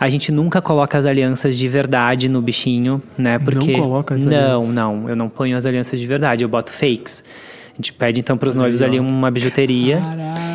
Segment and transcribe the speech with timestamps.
[0.00, 3.38] A gente nunca coloca as alianças de verdade no bichinho, né?
[3.38, 4.74] Porque coloca as Não, alianças?
[4.74, 7.24] não, eu não ponho as alianças de verdade, eu boto fakes.
[7.78, 10.02] A gente pede então para os noivos ali uma bijuteria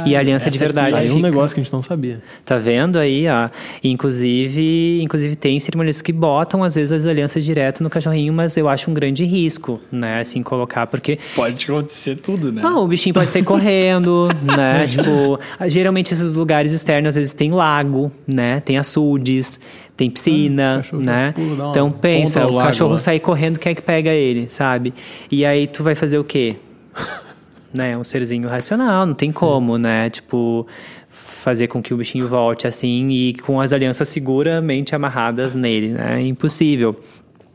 [0.05, 0.99] e a aliança de verdade.
[0.99, 1.21] Aí um fica.
[1.29, 2.21] negócio que a gente não sabia.
[2.43, 3.49] Tá vendo aí, ó?
[3.81, 8.67] Inclusive, inclusive tem cerimônias que botam às vezes as alianças direto no cachorrinho, mas eu
[8.67, 10.19] acho um grande risco, né?
[10.19, 12.61] Assim colocar porque Pode acontecer tudo, né?
[12.65, 14.85] ah, o bichinho pode sair correndo, né?
[14.87, 18.59] Tipo, geralmente esses lugares externos às vezes tem lago, né?
[18.59, 19.59] Tem açudes,
[19.95, 21.31] tem piscina, já né?
[21.33, 22.97] pula, Então pensa, o lago cachorro lá.
[22.97, 24.93] sai correndo, quem é que pega ele, sabe?
[25.31, 26.57] E aí tu vai fazer o quê?
[27.73, 27.97] né?
[27.97, 30.09] Um serzinho racional, não tem como, né?
[30.09, 30.67] Tipo,
[31.09, 36.21] fazer com que o bichinho volte assim e com as alianças seguramente amarradas nele, né?
[36.21, 36.99] É impossível.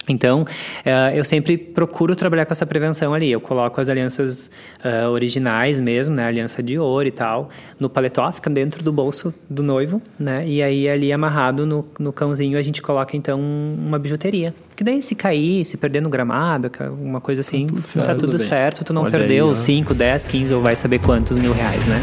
[0.08, 0.44] Então,
[0.84, 3.30] eh, eu sempre procuro trabalhar com essa prevenção ali.
[3.30, 4.50] Eu coloco as alianças
[4.82, 6.26] ah, originais mesmo, né?
[6.26, 7.48] Aliança de ouro e tal,
[7.78, 10.46] no paletó, fica dentro do bolso do noivo, né?
[10.46, 14.54] E aí, ali amarrado no, no cãozinho, a gente coloca, então, uma bijuteria.
[14.76, 18.06] Que daí, se cair, se perder no gramado, alguma coisa assim, tá tudo certo.
[18.06, 19.54] Tá tudo certo tu não Olha aí, perdeu ó.
[19.54, 22.00] 5, 10, 15 ou vai saber quantos mil reais, né?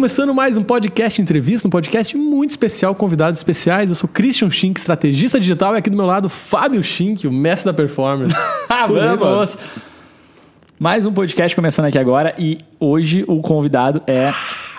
[0.00, 3.86] Começando mais um podcast entrevista, um podcast muito especial, convidados especiais.
[3.86, 7.66] Eu sou Christian Schink, estrategista digital, e aqui do meu lado, Fábio Schink, o mestre
[7.66, 8.34] da performance.
[8.70, 9.58] Ah, vamos!
[10.78, 14.32] Mais um podcast começando aqui agora e hoje o convidado é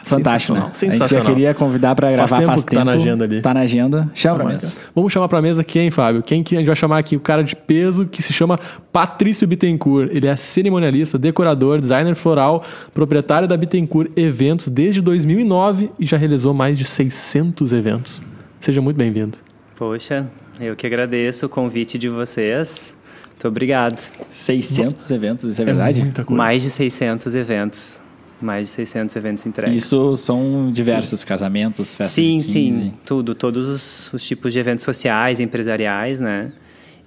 [0.04, 0.62] fantástico, né?
[0.62, 1.26] sensacional, A gente já sensacional.
[1.26, 2.86] queria convidar para gravar tempo faz que tá tempo.
[2.86, 3.42] na agenda ali.
[3.42, 4.10] Tá na agenda.
[4.14, 4.76] Chama pra mesa.
[4.96, 6.22] Vamos chamar pra mesa quem, Fábio?
[6.24, 7.16] Quem que a gente vai chamar aqui?
[7.16, 8.60] O cara de peso que se chama
[8.92, 10.10] Patrício Bittencourt.
[10.12, 12.64] Ele é cerimonialista, decorador, designer floral,
[12.94, 18.22] proprietário da Bittencourt Eventos desde 2009 e já realizou mais de 600 eventos.
[18.60, 19.38] Seja muito bem-vindo.
[19.76, 20.28] Poxa,
[20.60, 22.94] eu que agradeço o convite de vocês.
[23.32, 24.00] Muito obrigado.
[24.32, 26.02] 600 eventos, isso é verdade?
[26.02, 26.38] muita coisa.
[26.38, 28.00] Mais de 600 eventos.
[28.42, 29.84] Mais de 600 eventos entregues.
[29.86, 32.80] Isso são diversos casamentos, festas Sim, de 15.
[32.80, 36.52] sim, tudo, todos os, os tipos de eventos sociais, empresariais, né?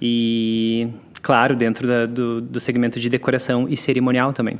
[0.01, 0.87] E,
[1.21, 4.55] claro, dentro da- do, do segmento de decoração e cerimonial também.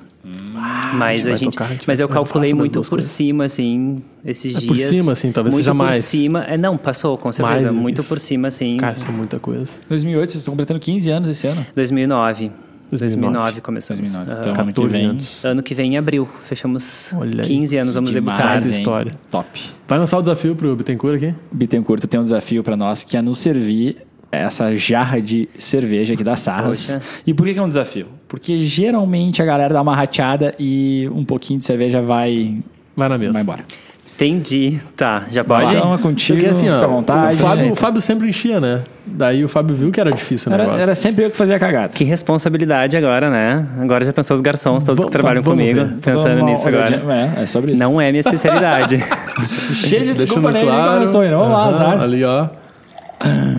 [0.93, 3.11] mas vai a gente, tocar, a gente mas eu calculei muito por coisas.
[3.11, 4.65] cima, assim, esses É dias.
[4.67, 6.03] por cima, assim, talvez muito seja por mais.
[6.05, 8.09] cima, é, não, passou, com certeza, Mais muito isso.
[8.09, 8.77] por cima, assim.
[8.77, 9.65] Cara, isso é muita coisa.
[9.89, 11.65] 2008, vocês estão completando 15 anos esse ano.
[11.75, 12.51] 2009.
[12.91, 13.33] 2009.
[13.33, 13.99] 2009 começamos.
[14.01, 14.31] 2009.
[14.31, 14.39] Aham.
[14.39, 15.05] Então, ano que 14 vem.
[15.05, 15.45] anos.
[15.45, 17.47] Ano que vem, em abril, fechamos Olha aí.
[17.47, 18.63] 15 anos, vamos Demais, debutar.
[18.63, 18.71] Hein?
[18.71, 19.11] história.
[19.31, 19.47] Top.
[19.87, 21.33] Vai lançar o desafio pro Bittencourt aqui?
[21.51, 23.97] Bittencourt tem um desafio para nós que é nos servir
[24.31, 26.91] essa jarra de cerveja aqui das Sarras.
[26.91, 27.01] Poxa.
[27.25, 28.07] E por que, que é um desafio?
[28.27, 32.57] Porque geralmente a galera dá uma rateada e um pouquinho de cerveja vai,
[32.95, 33.31] Vai na mesa.
[33.33, 33.63] vai embora.
[34.15, 34.79] Entendi.
[34.95, 35.73] Tá, já Vai pode?
[35.73, 35.79] lá.
[35.79, 37.33] Então, é contigo, Porque assim, ó, fica à vontade.
[37.35, 38.81] o, Fábio, o Fábio sempre enchia, né?
[39.05, 40.83] Daí o Fábio viu que era difícil o Era, negócio.
[40.83, 41.89] era sempre eu que fazia a cagada.
[41.89, 43.67] Que responsabilidade agora, né?
[43.79, 45.93] Agora já pensou os garçons, todos que trabalham comigo, ver.
[46.01, 47.01] pensando uma nisso agora.
[47.37, 47.83] É, é sobre isso.
[47.83, 49.03] Não é minha especialidade.
[49.75, 50.61] Cheio de desculpa, né?
[50.61, 51.35] Ele nem começou ainda.
[51.37, 52.01] Vamos lá, azar.
[52.01, 52.47] Ali, ó.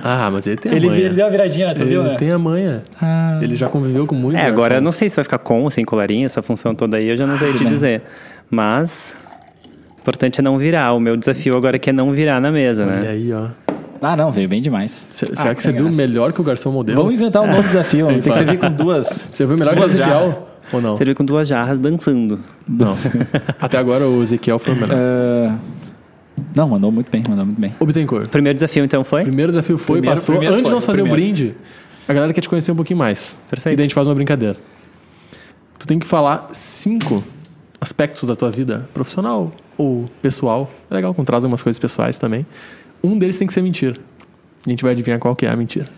[0.04, 1.00] Ah, mas ele tem a Ele, manha.
[1.00, 1.74] ele deu a viradinha, né?
[1.74, 2.14] Tu Ele viu, né?
[2.18, 2.82] tem a manha.
[3.00, 3.38] Ah.
[3.42, 5.70] Ele já conviveu com muitos é, agora eu não sei se vai ficar com ou
[5.70, 7.68] sem colarinho, essa função toda aí, eu já não sei te bem.
[7.68, 8.02] dizer.
[8.50, 9.16] Mas,
[10.06, 10.92] importante é não virar.
[10.92, 13.08] O meu desafio agora é que é não virar na mesa, Olha né?
[13.10, 13.48] aí, ó.
[14.00, 15.08] Ah, não, veio bem demais.
[15.10, 15.96] Ah, será que você tem viu graça.
[16.00, 16.98] melhor que o garçom modelo?
[17.00, 18.06] Vamos inventar um novo desafio.
[18.20, 19.06] Tem que ser vir com duas.
[19.32, 20.48] Você viu melhor que o Ezequiel?
[20.72, 20.96] Ou não?
[20.96, 22.38] Você vê com duas jarras dançando.
[22.68, 22.92] Não.
[23.60, 24.96] Até agora o Ezequiel foi o melhor.
[24.96, 25.56] Ah,
[26.54, 27.74] Não, mandou muito bem, mandou muito bem.
[27.80, 28.26] O Bittencourt.
[28.26, 29.22] O primeiro desafio, então, foi?
[29.22, 30.34] primeiro desafio foi, Primeiro- passou.
[30.34, 31.54] primeiro Antes de nós fazer o brinde,
[32.06, 33.38] a galera quer te conhecer um pouquinho mais.
[33.50, 33.74] Perfeito.
[33.74, 34.56] E daí a gente faz uma brincadeira.
[35.78, 37.24] Tu tem que falar cinco
[37.80, 40.70] aspectos da tua vida, profissional ou pessoal.
[40.90, 42.46] É legal quando traz umas coisas pessoais também.
[43.02, 43.96] Um deles tem que ser mentira.
[44.66, 45.88] E a gente vai adivinhar qual que é a mentira.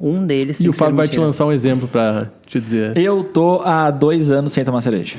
[0.00, 1.26] Um deles tem E o que ser Fábio vai te mentira.
[1.26, 2.96] lançar um exemplo pra te dizer.
[2.96, 5.18] Eu tô há dois anos sem tomar cerveja.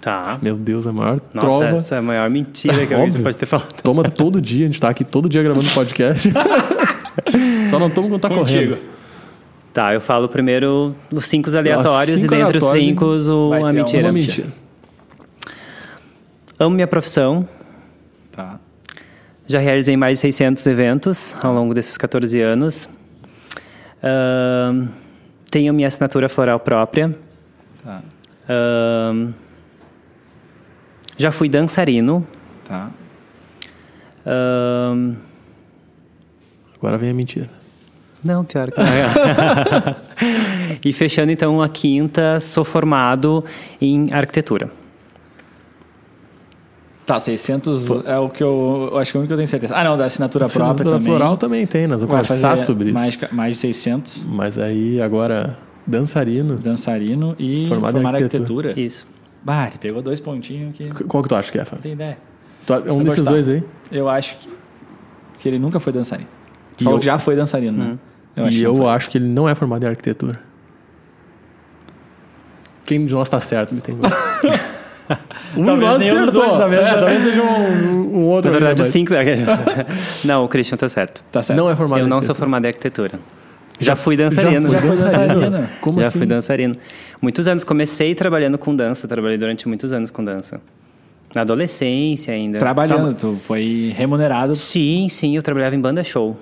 [0.00, 0.38] Tá.
[0.42, 1.64] Meu Deus, a maior Nossa, trova.
[1.66, 3.12] essa é a maior mentira que a Óbvio.
[3.12, 3.72] gente pode ter falado.
[3.82, 6.32] Toma todo dia, a gente tá aqui todo dia gravando podcast.
[7.70, 8.78] Só não toma quando tá correndo.
[9.72, 13.58] Tá, eu falo primeiro os cinco aleatórios cinco e dentre os aleatórios, cinco o, a
[13.58, 14.02] uma mentira.
[14.06, 14.48] Uma mentira.
[16.62, 17.44] Amo minha profissão.
[18.30, 18.60] Tá.
[19.48, 22.88] Já realizei mais de 600 eventos ao longo desses 14 anos.
[24.00, 24.86] Ahn,
[25.50, 27.18] tenho minha assinatura floral própria.
[27.82, 28.00] Tá.
[28.48, 29.32] Ahn,
[31.16, 32.24] já fui dançarino.
[32.64, 32.90] Tá.
[34.24, 35.16] Ahn,
[36.76, 37.50] Agora vem a mentira.
[38.22, 38.78] não, pior que
[40.88, 43.44] E fechando então a quinta, sou formado
[43.80, 44.70] em arquitetura.
[47.04, 49.48] Tá, 600 é o que eu, eu acho que é o único que eu tenho
[49.48, 49.74] certeza.
[49.76, 51.06] Ah, não, da assinatura, própria Assinatura também.
[51.12, 52.94] floral também tem, nós vamos conversar sobre isso.
[52.94, 54.24] mais, mais de 600.
[54.28, 56.54] Mas aí agora Dançarino.
[56.56, 58.68] dançarino e Formado formado, em arquitetura.
[58.68, 58.86] arquitetura.
[58.86, 59.08] Isso.
[59.42, 60.88] Bah, ele pegou dois pontinhos aqui.
[60.88, 61.82] Não Qual que tu acha que é, Fábio?
[61.82, 62.16] tem ideia.
[62.64, 63.32] Tu- É um Eu desses gostar.
[63.32, 63.64] dois aí?
[63.90, 64.48] Eu acho que,
[65.40, 66.28] que ele nunca foi dançarino.
[66.76, 67.98] Tu E falou eu- que já foi dançarino, né?
[68.36, 68.90] Eu e que eu não foi.
[68.90, 70.38] acho que ele não é formado em arquitetura.
[72.86, 74.12] Quem de nós tá certo, Bittencourt?
[75.56, 76.46] um Talvez nós nenhum dos acertou.
[76.46, 78.50] dois, talvez- É, talvez seja um, um outro.
[78.50, 79.12] Na aí, verdade, os cinco.
[80.24, 81.22] não, o Christian tá certo.
[81.30, 81.58] Tá certo.
[81.58, 83.18] Não é formado Eu não sou formado em arquitetura.
[83.78, 84.68] Já fui dançarino.
[84.70, 85.68] Já foi dançarino.
[85.80, 86.18] Como Já assim?
[86.18, 86.76] fui dançarino.
[87.20, 87.64] Muitos anos.
[87.64, 89.08] Comecei trabalhando com dança.
[89.08, 90.60] Trabalhei durante muitos anos com dança.
[91.34, 92.58] Na adolescência ainda.
[92.58, 94.54] Trabalhando, tu foi remunerado.
[94.54, 95.34] Sim, sim.
[95.34, 96.38] Eu trabalhava em banda show.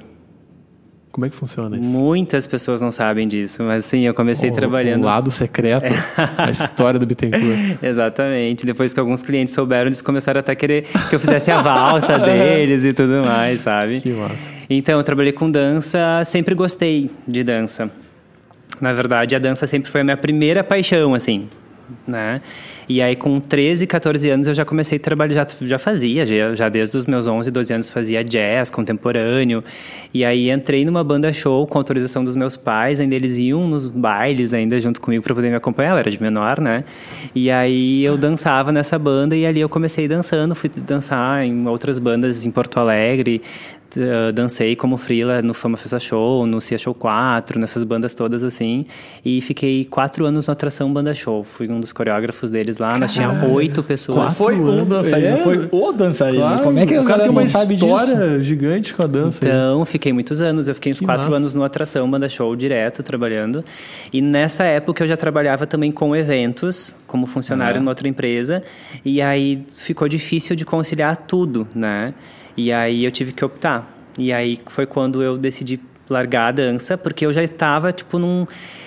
[1.12, 1.90] Como é que funciona isso?
[1.90, 3.64] Muitas pessoas não sabem disso.
[3.64, 5.02] Mas sim, eu comecei trabalhando...
[5.02, 5.92] O lado secreto,
[6.38, 7.78] a história do Bittencourt.
[7.82, 8.64] Exatamente.
[8.64, 12.16] Depois que alguns clientes souberam, eles começaram até a querer que eu fizesse a valsa
[12.20, 14.00] deles e tudo mais, sabe?
[14.00, 14.54] Que massa.
[14.68, 17.90] Então, eu trabalhei com dança, sempre gostei de dança.
[18.80, 21.48] Na verdade, a dança sempre foi a minha primeira paixão, assim,
[22.06, 22.40] né?
[22.90, 26.56] E aí, com 13, 14 anos, eu já comecei a trabalhar, já, já fazia, já,
[26.56, 29.62] já desde os meus 11, 12 anos fazia jazz contemporâneo.
[30.12, 33.87] E aí, entrei numa banda show com autorização dos meus pais, ainda eles iam nos
[33.87, 36.82] bailes ainda junto comigo para poder me acompanhar, eu era de menor, né?
[37.32, 42.00] E aí, eu dançava nessa banda e ali eu comecei dançando, fui dançar em outras
[42.00, 43.40] bandas em Porto Alegre,
[43.96, 48.44] Uh, dancei como freela no Fama Festa Show, no Cia Show 4, nessas bandas todas
[48.44, 48.84] assim.
[49.25, 51.43] E fiquei quatro anos na atração Banda Show.
[51.43, 52.99] Fui um dos coreógrafos deles lá.
[52.99, 54.19] Nós tínhamos oito pessoas.
[54.19, 54.88] Quatro Foi um anos.
[54.88, 55.37] dançarino, É.
[55.38, 56.41] foi o dançarino.
[56.43, 57.87] Claro, Como é que o cara tem uma não sabe disso?
[57.87, 59.44] história gigante com a dança.
[59.44, 59.50] aí.
[59.50, 60.67] Então, fiquei muitos anos.
[60.67, 61.37] Eu fiquei uns Que quatro massa.
[61.37, 63.65] anos no Atração Banda Show direto, trabalhando.
[64.12, 68.62] E nessa época eu já trabalhava também com eventos, como funcionário numa outra empresa.
[69.05, 72.15] E aí ficou difícil de conciliar tudo, né?
[72.56, 73.94] E aí eu tive que optar.
[74.19, 75.79] E aí foi quando eu decidi
[76.12, 78.46] largar a dança, porque eu já estava, tipo, num...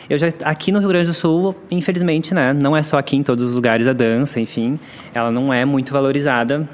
[0.10, 2.54] Eu já, aqui no Rio Grande do Sul, infelizmente, né?
[2.54, 4.78] Não é só aqui em todos os lugares a dança, enfim.
[5.14, 6.68] Ela não é muito valorizada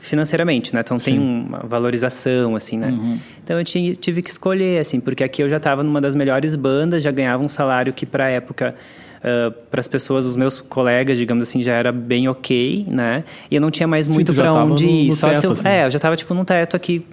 [0.00, 0.80] financeiramente, né?
[0.80, 2.92] Então tem uma valorização, assim, né?
[3.44, 6.56] Então eu ti- tive que escolher, assim, porque aqui eu já estava numa das melhores
[6.56, 8.30] bandas, já ganhava um salário que para a
[9.22, 13.24] época para as pessoas, os meus colegas, digamos assim, já era bem ok, né?
[13.50, 15.06] E eu não tinha mais Sim, muito para onde no- ir.
[15.08, 15.68] no só se teto, eu, assim.
[15.68, 17.06] É, eu já estava tipo num teto aqui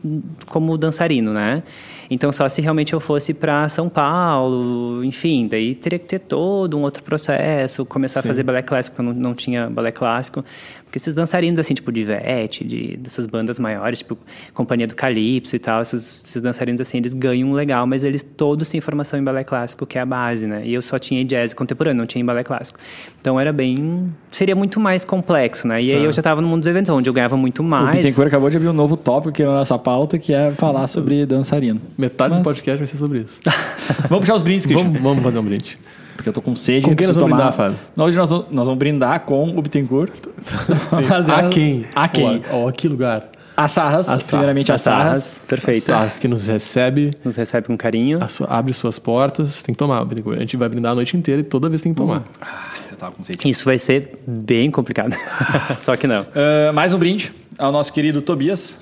[0.47, 1.63] como dançarino, né?
[2.11, 6.75] Então só se realmente eu fosse para São Paulo, enfim, daí teria que ter todo
[6.77, 10.43] um outro processo, começar a fazer balé clássico, porque eu não, não tinha balé clássico.
[10.89, 14.17] Porque esses dançarinos assim, tipo de Ivete, de dessas bandas maiores, tipo
[14.55, 18.67] Companhia do Calypso e tal, esses, esses dançarinos assim, eles ganham legal, mas eles todos
[18.69, 20.63] têm formação em balé clássico, que é a base, né?
[20.65, 22.79] E eu só tinha jazz contemporâneo, não tinha em balé clássico.
[23.21, 25.79] Então era bem, seria muito mais complexo, né?
[25.79, 27.95] E aí eu já estava no mundo dos eventos, onde eu ganhava muito O mais.
[27.95, 31.23] Bittencourt acabou de abrir um novo tópico aqui na nossa pauta, que é falar sobre
[31.23, 31.79] dançarino.
[31.95, 33.39] Metade Mas- do podcast vai ser sobre isso.
[34.09, 34.87] Vamos puxar os brindes, Christian.
[34.87, 35.77] vamos, vamos fazer um brinde.
[36.19, 36.85] Porque eu tô com sede.
[36.85, 37.49] Com quem nós vamos tomar...
[37.51, 37.77] brindar, Fábio?
[37.97, 40.11] Hoje nós vamos, nós vamos brindar com o Bittencourt.
[41.09, 41.85] Mas a é- quem?
[41.95, 42.43] A quem?
[42.51, 43.29] Ó, ó, que lugar.
[43.55, 43.99] A Sarras.
[43.99, 44.27] A Sarras.
[44.27, 45.17] primeiramente a A Sarras.
[45.23, 45.85] Sarras, perfeito.
[45.85, 48.21] Sarras que nos recebe, Nos recebe com carinho.
[48.21, 50.03] a sua- abre suas portas, tem que tomar.
[50.03, 50.35] Bittencourt.
[50.35, 52.25] A gente vai brindar a noite inteira e toda vez tem que tomar.
[52.41, 53.49] Ah, eu tava com sede.
[53.49, 55.15] Isso vai ser bem complicado.
[55.79, 56.25] Só que não.
[56.35, 58.75] Ah, mais um brinde ao nosso querido Tobias.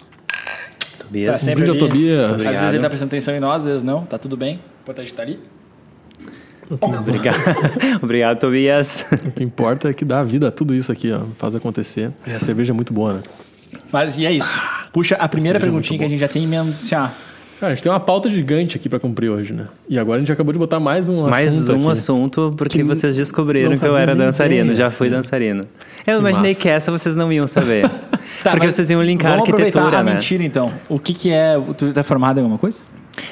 [0.97, 1.33] Tobias.
[1.39, 1.87] Tá sempre brinde ao ali.
[1.87, 2.31] Tobias.
[2.31, 4.05] Às vezes ele tá prestando atenção em nós, às vezes não.
[4.07, 4.55] Tá tudo bem.
[4.55, 5.39] O importante tá ali.
[6.69, 7.37] Obrigado.
[8.01, 9.05] Obrigado, Tobias.
[9.25, 11.21] O que importa é que dá vida a tudo isso aqui, ó.
[11.37, 12.11] Faz acontecer.
[12.25, 13.19] E a cerveja é muito boa, né?
[13.91, 14.61] Mas e é isso.
[14.91, 17.11] Puxa a primeira Seja perguntinha muito que a gente já tem emenda- assim, ah,
[17.59, 19.65] Cara, a gente tem uma pauta gigante aqui pra cumprir hoje, né?
[19.89, 21.91] E agora a gente acabou de botar mais um Mais assunto um aqui.
[21.99, 24.65] assunto, porque Que vocês descobriram que eu era dançarino.
[24.65, 25.15] ideia, Já fui assim.
[25.15, 25.63] dançarino.
[26.05, 26.61] Eu Que imaginei massa.
[26.61, 27.89] que essa vocês não iam saber.
[28.43, 30.13] Tá, porque vocês iam linkar Vamos aproveitar arquitetura, a né?
[30.13, 30.71] mentira, então.
[30.87, 31.59] O que que é...
[31.77, 32.81] Tu tá formado em alguma coisa?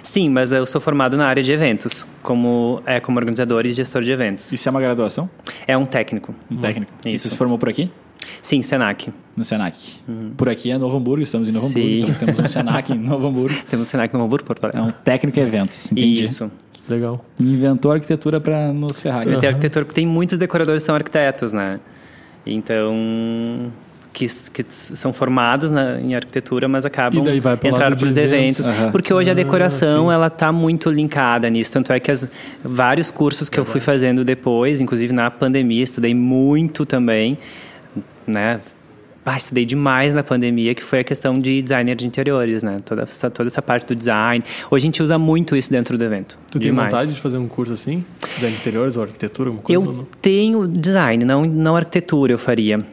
[0.02, 4.02] Sim, mas eu sou formado na área de eventos, como, é, como organizador e gestor
[4.02, 4.52] de eventos.
[4.52, 5.30] Isso é uma graduação?
[5.68, 6.34] É um técnico.
[6.50, 6.92] Um técnico.
[7.06, 7.24] E Isso.
[7.24, 7.92] você se formou por aqui?
[8.42, 9.12] Sim, Senac.
[9.38, 9.98] No Senac.
[10.36, 11.88] Por aqui é Novo Hamburgo, estamos em Novo Hamburgo.
[11.88, 12.00] Sim.
[12.02, 13.56] Então temos um Senac em Novo Hamburgo.
[13.70, 14.82] Temos Senac no Hamburgo, Porto É Alegre.
[14.82, 16.24] um técnico em eventos, entendi.
[16.24, 16.52] Isso.
[16.88, 17.24] Legal.
[17.40, 19.24] Inventou arquitetura pra nos ferrar.
[19.26, 21.78] Tem arquitetura, porque tem muitos decoradores que são arquitetos, né?
[22.46, 23.72] Então,
[24.16, 27.98] que, que são formados na- em arquitetura, mas acabam E daí vai pro lado entrando
[28.00, 28.66] para os eventos.
[28.66, 28.92] eventos.
[28.92, 31.74] Porque hoje a Ah, decoração, ela tá muito linkada nisso.
[31.74, 32.26] Tanto é que as,
[32.64, 37.38] vários cursos que eu fui fazendo depois, inclusive na pandemia, estudei muito também,
[38.26, 38.62] né?
[39.28, 42.78] Ah, estudei demais na pandemia, que foi a questão de designer de interiores, né?
[42.86, 44.44] Toda essa, toda essa parte do design.
[44.70, 46.38] Hoje a gente usa muito isso dentro do evento.
[46.52, 46.92] Tu tem demais.
[46.92, 48.06] vontade de fazer um curso assim?
[48.36, 49.80] Design de interiores ou arquitetura, alguma coisa?
[49.82, 50.08] ou Eu não?
[50.22, 52.86] tenho design, não, não arquitetura eu faria.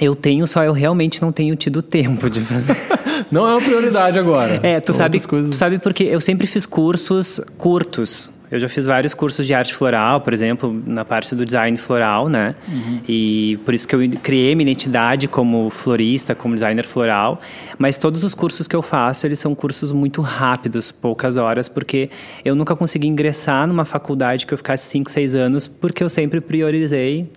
[0.00, 2.76] Eu tenho, só eu realmente não tenho tido tempo de fazer.
[3.30, 4.60] Não é uma prioridade agora.
[4.62, 5.50] É, tu sabe, coisas.
[5.50, 8.30] tu sabe porque eu sempre fiz cursos curtos.
[8.50, 12.30] Eu já fiz vários cursos de arte floral, por exemplo, na parte do design floral,
[12.30, 12.54] né?
[13.06, 17.42] E por isso que eu criei minha identidade como florista, como designer floral.
[17.76, 22.08] Mas todos os cursos que eu faço, eles são cursos muito rápidos, poucas horas, porque
[22.42, 26.40] eu nunca consegui ingressar numa faculdade que eu ficasse 5, 6 anos, porque eu sempre
[26.40, 27.30] priorizei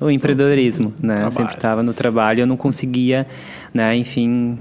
[0.00, 1.14] o empreendedorismo, né?
[1.14, 1.32] Trabalho.
[1.32, 3.26] Sempre estava no trabalho, eu não conseguia,
[3.74, 3.94] né?
[3.96, 4.58] Enfim,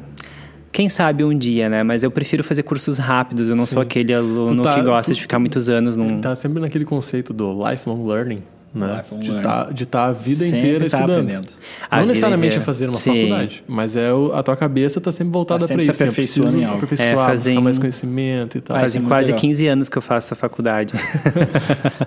[0.72, 1.84] quem sabe um dia, né?
[1.84, 3.50] Mas eu prefiro fazer cursos rápidos.
[3.50, 6.20] Eu não sou aquele aluno tá- que gosta tu- de ficar muitos anos num.
[6.22, 8.44] Tá sempre naquele conceito do lifelong learning,
[8.77, 8.98] né?
[8.98, 11.10] Lifelong de estar de tá a vida Sempre inteira tá estudando.
[11.24, 11.53] aprendendo.
[11.89, 12.62] A Não vida necessariamente inteira.
[12.62, 13.13] a fazer uma Sim.
[13.13, 16.03] faculdade, mas é o- a tua cabeça tá sempre voltada Tá sempre para se isso.
[16.03, 16.77] Eu aperfeiçoando preciso em algo.
[16.77, 18.77] aperfeiçoar, É, fazem- mais conhecimento e tal.
[18.77, 19.39] Faz- Fazem é quase legal.
[19.41, 20.93] 15 anos que eu faço a faculdade.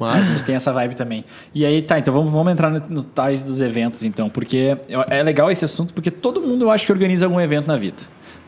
[0.01, 1.25] Mas, têm essa vibe também.
[1.55, 4.77] E aí, tá, então vamos, vamos entrar no- nos tais dos eventos, então, porque
[5.09, 7.97] é legal esse assunto, porque todo mundo eu acho que organiza algum evento na vida.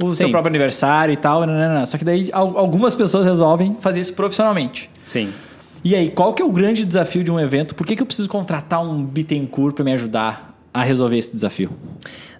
[0.02, 0.32] O seu Sim.
[0.32, 1.86] próprio aniversário e tal, nananana.
[1.86, 4.90] só que daí al- algumas pessoas resolvem fazer isso profissionalmente.
[5.04, 5.30] Sim.
[5.84, 7.74] E aí, qual que é o grande desafio de um evento?
[7.74, 11.70] Por que, que eu preciso contratar um Bittencourt para me ajudar a resolver esse desafio?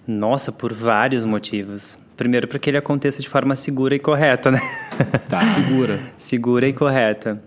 [0.07, 1.97] Nossa, por vários motivos.
[2.15, 4.61] Primeiro, para que ele aconteça de forma segura e correta, né?
[5.27, 5.41] Tá.
[5.49, 5.99] segura.
[6.17, 7.41] segura e correta.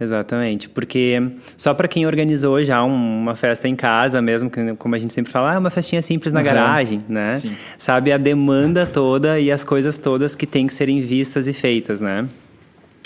[0.00, 1.20] Exatamente, porque
[1.56, 5.32] só para quem organizou já um- uma festa em casa mesmo, como a gente sempre
[5.32, 6.46] fala, ah, uma festinha simples na Uhum.
[6.46, 7.38] garagem, né?
[7.40, 7.52] Sim.
[7.76, 12.00] Sabe a demanda toda e as coisas todas que têm que serem vistas e feitas,
[12.00, 12.28] né?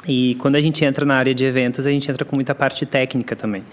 [0.06, 2.84] E quando a gente entra na área de eventos, a gente entra com muita parte
[2.84, 3.64] técnica também.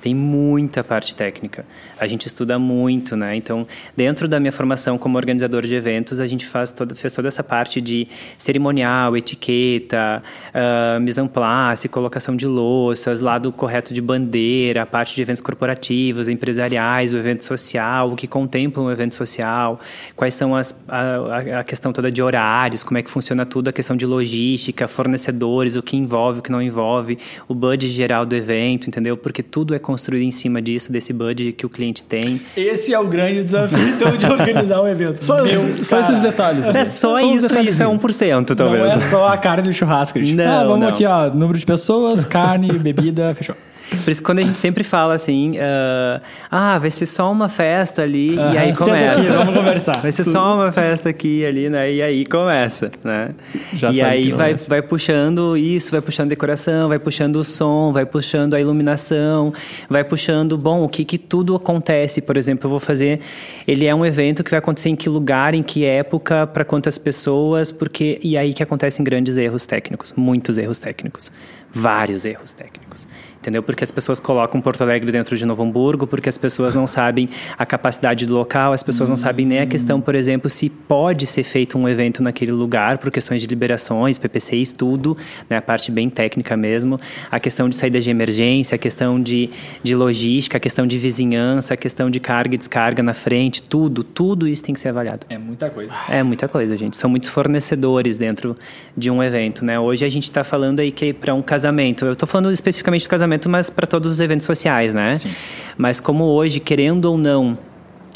[0.00, 1.64] Tem muita parte técnica.
[1.98, 3.34] A gente estuda muito, né?
[3.34, 7.26] Então, dentro da minha formação como organizador de eventos, a gente faz toda, fez toda
[7.26, 10.22] essa parte de cerimonial, etiqueta,
[10.54, 15.42] uh, mise en place, colocação de louças, lado correto de bandeira, a parte de eventos
[15.42, 19.78] corporativos, empresariais, o evento social, o que contempla um evento social,
[20.14, 23.72] quais são as, a, a- questão toda de horários, como é que funciona tudo, a
[23.72, 28.36] questão de logística, fornecedores, o que envolve, o que não envolve, o budget geral do
[28.36, 29.16] evento, entendeu?
[29.16, 32.42] Porque tudo é construído em cima disso, desse budget que o cliente tem.
[32.54, 35.24] Esse é o grande desafio, então, de organizar um evento.
[35.24, 36.66] Só, Meu só esses detalhes.
[36.66, 36.82] né?
[36.82, 38.84] É só, uns isso, isso é 1%, talvez.
[38.84, 40.22] Não é só a carne do churrasco.
[40.22, 40.88] Tipo, Não, ah, vamos não.
[40.88, 43.56] aqui, ó, número de pessoas, carne, bebida, fechou.
[44.04, 48.02] Por isso quando a gente sempre fala assim, ah, ah, vai ser só uma festa
[48.02, 49.20] ali, e aí começa.
[49.20, 50.00] aqui, vamos conversar.
[50.00, 51.92] Vai ser só uma festa aqui ali, né?
[51.92, 53.30] E aí começa, né?
[53.74, 58.06] Já e aí vai, vai puxando isso, vai puxando decoração, vai puxando o som, vai
[58.06, 59.52] puxando a iluminação,
[59.88, 62.20] vai puxando, bom, o que que tudo acontece.
[62.20, 63.20] Por exemplo, eu vou fazer,
[63.66, 66.98] ele é um evento que vai acontecer em que lugar, em que época, para quantas
[66.98, 71.30] pessoas, porque e aí que acontecem grandes erros técnicos, muitos erros técnicos,
[71.72, 73.06] vários erros técnicos.
[73.48, 73.62] Entendeu?
[73.62, 77.30] Porque as pessoas colocam Porto Alegre dentro de Novo Hamburgo, porque as pessoas não sabem
[77.56, 81.26] a capacidade do local, as pessoas não sabem nem a questão, por exemplo, se pode
[81.26, 85.16] ser feito um evento naquele lugar, por questões de liberações, PPCs, tudo,
[85.48, 85.56] né?
[85.56, 87.00] a parte bem técnica mesmo,
[87.30, 89.48] a questão de saída de emergência, a questão de,
[89.82, 94.04] de logística, a questão de vizinhança, a questão de carga e descarga na frente, tudo,
[94.04, 95.24] tudo isso tem que ser avaliado.
[95.30, 95.90] É muita coisa.
[96.06, 96.98] É muita coisa, gente.
[96.98, 98.54] São muitos fornecedores dentro
[98.94, 99.80] de um evento, né?
[99.80, 103.08] Hoje a gente está falando aí que para um casamento, eu estou falando especificamente do
[103.08, 105.14] casamento, mas para todos os eventos sociais, né?
[105.14, 105.30] Sim.
[105.76, 107.58] Mas como hoje, querendo ou não,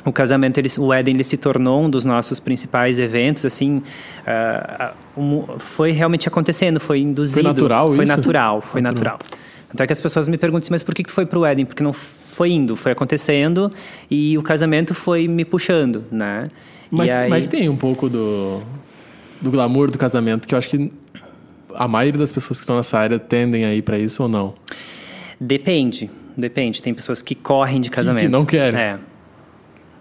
[0.05, 3.83] o casamento, ele, o Eden, ele se tornou um dos nossos principais eventos, assim,
[4.27, 7.43] ah, um- foi realmente acontecendo, foi induzido.
[7.43, 8.17] natural Foi isso?
[8.17, 9.19] natural, foi natural.
[9.69, 11.65] Tanto é que as pessoas me perguntam, assim, mas por que que foi pro Eden?
[11.65, 13.71] Porque não foi indo, foi acontecendo
[14.11, 16.49] e o casamento foi me puxando, né?
[16.91, 18.61] Mas, aí- mas tem um pouco do,
[19.41, 20.93] do glamour do casamento que eu acho que
[21.75, 24.53] a maioria das pessoas que estão nessa área tendem a ir pra isso ou não.
[25.45, 26.81] Depende, depende.
[26.81, 28.31] Tem pessoas que correm de casamento.
[28.31, 28.79] não querem.
[28.79, 28.99] É.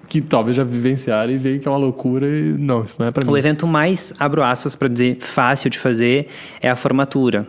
[0.07, 3.11] Que talvez já vivenciaram e veem que é uma loucura e não, isso não é
[3.11, 3.39] pra O mim.
[3.39, 6.27] evento mais, abro aspas para dizer, fácil de fazer
[6.61, 7.47] é a formatura.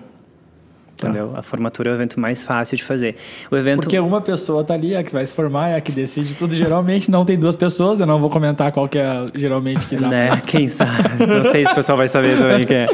[1.03, 1.09] Tá.
[1.09, 1.33] Entendeu?
[1.37, 3.17] A formatura é o evento mais fácil de fazer.
[3.51, 3.81] O evento.
[3.83, 6.35] Porque uma pessoa tá ali, é a que vai se formar, é a que decide
[6.35, 6.55] tudo.
[6.55, 10.09] Geralmente não tem duas pessoas, eu não vou comentar qual que é geralmente que dá.
[10.09, 10.31] Né?
[10.47, 10.93] Quem sabe?
[11.27, 12.87] Não sei se o pessoal vai saber também quem é.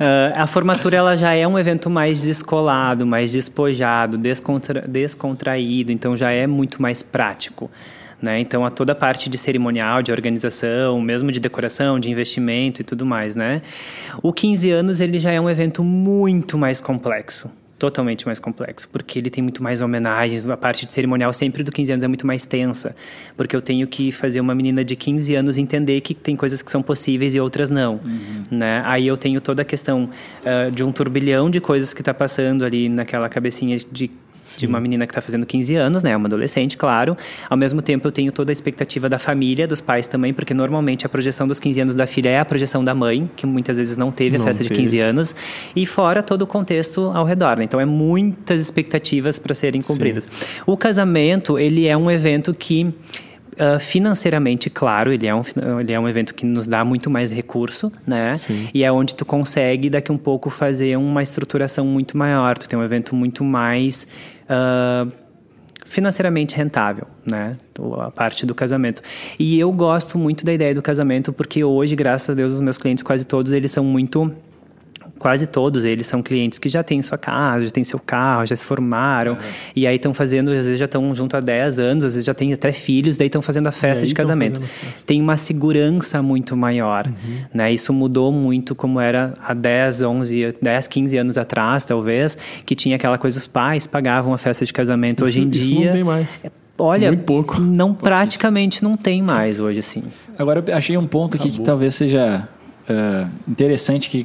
[0.00, 6.16] Ah, a formatura ela já é um evento mais descolado, mais despojado, descontra- descontraído, então
[6.16, 7.70] já é muito mais prático.
[8.20, 8.40] Né?
[8.40, 12.84] Então, a toda a parte de cerimonial, de organização, mesmo de decoração, de investimento e
[12.84, 13.36] tudo mais.
[13.36, 13.62] Né?
[14.22, 19.18] O 15 anos ele já é um evento muito mais complexo totalmente mais complexo, porque
[19.18, 22.26] ele tem muito mais homenagens, a parte de cerimonial sempre do 15 anos é muito
[22.26, 22.94] mais tensa,
[23.36, 26.70] porque eu tenho que fazer uma menina de 15 anos entender que tem coisas que
[26.70, 28.00] são possíveis e outras não,
[28.50, 28.82] né?
[28.84, 30.10] Aí eu tenho toda a questão
[30.44, 34.10] ah, de um turbilhão de coisas que está passando ali naquela cabecinha de
[34.56, 36.16] de uma menina que está fazendo 15 anos, né?
[36.16, 37.16] Uma adolescente, claro.
[37.48, 41.04] Ao mesmo tempo, eu tenho toda a expectativa da família, dos pais também, porque normalmente
[41.04, 43.96] a projeção dos 15 anos da filha é a projeção da mãe, que muitas vezes
[43.96, 44.74] não teve a Não festa teve.
[44.74, 45.34] de 15 anos,
[45.74, 47.64] e fora todo o contexto ao redor, né?
[47.64, 50.28] Então, é muitas expectativas para serem cumpridas.
[50.66, 52.92] O casamento, ele é um evento que
[53.58, 55.42] ah, financeiramente, claro, ele é, um,
[55.80, 58.36] ele é um evento que nos dá muito mais recurso, né?
[58.72, 62.56] E é onde tu consegue, daqui um pouco, fazer uma estruturação muito maior.
[62.56, 64.06] Tu tem um evento muito mais
[64.48, 65.06] ah,
[65.86, 67.56] financeiramente rentável, né?
[67.78, 69.02] O- A parte do casamento.
[69.38, 72.76] E eu gosto muito da ideia do casamento porque hoje, graças a Deus, os meus
[72.78, 74.30] clientes, quase todos, eles são muito
[75.18, 78.56] quase todos eles são clientes que já têm sua casa, já têm seu carro, já
[78.56, 79.36] se formaram,
[79.74, 82.34] e aí estão fazendo, às vezes já estão junto há 10 anos, às vezes já
[82.34, 84.60] têm até filhos, daí estão fazendo a festa de casamento.
[84.60, 85.06] festa.
[85.06, 87.10] Tem uma segurança muito maior,
[87.52, 87.72] né?
[87.72, 92.96] Isso mudou muito como era há 10, 11, 10, 15 anos atrás, talvez, que tinha
[92.96, 95.24] aquela coisa, os pais pagavam a festa de casamento.
[95.24, 95.74] Hoje em Isso- dia...
[95.74, 96.44] Isso não tem mais.
[96.80, 97.60] Olha, Muito pouco.
[97.60, 100.02] não praticamente não tem mais hoje assim.
[100.38, 102.48] Agora eu achei um ponto aqui que talvez seja
[102.88, 104.24] ah, interessante que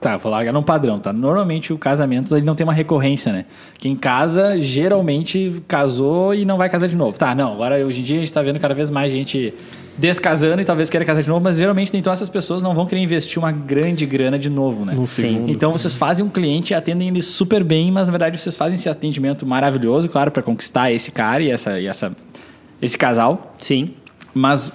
[0.00, 1.12] tá, vou largar num padrão, tá?
[1.12, 3.44] Normalmente o casamento ele não tem uma recorrência, né?
[3.78, 7.18] Quem casa geralmente casou e não vai casar de novo.
[7.18, 9.54] Tá, não, agora hoje em dia a gente tá vendo cada vez mais gente
[9.96, 13.02] descasando e talvez queira casar de novo, mas geralmente então essas pessoas não vão querer
[13.02, 14.94] investir uma grande grana de novo, né?
[14.94, 15.44] No Sim.
[15.48, 18.74] Então vocês fazem um cliente e atendem ele super bem, mas na verdade vocês fazem
[18.74, 22.14] esse atendimento maravilhoso, claro, para conquistar esse cara e essa, e essa
[22.80, 23.90] esse casal, Sim,
[24.34, 24.72] mas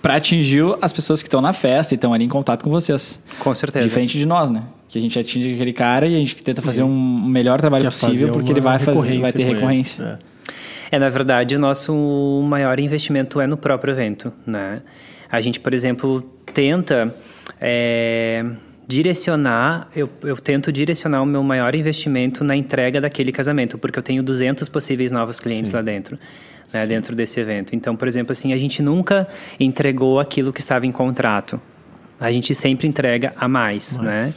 [0.00, 3.20] para atingir as pessoas que estão na festa e estão ali em contato com vocês.
[3.38, 3.86] com certeza.
[3.86, 4.62] Diferente de nós, né?
[4.88, 7.90] Que a gente atinge aquele cara e a gente tenta fazer um melhor trabalho Quer
[7.90, 10.20] possível porque ele vai fazer, vai ter recorrência.
[10.26, 10.30] É.
[10.92, 11.94] É, na verdade, o nosso
[12.44, 14.82] maior investimento é no próprio evento, né?
[15.30, 16.20] A gente, por exemplo,
[16.52, 17.14] tenta
[17.60, 18.44] é,
[18.90, 24.02] direcionar, eu, eu tento direcionar o meu maior investimento na entrega daquele casamento, porque eu
[24.02, 26.18] tenho 200 possíveis novos clientes lá dentro,
[26.74, 27.76] né, dentro desse evento.
[27.76, 29.28] Então, por exemplo, assim, a gente nunca
[29.60, 31.60] entregou aquilo que estava em contrato.
[32.18, 34.34] A gente sempre entrega a mais, né?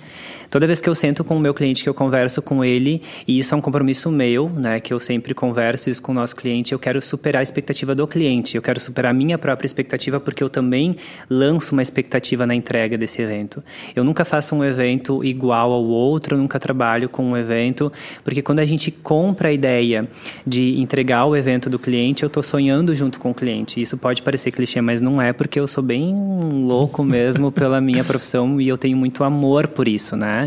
[0.53, 3.39] Toda vez que eu sento com o meu cliente, que eu converso com ele, e
[3.39, 4.79] isso é um compromisso meu, né?
[4.79, 8.05] Que eu sempre converso isso com o nosso cliente, eu quero superar a expectativa do
[8.05, 10.95] cliente, eu quero superar a minha própria expectativa, porque eu também
[11.27, 13.63] lanço uma expectativa na entrega desse evento.
[13.95, 17.91] Eu nunca faço um evento igual ao outro, eu nunca trabalho com um evento,
[18.23, 20.07] porque quando a gente compra a ideia
[20.45, 23.81] de entregar o evento do cliente, eu estou sonhando junto com o cliente.
[23.81, 26.15] Isso pode parecer clichê, mas não é, porque eu sou bem
[26.53, 30.42] louco mesmo pela minha profissão e eu tenho muito amor por isso, né?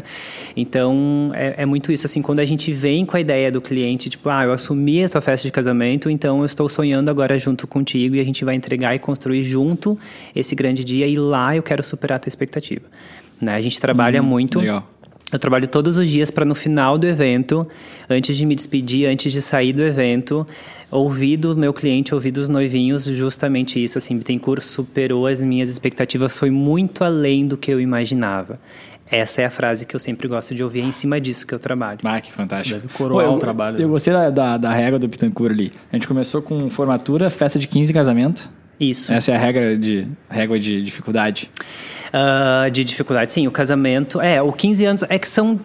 [0.56, 4.08] Então, é, é muito isso, assim, quando a gente vem com a ideia do cliente,
[4.08, 7.66] tipo, ah, eu assumi a tua festa de casamento, então eu estou sonhando agora junto
[7.66, 9.96] contigo e a gente vai entregar e construir junto
[10.34, 12.84] esse grande dia e lá eu quero superar a tua expectativa.
[13.40, 13.54] Né?
[13.54, 14.58] A gente trabalha muito...
[14.58, 14.88] legal.
[15.32, 17.66] Eu trabalho todos os dias para no final do evento,
[18.08, 20.46] antes de me despedir, antes de sair do evento,
[20.88, 23.98] ouvir do meu cliente, ouvir dos noivinhos justamente isso.
[23.98, 28.60] Assim, Bittencourt superou as minhas expectativas, foi muito além do que eu imaginava.
[29.10, 31.54] Essa é a frase que eu sempre gosto de ouvir, é em cima disso que
[31.54, 32.00] eu trabalho.
[32.04, 32.80] Ah, que fantástico.
[32.80, 35.70] Deve coroar Pô, eu, o trabalho, Eu gostei da, da, da regra do Pitancourt ali.
[35.92, 38.50] A gente começou com formatura, festa de 15 e casamento.
[38.78, 39.12] Isso.
[39.12, 41.50] Essa é a regra de, régua de dificuldade.
[42.12, 43.46] Ah, de dificuldade, sim.
[43.46, 44.20] O casamento.
[44.20, 45.60] É, o 15 anos é que são.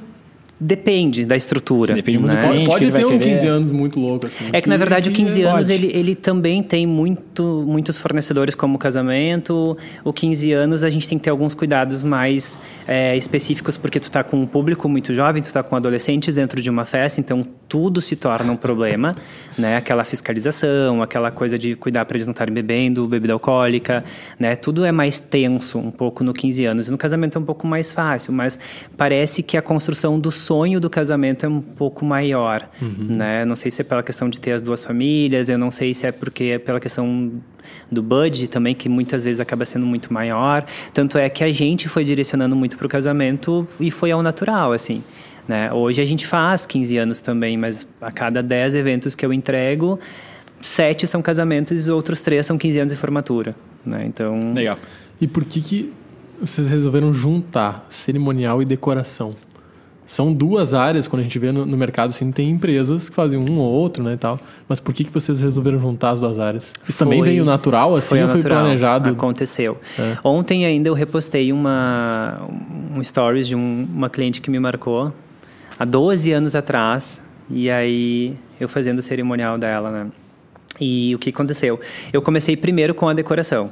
[0.63, 1.87] Depende da estrutura.
[1.87, 2.47] Sim, depende muito do né?
[2.47, 2.67] cliente.
[2.67, 3.31] Pode, ter um querer.
[3.31, 4.45] 15 anos muito louco, assim.
[4.53, 5.73] É que na verdade o 15 anos pode.
[5.73, 9.75] ele, ele também tem muito, muitos fornecedores como casamento.
[10.05, 14.11] O 15 anos a gente tem que ter alguns cuidados mais é, específicos porque tu
[14.11, 17.43] tá com um público muito jovem, tu tá com adolescentes dentro de uma festa, então
[17.67, 19.15] tudo se torna um problema,
[19.57, 19.77] né?
[19.77, 24.03] Aquela fiscalização, aquela coisa de cuidar para eles não estarem bebendo, bebida alcoólica,
[24.39, 24.55] né?
[24.55, 26.87] Tudo é mais tenso um pouco no 15 anos.
[26.87, 28.59] E no casamento é um pouco mais fácil, mas
[28.95, 33.45] parece que a construção do sonho do casamento é um pouco maior, né?
[33.45, 36.05] Não sei se é pela questão de ter as duas famílias, eu não sei se
[36.05, 37.31] é porque é pela questão
[37.89, 40.65] do budget também, que muitas vezes acaba sendo muito maior.
[40.93, 44.73] Tanto é que a gente foi direcionando muito para o casamento e foi ao natural,
[44.73, 45.01] assim.
[45.47, 45.71] Né?
[45.71, 49.99] Hoje a gente faz 15 anos também, mas a cada 10 eventos que eu entrego,
[50.59, 53.55] sete são casamentos e os outros três são 15 anos de formatura.
[53.85, 54.05] Né?
[54.05, 54.77] Então, Legal.
[55.19, 55.93] E por que, que
[56.39, 59.35] vocês resolveram juntar cerimonial e decoração?
[60.11, 63.39] São duas áreas, quando a gente vê no, no mercado, assim, tem empresas que fazem
[63.39, 64.37] um ou outro, né, e tal.
[64.67, 66.73] Mas por que, que vocês resolveram juntar as duas áreas?
[66.85, 69.09] Isso também Foi- veio natural, assim, foi ou foi natural, planejado?
[69.09, 69.77] Aconteceu.
[69.97, 70.17] É.
[70.21, 72.41] Ontem ainda eu repostei uma,
[72.93, 75.13] um stories de um- uma cliente que me marcou
[75.79, 77.21] há 12 anos atrás.
[77.49, 80.07] E aí eu fazendo o cerimonial dela, né?
[80.77, 81.79] E o que aconteceu?
[82.11, 83.71] Eu comecei primeiro com a decoração.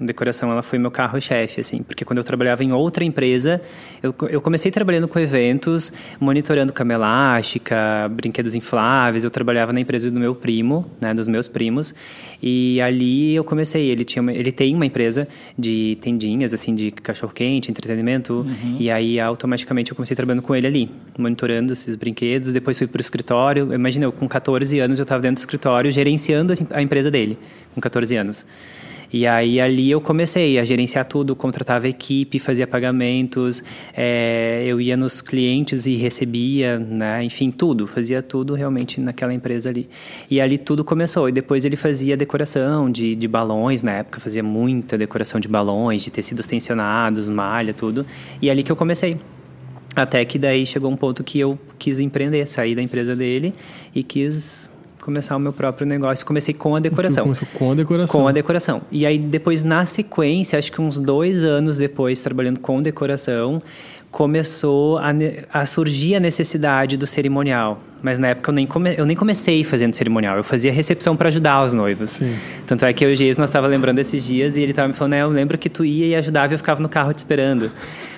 [0.00, 3.60] Decoração, ela foi meu carro-chefe, assim, porque quando eu trabalhava em outra empresa,
[4.02, 9.22] eu, eu comecei trabalhando com eventos, monitorando cama elástica, brinquedos infláveis.
[9.22, 11.94] Eu trabalhava na empresa do meu primo, né, dos meus primos,
[12.42, 13.88] e ali eu comecei.
[13.88, 18.44] Ele tinha, uma, ele tem uma empresa de tendinhas, assim, de cachorro quente, entretenimento,
[18.78, 22.52] e aí automaticamente eu comecei trabalhando com ele ali, monitorando esses brinquedos.
[22.52, 23.72] Depois fui para o escritório.
[23.72, 27.38] Imagina, eu com 14 anos eu estava dentro do escritório gerenciando a empresa dele,
[27.74, 28.44] com 14 anos.
[29.14, 33.62] E aí ali eu comecei a gerenciar tudo, contratava equipe, fazia pagamentos,
[33.96, 37.22] é, eu ia nos clientes e recebia, né?
[37.22, 39.88] Enfim, tudo, fazia tudo realmente naquela empresa ali.
[40.28, 41.28] E ali tudo começou.
[41.28, 46.02] E depois ele fazia decoração de, de balões, na época fazia muita decoração de balões,
[46.02, 48.04] de tecidos tensionados, malha, tudo.
[48.42, 49.16] E ali que eu comecei.
[49.94, 53.54] Até que daí chegou um ponto que eu quis empreender, sair da empresa dele
[53.94, 54.73] e quis
[55.04, 56.24] começar o meu próprio negócio.
[56.24, 57.24] Comecei com a decoração.
[57.24, 58.20] começou com a decoração.
[58.20, 58.82] Com a decoração.
[58.90, 63.62] E aí depois, na sequência, acho que uns dois anos depois, trabalhando com decoração,
[64.10, 65.10] começou a,
[65.52, 67.82] a, surgir a necessidade do cerimonial.
[68.02, 71.28] Mas na época eu nem, come, eu nem comecei fazendo cerimonial, eu fazia recepção para
[71.28, 72.10] ajudar os noivos.
[72.10, 72.34] Sim.
[72.66, 74.88] Tanto é que eu e o Geis, nós estava lembrando esses dias e ele estava
[74.88, 77.12] me falando, né, eu lembro que tu ia e ajudava e eu ficava no carro
[77.12, 77.68] te esperando.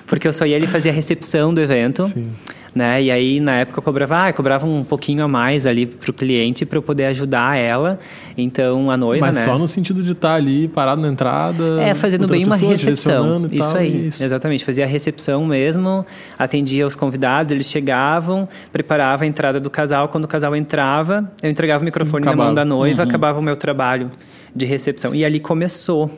[0.05, 2.07] Porque eu só ia ali fazer a recepção do evento.
[2.07, 2.31] Sim
[2.77, 3.01] né?
[3.01, 6.13] E aí na época eu cobrava, ah, eu cobrava um pouquinho a mais ali pro
[6.13, 7.97] cliente para eu poder ajudar ela.
[8.37, 9.43] Então a noiva, Mas né?
[9.43, 11.81] só no sentido de estar tá ali parado na entrada.
[11.81, 13.47] É, fazendo bem uma recepção.
[13.51, 14.07] Isso tal, aí.
[14.07, 14.23] Isso.
[14.23, 16.05] Exatamente, fazia a recepção mesmo,
[16.37, 21.49] atendia os convidados, eles chegavam, preparava a entrada do casal, quando o casal entrava, eu
[21.49, 22.37] entregava o microfone acabava.
[22.37, 23.09] na mão da noiva, uhum.
[23.09, 24.11] acabava o meu trabalho
[24.55, 25.15] de recepção.
[25.15, 26.09] E ali começou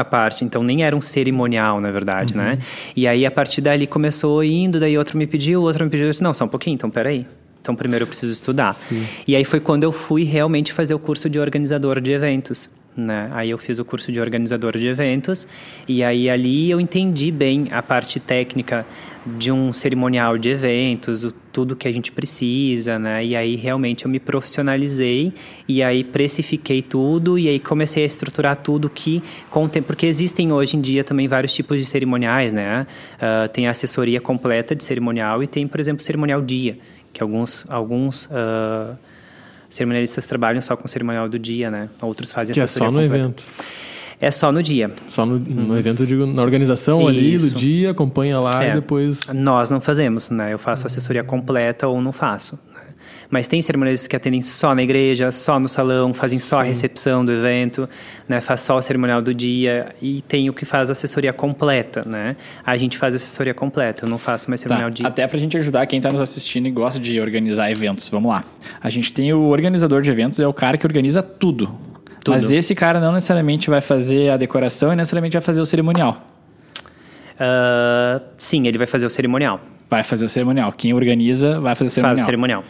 [0.00, 2.42] a parte, então nem era um cerimonial, na verdade, uhum.
[2.42, 2.58] né?
[2.94, 6.10] E aí a partir dali começou indo, daí outro me pediu, outro me pediu, eu
[6.10, 7.26] disse, não, só um pouquinho, então peraí.
[7.60, 8.72] Então primeiro eu preciso estudar.
[8.72, 9.04] Sim.
[9.26, 12.70] E aí foi quando eu fui realmente fazer o curso de organizador de eventos.
[12.96, 13.28] Né?
[13.32, 15.46] Aí eu fiz o curso de organizador de eventos
[15.86, 18.86] e aí ali eu entendi bem a parte técnica
[19.26, 23.24] de um cerimonial de eventos, o, tudo que a gente precisa, né?
[23.24, 25.32] E aí realmente eu me profissionalizei
[25.68, 30.76] e aí precifiquei tudo e aí comecei a estruturar tudo que contem, porque existem hoje
[30.76, 32.86] em dia também vários tipos de cerimoniais, né?
[33.16, 36.78] Uh, tem a assessoria completa de cerimonial e tem, por exemplo, cerimonial dia,
[37.12, 38.96] que alguns alguns uh,
[39.68, 41.88] cerimonialistas trabalham só com o cerimonial do dia, né?
[42.00, 43.16] Outros fazem que é só no completa.
[43.16, 43.44] evento.
[44.20, 44.90] É só no dia.
[45.08, 45.66] Só no, uhum.
[45.66, 47.08] no evento, eu digo, na organização Isso.
[47.08, 48.70] ali do dia, acompanha lá é.
[48.70, 49.20] e depois.
[49.32, 50.48] Nós não fazemos, né?
[50.52, 52.58] Eu faço assessoria completa ou não faço.
[53.30, 56.62] Mas tem cerimonialistas que atendem só na igreja, só no salão, fazem só Sim.
[56.62, 57.88] a recepção do evento,
[58.28, 58.40] né?
[58.40, 62.36] Faz só o cerimonial do dia e tem o que faz assessoria completa, né?
[62.64, 64.94] A gente faz assessoria completa, eu não faço mais cerimonial tá.
[64.94, 65.06] dia.
[65.06, 68.08] Até pra gente ajudar quem está nos assistindo e gosta de organizar eventos.
[68.08, 68.44] Vamos lá.
[68.80, 71.66] A gente tem o organizador de eventos, é o cara que organiza tudo.
[72.22, 72.34] tudo.
[72.34, 76.24] Mas esse cara não necessariamente vai fazer a decoração e necessariamente vai fazer o cerimonial.
[77.36, 79.60] Uh, sim, ele vai fazer o cerimonial.
[79.90, 80.72] Vai fazer o cerimonial.
[80.72, 82.16] Quem organiza vai fazer o cerimonial.
[82.16, 82.64] Faz o cerimonial.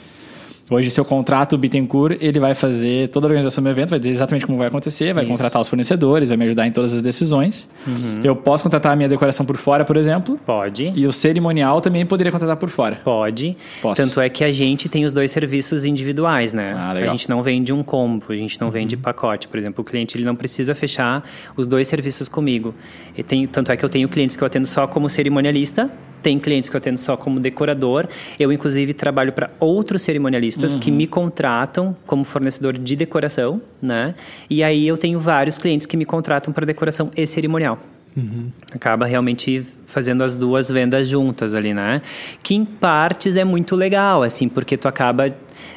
[0.69, 4.11] Hoje, seu contrato, o Bittencourt, ele vai fazer toda a organização do evento, vai dizer
[4.11, 5.31] exatamente como vai acontecer, vai Isso.
[5.31, 7.69] contratar os fornecedores, vai me ajudar em todas as decisões.
[7.87, 8.17] Uhum.
[8.25, 10.37] Eu posso contratar a minha decoração por fora, por exemplo?
[10.45, 10.93] Pode.
[10.97, 13.01] E o cerimonial também poderia contratar por fora?
[13.05, 13.57] Pode.
[13.81, 14.03] Posso.
[14.03, 16.69] Tanto é que a gente tem os dois serviços individuais, né?
[16.75, 17.11] Ah, legal.
[17.11, 18.73] A gente não vende um combo, a gente não uhum.
[18.73, 19.47] vende pacote.
[19.47, 21.23] Por exemplo, o cliente ele não precisa fechar
[21.57, 22.75] os dois serviços comigo.
[23.17, 25.89] E tem, tanto é que eu tenho clientes que eu atendo só como cerimonialista,
[26.23, 28.09] tem clientes que eu atendo só como decorador.
[28.39, 30.81] Eu, inclusive, trabalho para outros cerimonialistas uhum.
[30.81, 34.15] que me contratam como fornecedor de decoração, né?
[34.49, 37.79] E aí eu tenho vários clientes que me contratam para decoração e cerimonial.
[38.17, 38.51] Uhum.
[38.73, 42.01] Acaba realmente fazendo as duas vendas juntas ali, né?
[42.43, 45.31] Que em partes é muito legal, assim, porque tu acaba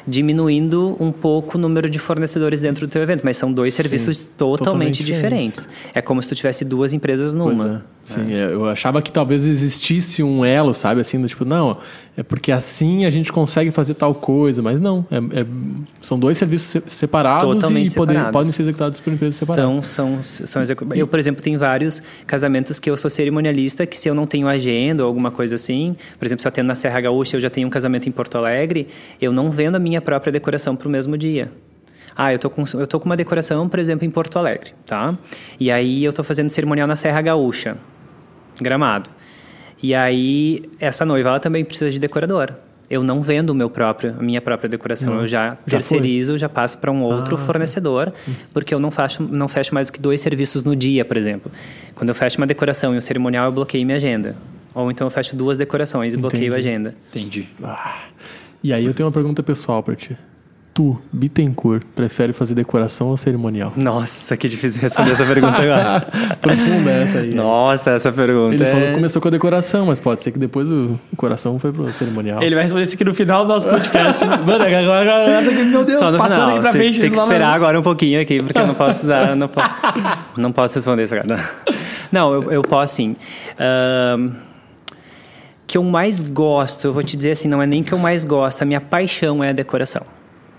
[0.06, 3.82] diminuindo um pouco o número de fornecedores dentro do teu evento, mas são dois Sim,
[3.82, 5.60] serviços totalmente, totalmente diferentes.
[5.60, 5.68] diferentes.
[5.94, 7.84] É como se tu tivesse duas empresas numa.
[7.86, 8.00] É.
[8.04, 8.52] Sim, é.
[8.52, 11.00] eu achava que talvez existisse um elo, sabe?
[11.00, 11.78] Assim, do tipo, não,
[12.16, 15.06] é porque assim a gente consegue fazer tal coisa, mas não.
[15.10, 15.46] É, é,
[16.02, 19.86] são dois serviços separados Totalmente e podem, podem ser executados por empresas separadas.
[19.86, 20.98] São, são, são executados.
[20.98, 24.48] Eu, por exemplo, tenho vários casamentos que eu sou cerimonialista, que se eu não tenho
[24.48, 27.48] agenda ou alguma coisa assim, por exemplo, se eu atendo na Serra Gaúcha, eu já
[27.48, 28.88] tenho um casamento em Porto Alegre,
[29.20, 31.50] eu não vendo a minha própria decoração para o mesmo dia.
[32.16, 35.16] Ah, eu tô, com, eu tô com uma decoração, por exemplo, em Porto Alegre, tá?
[35.58, 37.76] E aí eu tô fazendo cerimonial na Serra Gaúcha,
[38.60, 39.08] Gramado.
[39.82, 42.58] E aí, essa noiva, ela também precisa de decoradora.
[42.90, 45.14] Eu não vendo o meu próprio, a minha própria decoração.
[45.14, 46.38] Não, eu já, já terceirizo, foi.
[46.40, 47.44] já passo para um outro ah, tá.
[47.44, 48.32] fornecedor, tá.
[48.52, 51.50] porque eu não fecho, não fecho mais do que dois serviços no dia, por exemplo.
[51.94, 54.34] Quando eu fecho uma decoração e um cerimonial, eu bloqueio minha agenda.
[54.74, 56.20] Ou então eu fecho duas decorações e Entendi.
[56.20, 56.94] bloqueio a agenda.
[57.08, 57.48] Entendi.
[57.62, 58.04] Ah.
[58.62, 60.16] E aí eu tenho uma pergunta pessoal para ti.
[60.72, 63.72] Tu, Bittencourt, prefere fazer decoração ou cerimonial?
[63.76, 66.06] Nossa, que difícil responder essa pergunta agora.
[66.40, 67.34] Profunda essa aí.
[67.34, 68.54] Nossa, essa pergunta.
[68.54, 68.66] Ele é...
[68.70, 71.90] falou que começou com a decoração, mas pode ser que depois o, coração foi pro
[71.92, 72.40] cerimonial.
[72.40, 74.24] Ele vai responder isso aqui no final do nosso podcast.
[74.46, 76.50] Mano, agora, agora, meu Deus, Só no passando final.
[76.50, 77.00] aqui pra tem, frente.
[77.00, 79.34] tem que lá na- esperar agora um pouquinho aqui, porque eu não posso dar.
[79.34, 79.60] Não, po-
[80.38, 81.44] não posso responder isso agora.
[82.12, 83.16] Não, eu, eu posso sim.
[85.70, 88.24] Que eu mais gosto, eu vou te dizer assim, não é nem que eu mais
[88.24, 90.02] gosto, a minha paixão é a decoração.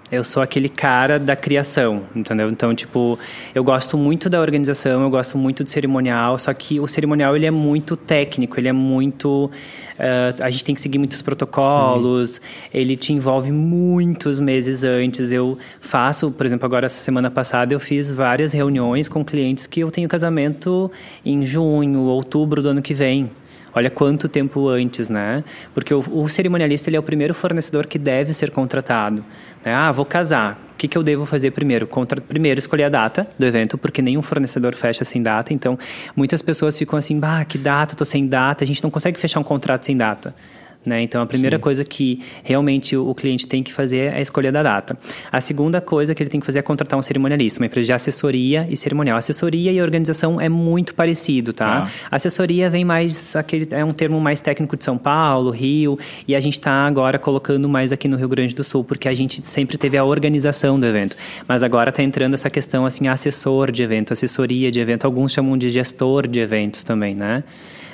[0.10, 2.50] Eu sou aquele cara da criação, entendeu?
[2.50, 3.20] Então, tipo,
[3.54, 7.46] eu gosto muito da organização, eu gosto muito do cerimonial, só que o cerimonial ele
[7.46, 9.52] é muito técnico, ele é muito.
[10.00, 12.40] eh, a gente tem que seguir muitos protocolos,
[12.74, 15.34] ele te envolve muitos meses antes.
[15.34, 19.82] Eu faço, por exemplo, agora essa semana passada eu fiz várias reuniões com clientes que
[19.82, 20.90] eu tenho casamento
[21.26, 23.30] em junho, outubro do ano que vem.
[23.74, 25.44] Olha quanto tempo antes, né?
[25.74, 29.24] Porque o, o cerimonialista ele é o primeiro fornecedor que deve ser contratado.
[29.64, 29.74] né?
[29.74, 30.60] Ah, vou casar.
[30.74, 31.88] O que, que eu devo fazer primeiro?
[31.88, 32.20] Contra...
[32.20, 35.54] Primeiro, escolher a data do evento, porque nenhum fornecedor fecha sem data.
[35.54, 35.78] Então,
[36.16, 37.96] muitas pessoas ficam assim, bah, que data?
[37.96, 38.64] Tô sem data.
[38.64, 40.34] A gente não consegue fechar um contrato sem data.
[40.84, 41.04] Né?
[41.04, 44.52] Então, a primeira coisa que realmente o o cliente tem que fazer é a escolha
[44.52, 44.98] da data.
[45.32, 47.94] A segunda coisa que ele tem que fazer é contratar um cerimonialista, uma empresa de
[47.94, 49.18] assessoria e cerimonial.
[49.18, 51.82] Assessoria e organização é muito parecido, tá?
[51.82, 51.92] Tá.
[52.10, 56.40] Assessoria vem mais aquele é um termo mais técnico de São Paulo, Rio, e a
[56.40, 59.78] gente está agora colocando mais aqui no Rio Grande do Sul, porque a gente sempre
[59.78, 61.16] teve a organização do evento.
[61.48, 65.58] Mas agora está entrando essa questão assim, assessor de evento, assessoria de evento, alguns chamam
[65.58, 67.44] de gestor de eventos também, né?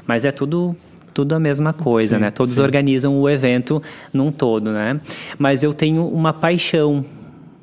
[0.05, 0.75] Mas é tudo
[1.17, 2.29] tudo a mesma coisa, Sim, né?
[2.29, 2.61] Todos sim.
[2.61, 3.81] organizam o evento
[4.13, 4.99] num todo, né?
[5.39, 7.03] Mas eu tenho uma paixão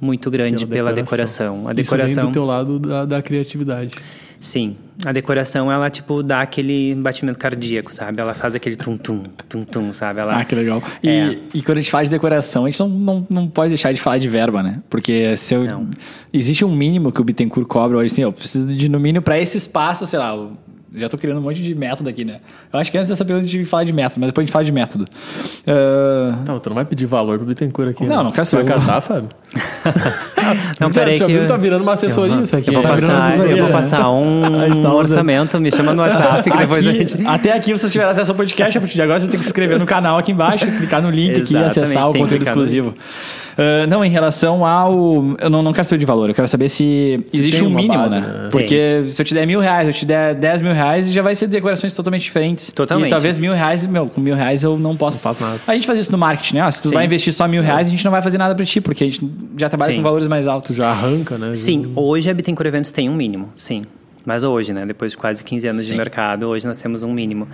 [0.01, 1.69] muito grande pela decoração.
[1.69, 3.95] A Isso decoração vem do teu lado da, da criatividade.
[4.41, 4.75] Sim,
[5.07, 8.21] a decoração ela tipo dá aquele batimento cardíaco, sabe?
[8.21, 10.19] Ela faz aquele tum tum tum tum, sabe?
[10.21, 10.83] Ela Ah, que legal.
[11.01, 11.39] E, É.
[11.55, 14.01] e quando a gente fala de decoração, a gente não, não, não pode deixar de
[14.01, 14.83] falar de verba, né?
[14.91, 15.63] Porque se eu,
[16.33, 19.39] existe um mínimo que o Bittencourt cobra hoje, assim, eu preciso de no mínimo para
[19.39, 20.35] esse espaço, sei lá,
[20.95, 22.35] já tô criando um monte de método aqui, né?
[22.73, 24.53] Eu acho que antes dessa pergunta a gente falar de método, mas depois a gente
[24.53, 25.05] fala de método.
[25.67, 28.05] Ah, Não, tu não vai pedir valor pro Bittencourt aqui.
[28.05, 28.23] Não, né?
[28.25, 28.79] não quero Você vai saber.
[28.79, 29.29] casar, Fábio?
[30.79, 32.69] Não, peraí já que eu- tá virando uma assessoria isso aqui.
[32.69, 33.73] eu vou tá passar, eu vou né?
[33.73, 37.25] passar um, A gente tá orçamento, me chama no WhatsApp que depois a Aqui- gente
[37.27, 39.51] Até aqui vocês tiveram acesso ao podcast, a partir de agora você tem que se
[39.51, 42.67] inscrever no canal aqui embaixo, clicar no link aqui e acessar o conteúdo no
[43.57, 45.37] Ah, não, em relação ao.
[45.39, 48.21] Eu não, não quero saber de valor, eu quero saber se existe um mínimo, base,
[48.21, 48.27] né?
[48.27, 48.49] né?
[48.51, 51.35] Porque se eu te der mil reais, eu te der dez mil reais, já vai
[51.35, 52.71] ser decorações totalmente diferentes.
[52.71, 53.09] Totalmente.
[53.09, 55.19] E talvez mil reais, meu, com mil reais eu não posso.
[55.19, 55.61] Não faço nada.
[55.67, 56.67] A gente faz isso no marketing, né?
[56.67, 56.95] Ó, se tu Sim.
[56.95, 59.07] vai investir só mil reais, a gente não vai fazer nada pra ti, porque a
[59.07, 59.21] gente
[59.57, 59.99] já trabalha Sim.
[59.99, 60.75] com valores mais altos.
[60.75, 61.55] Tu já arranca, né?
[61.55, 63.83] Sim, hoje a Bittencourt Eventos tem um mínimo, sim.
[64.25, 64.87] Mas hoje, né?
[64.87, 65.93] Depois de quase 15 anos Sim.
[65.93, 67.47] de mercado, hoje nós temos um mínimo.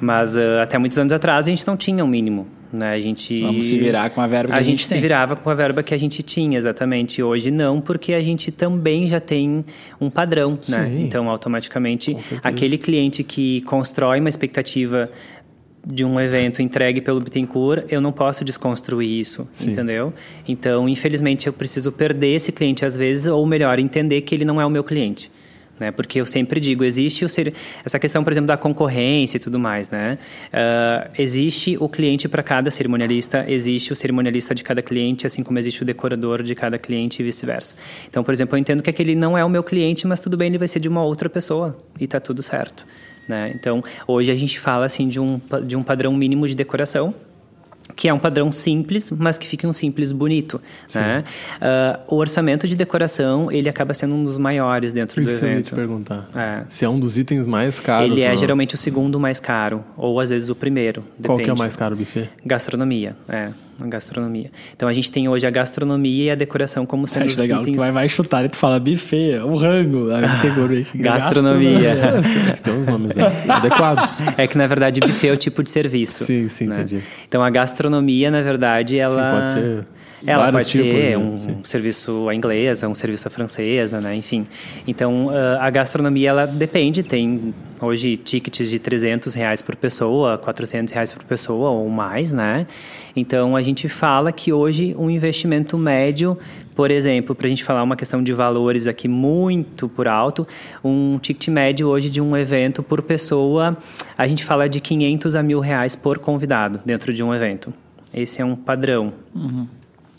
[0.00, 2.92] Mas ah, até muitos anos atrás a gente não tinha um mínimo, né?
[2.92, 3.40] A gente...
[3.40, 5.00] Vamos se virar com a verba que a a gente gente se tem.
[5.00, 7.22] virava com a verba que a gente tinha, exatamente.
[7.22, 9.64] Hoje não, porque a gente também já tem
[10.00, 10.92] um padrão, né?
[10.98, 15.10] Então, automaticamente, aquele cliente que constrói uma expectativa
[15.86, 19.70] de um evento entregue pelo Bittencourt, eu não posso desconstruir isso, Sim.
[19.70, 20.12] entendeu?
[20.46, 24.60] Então, infelizmente, eu preciso perder esse cliente às vezes, ou melhor, entender que ele não
[24.60, 25.30] é o meu cliente.
[25.78, 25.90] Né?
[25.90, 27.54] Porque eu sempre digo, existe o ser...
[27.84, 30.18] essa questão, por exemplo, da concorrência e tudo mais, né?
[30.52, 35.58] Ah, existe o cliente para cada cerimonialista, existe o cerimonialista de cada cliente, assim como
[35.58, 37.76] existe o decorador de cada cliente e vice-versa.
[38.08, 40.48] Então, por exemplo, eu entendo que aquele não é o meu cliente, mas tudo bem,
[40.48, 42.86] ele vai ser de uma outra pessoa e tá tudo certo.
[43.28, 43.52] Né?
[43.54, 47.14] Então, hoje a gente fala assim de um, de um padrão mínimo de decoração,
[47.96, 50.60] que é um padrão simples, mas que fica um simples bonito,
[50.94, 51.24] né?
[51.60, 55.48] Ah, o orçamento de decoração, ele acaba sendo um dos maiores dentro do Isso eu
[55.48, 55.74] ia te evento.
[55.74, 56.28] perguntar.
[56.34, 56.62] É.
[56.68, 58.10] Se é um dos itens mais caros.
[58.12, 58.36] Ele é não.
[58.36, 61.44] geralmente o segundo mais caro, ou às vezes o primeiro, Qual depende.
[61.44, 62.28] que é o mais caro, buffet?
[62.44, 64.50] Gastronomia, é, a gastronomia.
[64.74, 67.60] Então a gente tem hoje a gastronomia e a decoração como sendo Acho os legal,
[67.62, 67.76] itens...
[67.76, 70.86] tu vai, vai chutar e tu fala buffet, o rango, a categoria.
[70.94, 71.96] Gastronomia.
[72.62, 73.24] Tem uns nomes né?
[73.48, 74.22] adequados.
[74.36, 76.24] É que, na verdade, buffet é o tipo de serviço.
[76.24, 76.76] Sim, sim, né?
[76.76, 77.02] entendi.
[77.26, 79.30] Então, a gastronomia, na verdade, ela...
[79.30, 79.86] pode ser
[80.26, 81.18] Ela vários pode tipos, ser né?
[81.18, 81.56] um Sim.
[81.64, 84.16] serviço à inglesa, um serviço à francesa, né?
[84.16, 84.46] Enfim.
[84.86, 87.02] Então, ah, a gastronomia, ela depende.
[87.02, 92.66] Tem, hoje, tickets de 300 reais por pessoa, 400 reais por pessoa ou mais, né?
[93.14, 96.36] Então, a gente fala que hoje um investimento médio,
[96.74, 100.46] por exemplo, para a gente falar uma questão de valores aqui muito por alto,
[100.82, 103.76] um ticket médio hoje de um evento por pessoa,
[104.16, 107.72] a gente fala de 500 a mil reais por convidado dentro de um evento.
[108.12, 109.12] Esse é um padrão.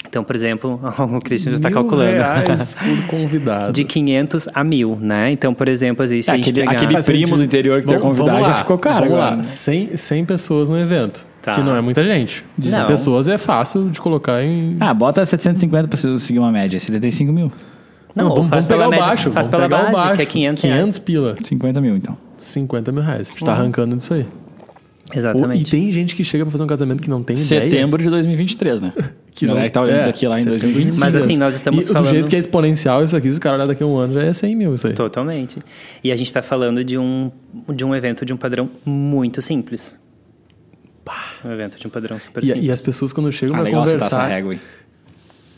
[0.10, 0.80] Então, por exemplo,
[1.16, 2.12] o Christian já está calculando.
[2.12, 3.72] reais por convidado.
[3.72, 5.32] De 500 a mil, né?
[5.32, 6.82] Então, por exemplo, existe a gente aquele, pegar...
[6.84, 9.30] aquele primo do interior que Vamos- convidar vamos já ficou caro Vamos agora.
[9.32, 9.44] lá, né?
[9.44, 11.26] 100, 100 pessoas no evento.
[11.42, 11.52] Tá.
[11.54, 12.44] Que não é muita gente.
[12.58, 12.86] De Não.
[12.88, 14.76] pessoas é fácil de colocar em.
[14.80, 16.78] Ah, bota 750 pra você seguir uma média.
[16.80, 17.52] 75 mil.
[18.16, 19.32] Não, vamos, faz vamos pegar o média, baixo.
[19.32, 20.16] faz vamos pela pegar base, o baixo.
[20.16, 20.80] que é 500 reais.
[20.82, 21.36] 500 pila.
[21.42, 22.18] 50 mil, então.
[22.40, 23.28] 50 mil reais.
[23.28, 24.26] A gente tá arrancando disso aí.
[25.14, 25.62] Exatamente.
[25.68, 27.64] e tem gente que chega pra fazer um casamento que não tem ideia.
[27.64, 28.94] Setembro de 2023, né?
[29.32, 31.00] Que Galera que tá olhando é, isso aqui lá em setembro de 2025.
[31.00, 31.24] Mas 2023.
[31.24, 33.56] assim, nós estamos e do falando- jeito que é exponencial isso aqui, se o cara
[33.56, 34.94] olhar daqui a um ano, já é 100 mil isso aí.
[34.94, 35.60] Totalmente.
[36.04, 37.32] E a gente está falando de um,
[37.74, 39.98] de um evento de um padrão muito simples.
[41.44, 42.66] Um evento de um padrão super E, simples.
[42.66, 44.28] e as pessoas quando chegam Ah, pra legal tá essa conversar...
[44.28, 44.60] régua aí.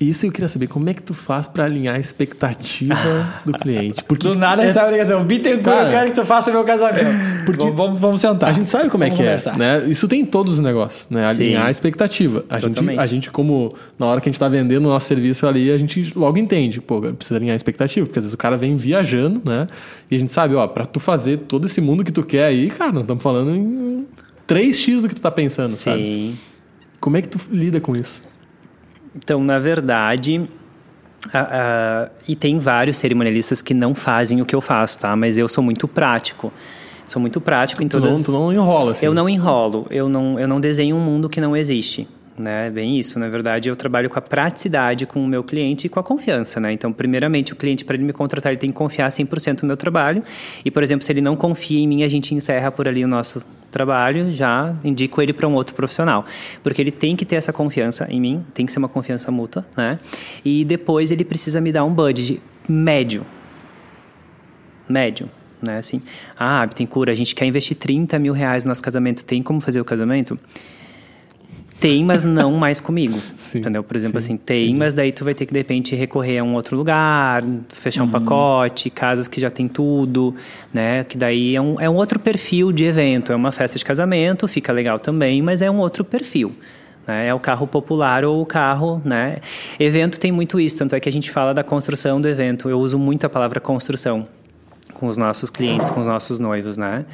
[0.02, 2.96] Isso eu queria saber, como é que tu faz pra alinhar a expectativa
[3.46, 4.04] do cliente?
[4.04, 5.24] Porque Do nada é- recebe a ligação.
[5.24, 7.28] Bittencourt, Cara, eu quero que tu faça meu casamento.
[7.46, 8.50] Porque- vamos, vamos, sentar.
[8.50, 9.54] A gente sabe como é Vamos que conversar.
[9.56, 9.90] é, né?
[9.90, 11.26] Isso tem em todos os negócios, né?
[11.28, 11.68] Alinhar Sim.
[11.68, 12.44] a expectativa.
[12.50, 15.46] A gente, a gente, como na hora que a gente tá vendendo o nosso serviço
[15.46, 18.58] ali, a gente logo entende, pô, precisa alinhar a expectativa, porque às vezes o cara
[18.58, 19.68] vem viajando, né?
[20.10, 22.72] E a gente sabe, ó, pra tu fazer todo esse mundo que tu quer aí,
[22.72, 24.06] cara, nós estamos falando em
[24.48, 26.02] 3x do que tu tá pensando, sabe?
[26.02, 26.38] Sim.
[27.00, 28.24] Como é que tu lida com isso?
[29.16, 30.48] Então, na verdade,
[31.34, 35.16] a- a- e tem vários cerimonialistas que não fazem o que eu faço, tá?
[35.16, 36.52] Mas eu sou muito prático.
[37.08, 38.16] Sou muito prático em Tu todas...
[38.16, 39.06] não, tu não enrola, assim.
[39.06, 42.08] Eu não enrolo, eu não, eu não desenho um mundo que não existe.
[42.42, 42.68] Né?
[42.68, 45.90] É Bem isso, na verdade, eu trabalho com a praticidade com o meu cliente e
[45.90, 46.74] com a confiança, né?
[46.74, 49.78] Então, primeiramente, o cliente, para ele me contratar, ele tem que confiar 100% no meu
[49.78, 50.24] trabalho.
[50.66, 53.08] E, por exemplo, se ele não confia em mim, a gente encerra por ali o
[53.08, 56.26] nosso trabalho, já indico ele para um outro profissional.
[56.64, 59.66] Porque ele tem que ter essa confiança em mim, tem que ser uma confiança mútua,
[59.78, 60.00] né?
[60.44, 63.26] E depois ele precisa me dar um budget médio,
[64.90, 65.30] médio,
[65.62, 65.78] né?
[65.78, 66.02] Assim,
[66.38, 69.80] ah, Bittencourt, a gente quer investir 30 mil reais no nosso casamento, tem como fazer
[69.80, 70.38] o casamento?
[71.82, 73.20] Tem, mas não mais comigo.
[73.36, 73.84] Sim, entendeu?
[73.84, 76.44] Por exemplo, sim, assim, tem, mas daí tu vai ter que, de repente, recorrer a
[76.44, 80.36] um outro lugar, fechar um pacote, casas que já tem tudo,
[80.72, 81.04] né?
[81.04, 83.32] Que daí é um, é um outro perfil de evento.
[83.32, 86.52] É uma festa de casamento, fica legal também, mas é um outro perfil.
[87.08, 87.28] né?
[87.28, 89.38] É o carro popular ou o carro, né?
[89.80, 92.70] Evento tem muito isso, tanto é que a gente fala da construção do evento.
[92.70, 94.28] Eu uso muito a palavra construção
[94.94, 97.06] com os nossos clientes, com os nossos noivos, né?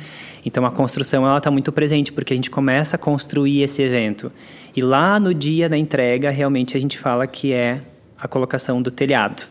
[0.45, 4.31] Então a construção ela está muito presente porque a gente começa a construir esse evento
[4.75, 7.81] e lá no dia da entrega realmente a gente fala que é
[8.19, 9.47] a colocação do telhado.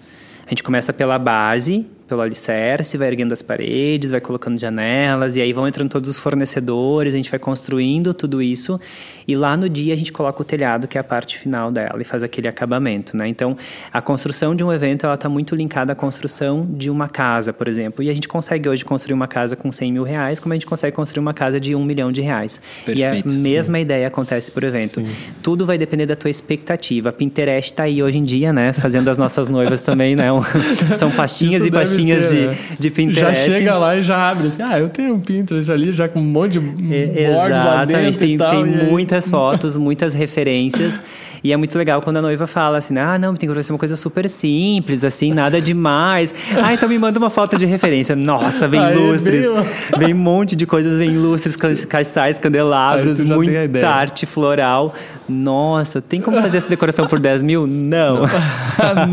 [0.46, 5.40] A gente começa pela base, pelo alicerce, vai erguendo as paredes, vai colocando janelas, e
[5.40, 8.80] aí vão entrando todos os fornecedores, a gente vai construindo tudo isso,
[9.26, 12.00] e lá no dia a gente coloca o telhado, que é a parte final dela,
[12.00, 13.26] e faz aquele acabamento, né?
[13.26, 13.56] Então,
[13.92, 17.66] a construção de um evento, ela está muito linkada à construção de uma casa, por
[17.66, 20.56] exemplo, e a gente consegue hoje construir uma casa com 100 mil reais, como a
[20.56, 22.60] gente consegue construir uma casa de um milhão de reais.
[22.84, 23.42] Perfeito, e a sim.
[23.42, 25.02] mesma ideia acontece por evento.
[25.42, 27.08] Tudo vai depender da tua expectativa.
[27.08, 28.72] A Pinterest está aí hoje em dia, né?
[28.72, 30.26] Fazendo as nossas noivas também, né?
[30.94, 32.56] São pastinhas Isso e pastinhas ser, de, né?
[32.78, 33.52] de Já Pinterest.
[33.52, 36.24] chega lá e já abre assim, ah, eu tenho um Pinterest ali, já com um
[36.24, 40.98] monte de E- bordes lá dentro Exatamente, tem, tem muitas fotos, muitas referências.
[41.46, 43.78] E é muito legal quando a noiva fala assim, ah, não, tem que ser uma
[43.78, 46.34] coisa super simples, assim, nada demais.
[46.60, 48.16] Ah, então me manda uma foto de referência.
[48.16, 49.46] Nossa, vem Aí, lustres.
[49.48, 49.64] bem-
[49.96, 54.92] Vem um monte de coisas, vem lustres, ca- cristais, candelabros, muita arte floral.
[55.28, 57.64] Nossa, tem como fazer essa decoração por 10 mil?
[57.64, 58.22] Não.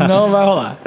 [0.08, 0.78] não vai rolar.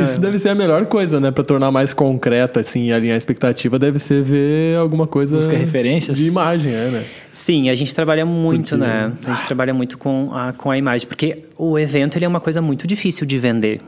[0.00, 1.32] Isso deve ser a melhor coisa, né?
[1.32, 5.34] Pra tornar mais concreta, assim, e alinhar a expectativa, deve ser ver alguma coisa...
[5.36, 6.16] Busca referências.
[6.16, 7.02] De imagem, é, né?
[7.32, 9.12] Sim, a gente trabalha muito, Porque- né?
[9.26, 12.40] A gente trabalha muito com a, com a imagem, porque o evento ele é uma
[12.40, 13.80] coisa muito difícil de vender.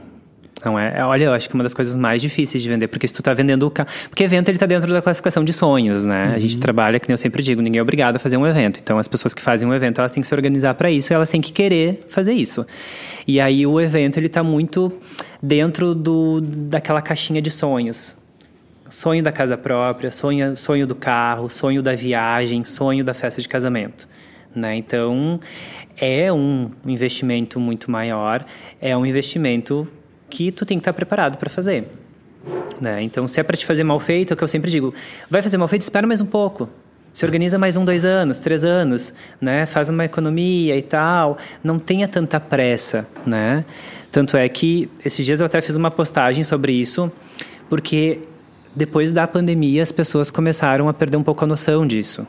[0.64, 0.98] Não é?
[0.98, 3.22] É, Olha, eu acho que uma das coisas mais difíceis de vender, porque se tu
[3.22, 3.88] tá vendendo o carro.
[4.08, 6.32] Porque evento ele tá dentro da classificação de sonhos, né?
[6.34, 8.80] A gente trabalha, que nem eu sempre digo, ninguém é obrigado a fazer um evento.
[8.82, 11.14] Então as pessoas que fazem um evento, elas têm que se organizar para isso e
[11.14, 12.64] elas têm que querer fazer isso.
[13.26, 14.90] E aí o evento ele tá muito
[15.42, 18.16] dentro do, daquela caixinha de sonhos.
[18.94, 23.48] Sonho da casa própria, sonho, sonho do carro, sonho da viagem, sonho da festa de
[23.48, 24.08] casamento.
[24.54, 24.76] Né?
[24.76, 25.40] Então,
[25.96, 28.46] é um investimento muito maior,
[28.80, 29.84] é um investimento
[30.30, 31.88] que tu tem que estar preparado para fazer.
[32.80, 33.02] Né?
[33.02, 34.94] Então, se é para te fazer mal feito, é o que eu sempre digo,
[35.28, 36.70] vai fazer mal feito, espera mais um pouco.
[37.12, 39.66] Se organiza mais um, dois anos, três anos, né?
[39.66, 41.38] Faz uma economia e tal.
[41.62, 43.64] Não tenha tanta pressa, né?
[44.12, 47.12] Tanto é que esses dias eu até fiz uma postagem sobre isso,
[47.68, 48.20] porque
[48.74, 52.26] depois da pandemia as pessoas começaram a perder um pouco a noção disso.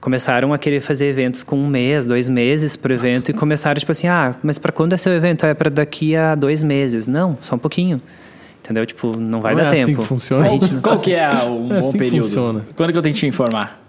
[0.00, 3.92] Começaram a querer fazer eventos com um mês, dois meses por evento e começaram tipo
[3.92, 5.46] assim, ah, mas para quando é seu evento?
[5.46, 7.06] É para daqui a dois meses?
[7.06, 8.00] Não, só um pouquinho.
[8.60, 8.84] Entendeu?
[8.84, 10.02] Tipo, não vai Não dar é assim tempo.
[10.02, 10.46] que funciona.
[10.46, 12.24] A gente não- Qual que é um É bom assim período?
[12.24, 12.64] funciona.
[12.74, 13.80] Quando que eu tenho que te informar?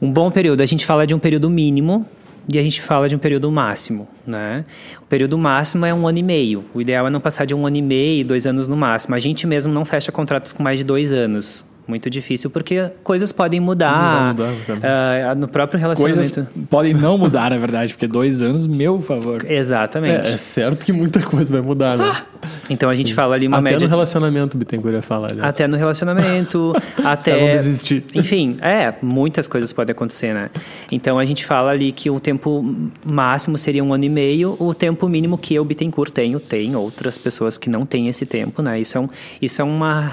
[0.00, 2.06] Um bom período, a gente fala de um período mínimo
[2.52, 4.64] e a gente fala de um período máximo, né?
[5.00, 6.64] O período máximo é um ano e meio.
[6.74, 9.14] O ideal é não passar de um ano e meio, dois anos no máximo.
[9.14, 11.64] A gente mesmo não fecha contratos com mais de dois anos.
[11.90, 14.32] Muito difícil, porque coisas podem mudar.
[14.32, 14.88] Mudar, mudar,
[15.30, 16.66] ah, no próprio Coisas relacionamento.
[16.70, 19.44] podem não mudar, na verdade, porque dois anos, meu favor.
[19.50, 20.30] Exatamente.
[20.30, 22.22] É, é certo que muita coisa vai mudar, né?
[22.70, 23.78] Então a gente fala ali uma Até média.
[23.80, 25.34] no de- relacionamento, Bittencourt ia falar.
[25.34, 25.42] Né?
[25.44, 26.72] Até no relacionamento,
[27.04, 27.56] até.
[27.56, 28.04] desistir.
[28.14, 30.48] Enfim, é, muitas coisas podem acontecer, né?
[30.90, 32.64] Então a gente fala ali que o tempo
[33.04, 37.18] máximo seria um ano e meio, o tempo mínimo que eu, Bittencourt, tenho, tem outras
[37.18, 38.80] pessoas que não têm esse tempo, né?
[38.80, 39.08] Isso é um,
[39.42, 40.12] isso é uma,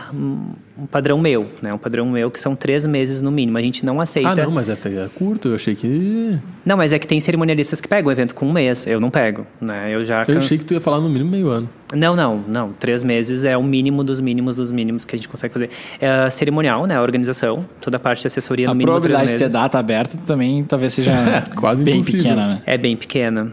[0.80, 1.74] um padrão meu, né?
[1.74, 3.58] Um padrão meu que são três meses no mínimo.
[3.58, 4.30] A gente não aceita.
[4.30, 5.50] Ah, não, mas até é curto.
[5.50, 6.38] Eu achei que.
[6.66, 8.86] Não, mas é que tem cerimonialistas que pegam o evento com um mês.
[8.86, 9.90] Eu não pego, né?
[9.94, 11.70] Eu já Eu canso- achei que tu ia falar no mínimo meio ano.
[11.96, 12.74] Não, não, não.
[12.74, 15.70] Três meses é o mínimo dos mínimos dos mínimos que a gente consegue fazer.
[16.00, 16.96] É, cerimonial, né?
[16.96, 20.18] A organização, toda a parte de assessoria A no mínimo probabilidade de ter data aberta
[20.26, 21.12] também talvez seja
[21.56, 22.24] Quase bem impossível.
[22.24, 22.62] pequena, né?
[22.66, 23.52] É bem pequena.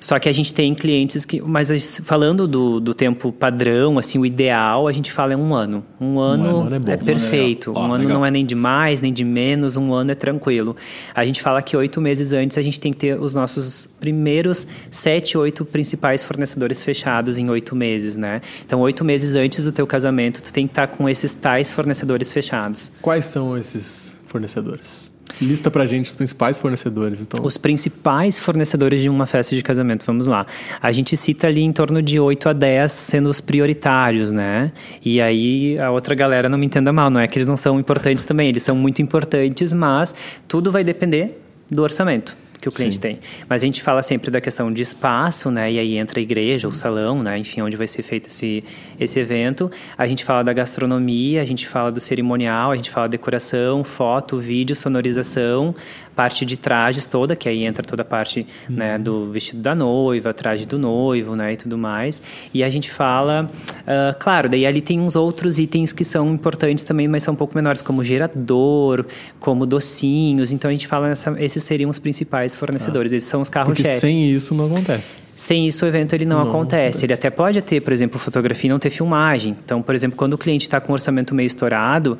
[0.00, 1.40] Só que a gente tem clientes que.
[1.40, 5.84] Mas falando do, do tempo padrão, assim, o ideal, a gente fala é um ano.
[6.00, 6.92] Um ano, ano é bom.
[6.92, 7.72] é Um ano é perfeito.
[7.72, 10.76] um ano não é nem de mais, nem de menos, um ano é tranquilo.
[11.14, 14.66] A gente fala que oito meses antes a gente tem que ter os nossos primeiros
[14.90, 18.40] sete, oito principais fornecedores fechados em oito meses, né?
[18.64, 22.32] Então, oito meses antes do teu casamento, tu tem que estar com esses tais fornecedores
[22.32, 22.90] fechados.
[23.00, 25.10] Quais são esses fornecedores?
[25.40, 27.44] Lista pra gente os principais fornecedores, então.
[27.44, 30.46] Os principais fornecedores de uma festa de casamento, vamos lá.
[30.80, 34.72] A gente cita ali em torno de 8 a 10 sendo os prioritários, né?
[35.04, 37.78] E aí a outra galera não me entenda mal, não é que eles não são
[37.78, 40.14] importantes também, eles são muito importantes, mas
[40.48, 41.38] tudo vai depender
[41.70, 43.00] do orçamento que o cliente Sim.
[43.00, 43.18] tem.
[43.48, 45.70] Mas a gente fala sempre da questão de espaço, né?
[45.72, 47.38] E aí entra a igreja, o salão, né?
[47.38, 48.64] Enfim, onde vai ser feito esse,
[48.98, 49.70] esse evento.
[49.96, 54.38] A gente fala da gastronomia, a gente fala do cerimonial, a gente fala decoração, foto,
[54.38, 55.74] vídeo, sonorização,
[56.16, 60.32] parte de trajes toda, que aí entra toda a parte né, do vestido da noiva,
[60.32, 61.52] traje do noivo, né?
[61.52, 62.22] E tudo mais.
[62.54, 63.50] E a gente fala,
[63.86, 67.36] ah, claro, daí ali tem uns outros itens que são importantes também, mas são um
[67.36, 69.04] pouco menores, como gerador,
[69.38, 70.52] como docinhos.
[70.52, 73.12] Então a gente fala, nessa, esses seriam os principais fornecedores.
[73.12, 74.00] Esses são os Porque carros-chefe.
[74.00, 75.14] sem isso não acontece.
[75.36, 76.76] Sem isso, o evento ele não, Não acontece.
[76.82, 77.04] acontece.
[77.04, 79.54] Ele até pode ter, por exemplo, fotografia e não ter filmagem.
[79.62, 82.18] Então, por exemplo, quando o cliente está com o orçamento meio estourado,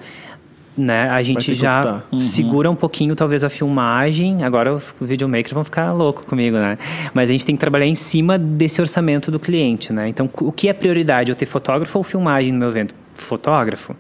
[0.77, 2.05] né, a gente já optar.
[2.21, 4.45] segura um pouquinho, talvez, a filmagem.
[4.45, 6.77] Agora os videomakers vão ficar loucos comigo, né?
[7.15, 10.09] Mas a gente tem que trabalhar em cima desse orçamento do cliente, né?
[10.09, 11.31] Então, o que é prioridade?
[11.31, 12.95] Eu ter fotógrafo ou filmagem no meu evento?
[13.15, 13.97] Fotógrafo.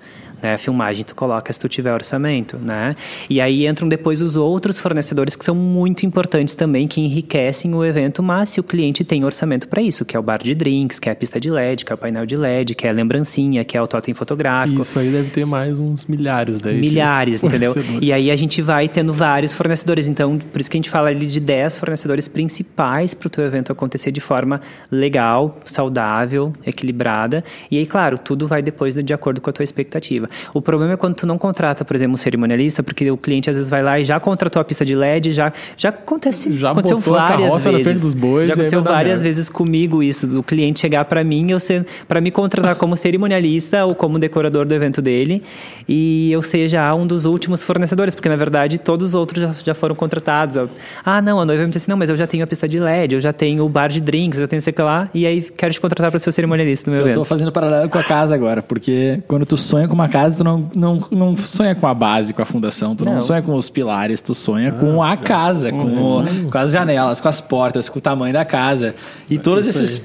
[0.46, 0.54] Né?
[0.54, 2.94] A filmagem tu coloca se tu tiver orçamento, né?
[3.28, 7.84] E aí entram depois os outros fornecedores que são muito importantes também, que enriquecem o
[7.84, 11.00] evento, mas se o cliente tem orçamento para isso, que é o bar de drinks,
[11.00, 12.92] que é a pista de LED, que é o painel de LED, que é a
[12.92, 14.82] lembrancinha, que é o totem fotográfico.
[14.82, 16.78] Isso aí deve ter mais uns milhares daí.
[16.78, 17.74] Milhares, entendeu?
[18.00, 20.06] E aí a gente vai tendo vários fornecedores.
[20.06, 23.44] Então, por isso que a gente fala ali de 10 fornecedores principais para o teu
[23.44, 27.42] evento acontecer de forma legal, saudável, equilibrada.
[27.68, 30.28] E aí, claro, tudo vai depois de acordo com a tua expectativa.
[30.54, 33.56] O problema é quando tu não contrata, por exemplo, um cerimonialista, porque o cliente às
[33.56, 36.98] vezes vai lá e já contratou a pista de LED, já, já acontece, Já aconteceu
[36.98, 38.14] várias vezes.
[38.14, 42.20] bois já aconteceu várias vezes comigo isso, do cliente chegar para mim, eu ser, para
[42.20, 45.42] me contratar como cerimonialista ou como decorador do evento dele,
[45.88, 49.52] e eu ser já um dos últimos fornecedores, porque na verdade todos os outros já,
[49.66, 50.56] já foram contratados.
[50.56, 50.68] Eu,
[51.04, 52.78] ah, não, a noiva me disse assim, não, mas eu já tenho a pista de
[52.78, 55.42] LED, eu já tenho o bar de drinks, eu já tenho sei lá, e aí
[55.42, 57.20] quero te contratar para ser cerimonialista no meu Eu evento.
[57.20, 60.44] tô fazendo paralelo com a casa agora, porque quando tu sonha com uma casa, tu
[60.44, 63.20] não, não, não sonha com a base, com a fundação, tu não, Não.
[63.20, 67.28] sonha com os pilares, tu sonha com a casa, com, o- com as janelas, com
[67.28, 68.94] as portas, com o tamanho da casa.
[69.30, 70.02] E todos isso esses aí.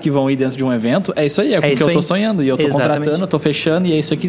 [0.00, 1.90] que vão ir dentro de um evento, é isso aí, é, com o que eu
[1.90, 2.02] tô aí.
[2.02, 2.42] sonhando.
[2.42, 2.98] E eu tô Exatamente.
[2.98, 4.26] contratando, eu tô fechando, e é isso aqui.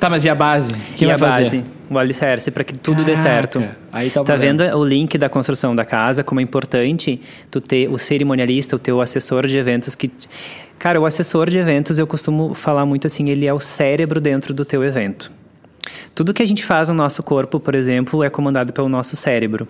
[0.00, 0.72] Tá, mas e a base?
[0.96, 1.44] Quem e vai a fazer?
[1.44, 3.64] base, o alicerce, para que tudo dê Caraca, certo.
[3.92, 7.20] aí tá tá vendo o link da construção da casa, como é importante
[7.50, 10.10] tu ter o cerimonialista, o teu assessor de eventos que...
[10.78, 14.52] Cara, o assessor de eventos, eu costumo falar muito assim, ele é o cérebro dentro
[14.52, 15.30] do teu evento.
[16.14, 19.66] Tudo que a gente faz no nosso corpo, por exemplo, é comandado pelo nosso cérebro.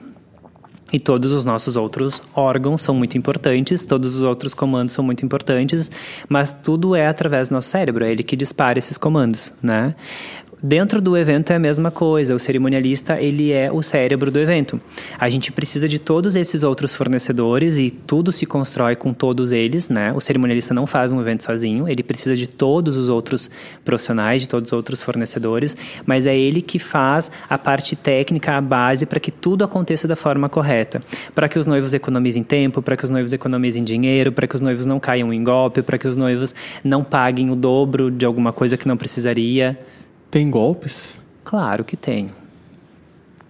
[0.92, 5.24] E todos os nossos outros órgãos são muito importantes, todos os outros comandos são muito
[5.24, 5.90] importantes,
[6.28, 9.88] mas tudo é através do nosso cérebro, é ele que dispara esses comandos, né?
[10.66, 14.80] Dentro do evento é a mesma coisa, o cerimonialista, ele é o cérebro do evento.
[15.18, 19.90] A gente precisa de todos esses outros fornecedores e tudo se constrói com todos eles,
[19.90, 20.10] né?
[20.14, 23.50] O cerimonialista não faz um evento sozinho, ele precisa de todos os outros
[23.84, 28.60] profissionais, de todos os outros fornecedores, mas é ele que faz a parte técnica, a
[28.62, 31.02] base para que tudo aconteça da forma correta,
[31.34, 34.62] para que os noivos economizem tempo, para que os noivos economizem dinheiro, para que os
[34.62, 38.50] noivos não caiam em golpe, para que os noivos não paguem o dobro de alguma
[38.50, 39.76] coisa que não precisaria.
[40.34, 41.22] Tem golpes?
[41.44, 42.26] Claro que tem.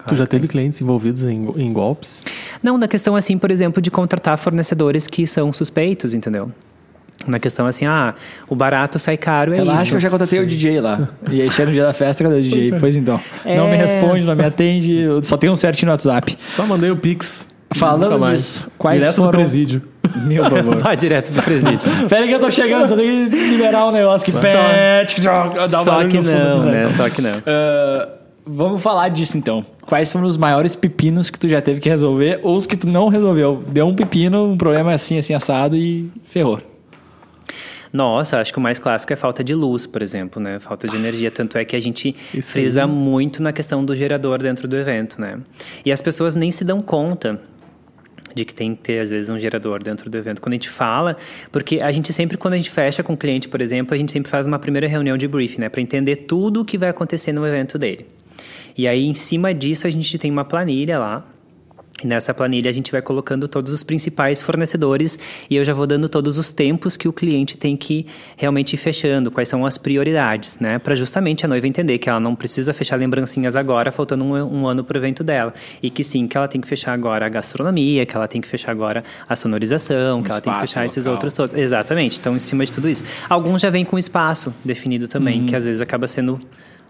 [0.06, 2.22] tu já teve clientes envolvidos em, em golpes?
[2.62, 6.52] Não, na questão assim, por exemplo, de contratar fornecedores que são suspeitos, entendeu?
[7.26, 8.14] Na questão assim, ah,
[8.50, 9.90] o barato sai caro, é Relaxa isso.
[9.92, 11.08] que eu já contratei o DJ lá.
[11.30, 12.74] E aí chega no dia da festa, cadê o DJ?
[12.78, 13.18] Pois então.
[13.46, 13.76] Não me É.
[13.76, 16.36] responde, não me atende, eu só tem um certinho no WhatsApp.
[16.46, 17.48] Só mandei o Pix.
[17.74, 19.82] Falando nisso, quais Direto foram- do presídio.
[20.24, 20.76] Meu favor.
[20.76, 21.90] Vai direto do presídio.
[22.08, 25.20] Pera aí que eu tô chegando, só tem que liberar um negócio que Só- pet,
[25.20, 26.88] dá um Só que fundo, não, assim, né?
[26.90, 27.32] Só que não.
[27.46, 28.08] Ah,
[28.46, 29.64] vamos falar disso então.
[29.86, 32.88] Quais foram os maiores pepinos que tu já teve que resolver ou os que tu
[32.88, 33.62] não resolveu?
[33.68, 36.60] Deu um pepino, um problema assim, assim, assado e ferrou.
[37.92, 40.58] Nossa, acho que o mais clássico é falta de luz, por exemplo, né?
[40.58, 41.30] Falta de energia.
[41.30, 45.20] Tanto é que a gente Isso frisa muito na questão do gerador dentro do evento,
[45.20, 45.38] né?
[45.84, 47.38] E as pessoas nem se dão conta
[48.34, 50.40] de que tem que ter, às vezes, um gerador dentro do evento.
[50.40, 51.16] Quando a gente fala,
[51.52, 54.12] porque a gente sempre, quando a gente fecha com o cliente, por exemplo, a gente
[54.12, 55.68] sempre faz uma primeira reunião de briefing, né?
[55.68, 58.06] Para entender tudo o que vai acontecer no evento dele.
[58.76, 61.26] E aí, em cima disso, a gente tem uma planilha lá,
[62.04, 65.18] e nessa planilha a gente vai colocando todos os principais fornecedores
[65.50, 68.76] e eu já vou dando todos os tempos que o cliente tem que realmente ir
[68.76, 70.78] fechando, quais são as prioridades, né?
[70.78, 74.66] Para justamente a noiva entender que ela não precisa fechar lembrancinhas agora, faltando um, um
[74.66, 75.52] ano para o evento dela.
[75.82, 78.48] E que sim, que ela tem que fechar agora a gastronomia, que ela tem que
[78.48, 81.14] fechar agora a sonorização, que ela tem que fechar esses local.
[81.14, 81.56] outros todos.
[81.58, 82.18] Exatamente.
[82.20, 83.04] Então, em cima de tudo isso.
[83.28, 85.46] Alguns já vêm com espaço definido também, Uhum.
[85.46, 86.38] que às vezes acaba sendo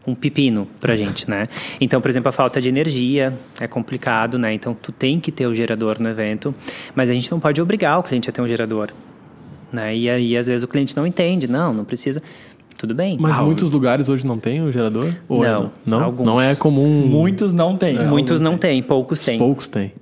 [0.06, 1.46] um pepino pra gente, né?
[1.80, 4.52] Então, por exemplo, a falta de energia é complicado, né?
[4.52, 6.54] Então, tu tem que ter o gerador no evento,
[6.94, 8.90] mas a gente não pode obrigar o cliente a ter um gerador,
[9.72, 9.96] né?
[9.96, 12.22] E aí, às vezes, o cliente não entende, não, não precisa.
[12.76, 13.16] Tudo bem.
[13.20, 15.10] Mas Ah, muitos lugares hoje não tem o gerador?
[15.28, 16.26] Ou é- Não, não, alguns.
[16.26, 17.06] não é comum.
[17.06, 18.04] Muitos não tem.
[18.06, 19.38] Muitos não têm, poucos têm.
[19.38, 19.92] Poucos têm.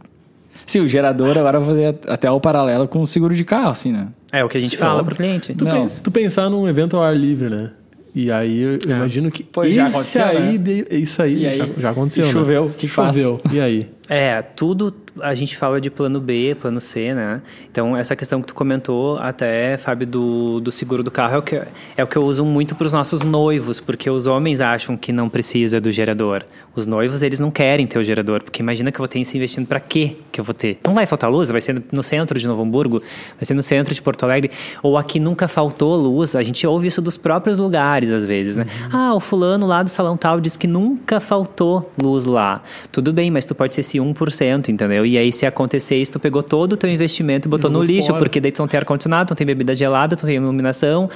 [0.65, 3.93] Sim, o gerador agora vou fazer até o paralelo com o seguro de carro, assim,
[3.93, 4.09] né?
[4.33, 5.07] É o que a gente Sim, fala óbvio.
[5.07, 5.55] pro cliente.
[5.55, 5.89] Tu, Não.
[5.89, 7.71] pe- tu pensar num evento ao ar livre, né?
[8.15, 8.97] E aí eu É.
[8.97, 10.59] imagino que Pois aconteceu, aí, né?
[10.59, 11.59] de- isso aí, E aí?
[11.59, 12.33] já, já aconteceu, E né?
[12.33, 13.17] choveu, o que que faz?
[13.17, 13.41] choveu.
[13.51, 13.87] E aí?
[14.09, 17.41] É, tudo a gente fala de plano B, plano C, né?
[17.71, 21.43] Então, essa questão que tu comentou até, Fábio, do, do seguro do carro é o
[21.43, 21.63] que,
[21.97, 25.13] é o que eu uso muito para os nossos noivos, porque os homens acham que
[25.13, 26.45] não precisa do gerador.
[26.75, 29.37] Os noivos, eles não querem ter o gerador, porque imagina que eu vou ter isso
[29.37, 30.79] investindo para quê que eu vou ter?
[30.87, 31.51] Não vai faltar luz?
[31.51, 32.99] Vai ser no centro de Novo Hamburgo?
[32.99, 34.51] Vai ser no centro de Porto Alegre?
[34.83, 36.35] Ou aqui nunca faltou luz?
[36.35, 38.65] A gente ouve isso dos próprios lugares, às vezes, né?
[38.91, 42.63] Ah, o fulano lá do salão tal diz que nunca faltou luz lá.
[42.91, 45.05] Tudo bem, mas tu pode ser esse 1%, entendeu?
[45.05, 48.09] E aí, se acontecer isso, tu pegou todo o teu investimento e botou no lixo,
[48.09, 48.19] fora.
[48.19, 51.09] porque daí tu não tem ar-condicionado, tu não tem bebida gelada, tu não tem iluminação.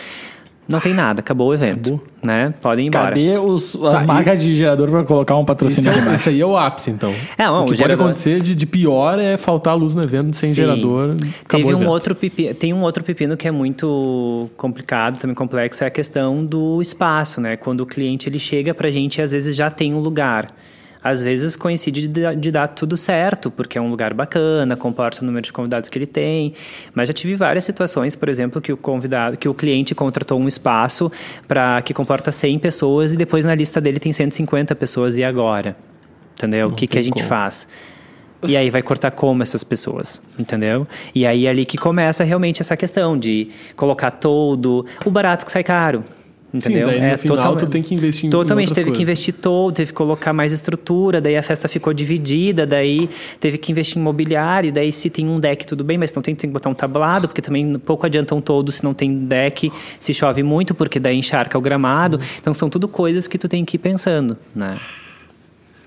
[0.68, 2.52] Não tem nada, acabou o evento, né?
[2.60, 3.10] Podem ir embora.
[3.10, 6.28] Cadê os, as Tá, e- marcas de gerador pra colocar um patrocínio aqui é, esse
[6.28, 7.14] aí é o ápice, então.
[7.38, 10.02] É, não, o o que pode gerador- acontecer de, de pior é faltar luz no
[10.02, 10.56] evento sem Sim.
[10.56, 11.10] gerador.
[11.44, 15.36] Acabou Teve o um outro pepino, tem um outro pepino que é muito complicado, também
[15.36, 17.56] complexo, é a questão do espaço, né?
[17.56, 20.48] Quando o cliente ele chega pra gente e às vezes já tem um lugar.
[21.08, 25.24] Às vezes coincide de, de dar tudo certo, porque é um lugar bacana, comporta o
[25.24, 26.54] número de convidados que ele tem.
[26.94, 30.48] Mas já tive várias situações, por exemplo, que o convidado, que o cliente contratou um
[30.48, 31.10] espaço
[31.46, 35.76] para que comporta 100 pessoas e depois na lista dele tem 150 pessoas e agora,
[36.34, 36.68] entendeu?
[36.68, 37.28] o que que a gente como.
[37.28, 37.68] faz?
[38.42, 40.86] E aí vai cortar como essas pessoas, entendeu?
[41.14, 45.52] E aí é ali que começa realmente essa questão de colocar todo o barato que
[45.52, 46.04] sai caro.
[46.56, 46.86] Entendeu?
[46.86, 49.02] daí no final totalmente- tu tem que investir em- Totalmente, teve que coisas.
[49.02, 53.08] investir todo, teve que colocar mais estrutura, daí a festa ficou dividida, daí
[53.40, 56.22] teve que investir em mobiliário, daí se tem um deck tudo bem, mas se não
[56.22, 59.70] tem, tem que botar um tablado, porque também pouco adiantam todos se não tem deck,
[60.00, 62.18] se chove muito, porque daí encharca o gramado.
[62.40, 64.76] Então são tudo coisas que tu tem que ir pensando, né?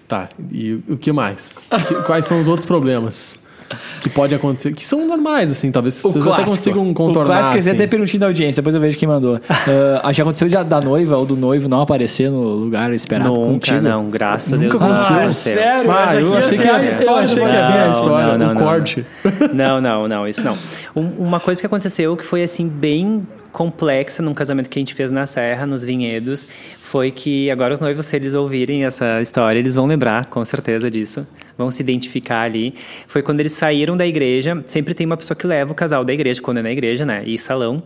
[0.08, 1.68] Tá, e o que mais?
[1.88, 3.40] Que- Quais são os outros problemas
[4.02, 4.74] que pode acontecer?
[4.74, 7.24] Que são normais, assim, talvez vocês até consigam contornar.
[7.24, 7.72] O clássico é assim.
[7.72, 9.40] até perguntinho da audiência, depois eu vejo quem mandou.
[10.04, 13.82] Ah, já aconteceu da noiva ou do noivo não aparecer no lugar esperado Nunca, contigo?
[13.82, 14.82] não, graças Nunca a Deus.
[14.82, 15.12] aconteceu.
[15.12, 15.54] não Ah, aconteceu.
[15.54, 15.92] sério?
[15.92, 17.86] Ah, Essa eu achei que, ser a eu história achei que do ia vir a
[17.88, 19.06] Não, história, não, o não, corte.
[19.54, 20.58] Não, não, não, isso não.
[20.96, 24.94] Um- uma coisa que aconteceu que foi assim bem complexa num casamento que a gente
[24.94, 26.48] fez na Serra, nos vinhedos,
[26.82, 30.90] foi que agora os noivos, se eles ouvirem essa história, eles vão lembrar com certeza
[30.90, 31.28] disso,
[31.58, 32.74] vão se identificar ali.
[33.08, 36.14] Foi quando eles saíram da igreja, sempre tem uma pessoa que leva o casal da
[36.14, 37.82] igreja, quando é na igreja, né, e salão,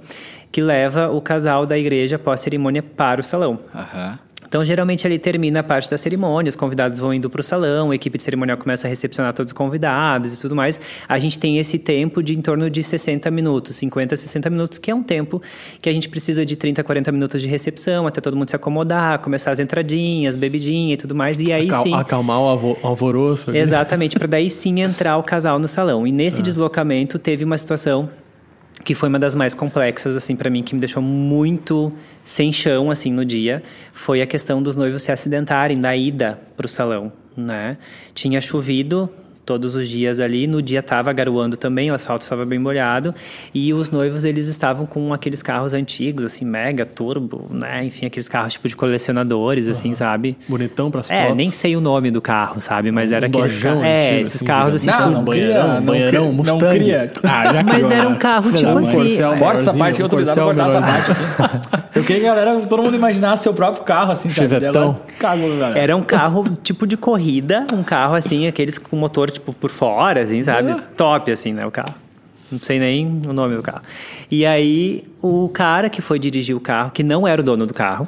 [0.51, 3.59] que leva o casal da igreja após cerimônia para o salão.
[3.73, 4.19] Aham.
[4.53, 7.89] Então, geralmente, ali termina a parte da cerimônia, os convidados vão indo para o salão,
[7.89, 10.79] a equipe de cerimonial começa a recepcionar todos os convidados e tudo mais.
[11.09, 14.91] A gente tem esse tempo de em torno de 60 minutos, 50, 60 minutos, que
[14.91, 15.41] é um tempo
[15.81, 19.17] que a gente precisa de 30, 40 minutos de recepção, até todo mundo se acomodar,
[19.23, 21.39] começar as entradinhas, bebidinha e tudo mais.
[21.39, 21.95] E aí Acal- sim.
[21.95, 23.49] Acalmar o alvoroço.
[23.49, 23.57] ali.
[23.57, 26.05] Exatamente, para daí sim entrar o casal no salão.
[26.05, 28.07] E nesse deslocamento teve uma situação
[28.83, 31.91] que foi uma das mais complexas assim para mim, que me deixou muito
[32.25, 36.65] sem chão assim no dia, foi a questão dos noivos se acidentarem da ida para
[36.65, 37.77] o salão, né?
[38.13, 39.09] Tinha chovido
[39.45, 40.47] todos os dias ali.
[40.47, 43.13] No dia tava garoando também, o asfalto estava bem molhado.
[43.53, 47.83] E os noivos, eles estavam com aqueles carros antigos, assim, mega, turbo, né?
[47.85, 50.37] Enfim, aqueles carros tipo de colecionadores, assim, sabe?
[50.47, 51.37] Bonitão pras É, fotos.
[51.37, 52.91] nem sei o nome do carro, sabe?
[52.91, 53.85] Mas era Um aqueles Dojão carros.
[53.87, 56.63] É, antigo, esses assim, carros assim, tipo, não banheirão, cria, não banheirão, cria- Mustang.
[56.63, 57.11] Não cria.
[57.23, 58.17] Ah, já Mas era um né?
[58.17, 58.81] carro tipo amor.
[58.81, 58.93] assim.
[58.95, 61.11] Corcel, é, Corta essa maiorzinho, parte que eu tô um precisando Corcel cortar essa parte
[61.11, 61.83] aqui.
[61.95, 64.49] Eu queria que a galera, todo mundo imaginasse seu próprio carro, assim, sabe?
[64.49, 64.83] Chevetão.
[64.83, 65.79] Ela Cagou, galera.
[65.79, 70.21] Era um carro tipo de corrida, um carro assim, aqueles com motor tipo por fora,
[70.21, 70.75] assim, sabe?
[70.95, 71.65] Top, assim, né?
[71.65, 71.95] O carro.
[72.51, 73.81] Não sei nem o nome do carro.
[74.29, 77.73] E aí, o cara que foi dirigir o carro, que não era o dono do
[77.73, 78.07] carro,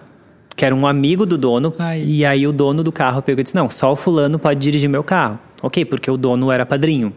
[0.56, 2.02] que era um amigo do dono, Ai.
[2.06, 4.90] e aí o dono do carro pegou e disse: Não, só o fulano pode dirigir
[4.90, 5.40] meu carro.
[5.62, 7.12] Ok, porque o dono era padrinho.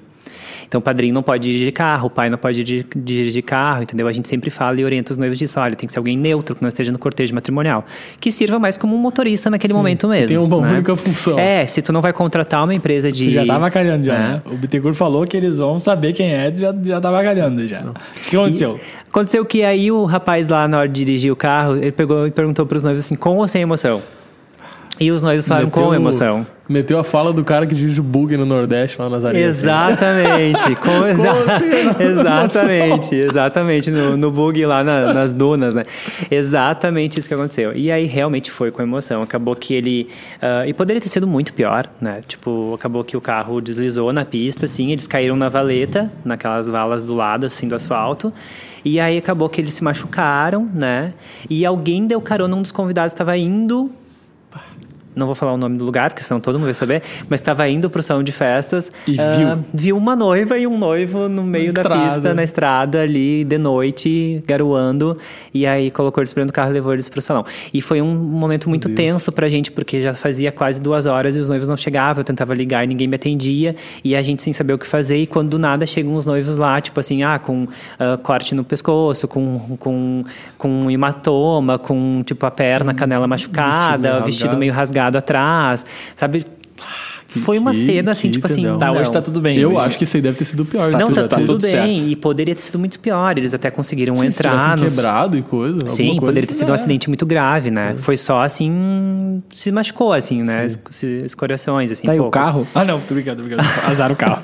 [0.68, 4.06] Então, o padrinho não pode dirigir carro, o pai não pode diri- dirigir carro, entendeu?
[4.06, 5.58] A gente sempre fala e orienta os noivos disso.
[5.58, 7.86] Olha, tem que ser alguém neutro, que não esteja no cortejo matrimonial.
[8.20, 10.28] Que sirva mais como um motorista naquele momento mesmo.
[10.28, 10.72] tem uma né?
[10.74, 11.38] única função.
[11.38, 13.24] É, se tu não vai contratar uma empresa de...
[13.24, 14.28] Tu já tava calhando já, né?
[14.34, 14.42] né?
[14.44, 17.80] O Bittencourt falou que eles vão saber quem é, já, já tava calhando já.
[17.80, 17.94] O
[18.28, 18.78] que aconteceu?
[19.08, 22.30] Aconteceu que aí o rapaz lá, na hora de dirigir o carro, ele pegou e
[22.30, 24.02] perguntou pros noivos assim, com ou sem emoção?
[25.00, 26.46] E os noivos falaram com emoção.
[26.68, 29.60] Meteu a fala do cara que dirige o bug no Nordeste, lá nas areias.
[29.60, 31.30] Exatamente, com exa
[31.98, 35.86] exatamente, exatamente, no, no bug lá na- nas dunas, né?
[36.30, 37.72] Exatamente isso que aconteceu.
[37.74, 39.22] E aí realmente foi com emoção.
[39.22, 40.08] Acabou que ele.
[40.42, 42.20] ah, e poderia ter sido muito pior, né?
[42.26, 47.06] Tipo, acabou que o carro deslizou na pista, assim, eles caíram na valeta, naquelas valas
[47.06, 48.32] do lado, assim, do asfalto.
[48.84, 51.12] E aí acabou que eles se machucaram, né?
[51.48, 53.90] E alguém deu carona, um dos convidados estava indo
[55.18, 57.68] não vou falar o nome do lugar, porque senão todo mundo vai saber, mas estava
[57.68, 59.64] indo pro salão de festas E ah, viu.
[59.74, 62.04] viu uma noiva e um noivo no meio da estrada.
[62.04, 65.16] pista, na estrada ali, de noite, garoando,
[65.52, 67.44] e aí colocou eles dentro do carro e levou eles pro salão.
[67.74, 71.40] E foi um momento muito tenso pra gente, porque já fazia quase duas horas e
[71.40, 74.52] os noivos não chegavam, eu tentava ligar e ninguém me atendia, e a gente sem
[74.52, 77.38] saber o que fazer, e quando do nada chegam os noivos lá, tipo assim, ah,
[77.38, 77.66] com
[77.98, 80.24] ah, corte no pescoço, com, com,
[80.56, 84.58] com hematoma, com, tipo, a perna, a canela machucada, vestido rasgado.
[84.58, 86.44] meio rasgado atrás, sabe?
[87.44, 88.60] Foi uma que- cena assim, que tipo assim.
[88.62, 88.78] entendeu.
[88.78, 88.98] Tá, não.
[89.00, 89.58] hoje tá tudo bem.
[89.58, 89.80] Eu hoje.
[89.86, 90.90] acho que isso aí deve ter sido pior.
[90.90, 91.28] não, de tá, tudo.
[91.28, 91.70] tá tudo, tudo bem.
[91.70, 92.00] certo.
[92.00, 93.36] E poderia ter sido muito pior.
[93.36, 94.94] Eles até conseguiram Se entrar tivessem nos.
[94.94, 95.78] quebrado e coisa.
[95.90, 96.74] Sim, coisa, poderia ter sido um é.
[96.76, 97.94] acidente muito grave, né?
[97.98, 99.42] Foi só assim.
[99.54, 100.64] Se machucou, assim, né?
[100.64, 102.06] Es- se- Escoriações, assim.
[102.06, 102.66] Tá aí o carro?
[102.74, 103.42] Ah, não, tô brincando.
[103.86, 104.42] Azar o carro.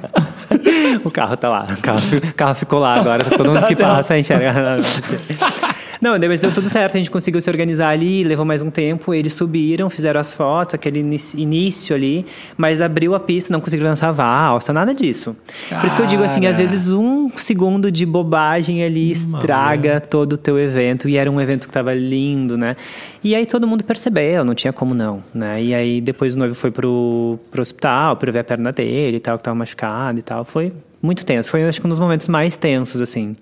[1.04, 1.66] o carro tá lá.
[1.70, 3.24] O carro, o carro ficou lá agora.
[3.24, 4.52] Todo mundo que passa enxerga.
[6.04, 6.96] Não, mas deu tudo certo.
[6.96, 9.14] A gente conseguiu se organizar ali, levou mais um tempo.
[9.14, 11.00] Eles subiram, fizeram as fotos, aquele
[11.34, 12.26] início ali,
[12.58, 15.34] mas abriu a pista, não conseguiram lançar valsa, nada disso.
[15.70, 16.68] Por isso que eu digo assim, às Cara.
[16.68, 21.08] vezes um segundo de bobagem ali estraga todo o teu evento.
[21.08, 22.76] E era um evento que tava lindo, né?
[23.22, 25.62] E aí todo mundo percebeu, não tinha como não, né?
[25.62, 29.20] E aí depois o noivo foi pro, pro hospital pra ver a perna dele e
[29.20, 30.44] tal, que tava machucado e tal.
[30.44, 31.50] Foi muito tenso.
[31.50, 33.34] Foi, acho que um dos momentos mais tensos, assim.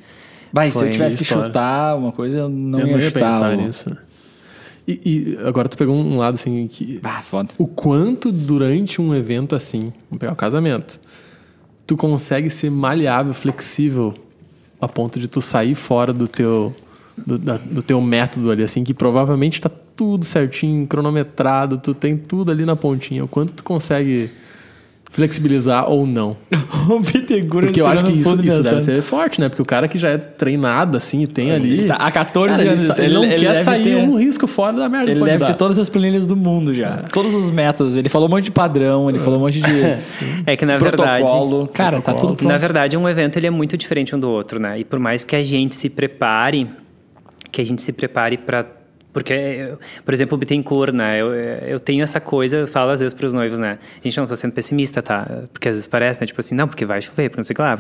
[0.53, 1.47] Vai, se eu tivesse que história.
[1.49, 3.33] chutar uma coisa, eu não eu ia não ia chutar.
[3.33, 3.91] pensar o- nisso.
[3.91, 3.97] né?
[4.87, 6.99] E, e agora tu pegou um lado assim que.
[7.03, 7.51] Ah, foda.
[7.57, 10.99] O quanto durante um evento assim, vamos pegar o casamento,
[11.87, 14.13] tu consegue ser maleável, flexível,
[14.81, 16.75] a ponto de tu sair fora do teu,
[17.17, 22.17] do, da- do teu método ali, assim, que provavelmente tá tudo certinho, cronometrado, tu tem
[22.17, 23.25] tudo ali na pontinha.
[23.25, 24.31] O quanto tu consegue
[25.13, 26.35] flexibilizar ou não.
[26.89, 29.49] o Bittencourt Porque eu acho que isso, e isso deve ser forte, né?
[29.51, 31.87] Porque o cara que já é treinado assim, tem ali.
[31.87, 32.97] Tá, há 14 Cara, ele, anos.
[32.97, 35.11] sa- ele não quer deve sair ter- um risco fora da merda.
[35.11, 35.47] Ele deve dar.
[35.49, 37.05] ter todas as planilhas do mundo já.
[37.13, 37.95] Todos os métodos.
[37.95, 39.71] Ele falou um monte de padrão, ele falou um monte de
[40.47, 41.25] É que na verdade.
[41.25, 41.69] protocolo.
[41.69, 42.51] Cara, tá tudo pronto.
[42.51, 44.81] Na verdade, um evento ele é muito diferente um do outro, né?
[44.81, 46.67] E por mais que a gente se prepare,
[47.51, 48.65] que a gente se prepare para
[49.13, 51.21] porque, por exemplo, o Bittencourt, né?
[51.21, 53.79] Eu, eu tenho essa coisa, eu falo às vezes para os noivos, né?
[54.03, 55.29] Gente, não estou sendo pessimista, tá?
[55.53, 56.27] Porque às vezes parece, né?
[56.27, 57.77] Tipo assim, não, porque vai chover, porque não sei o que lá.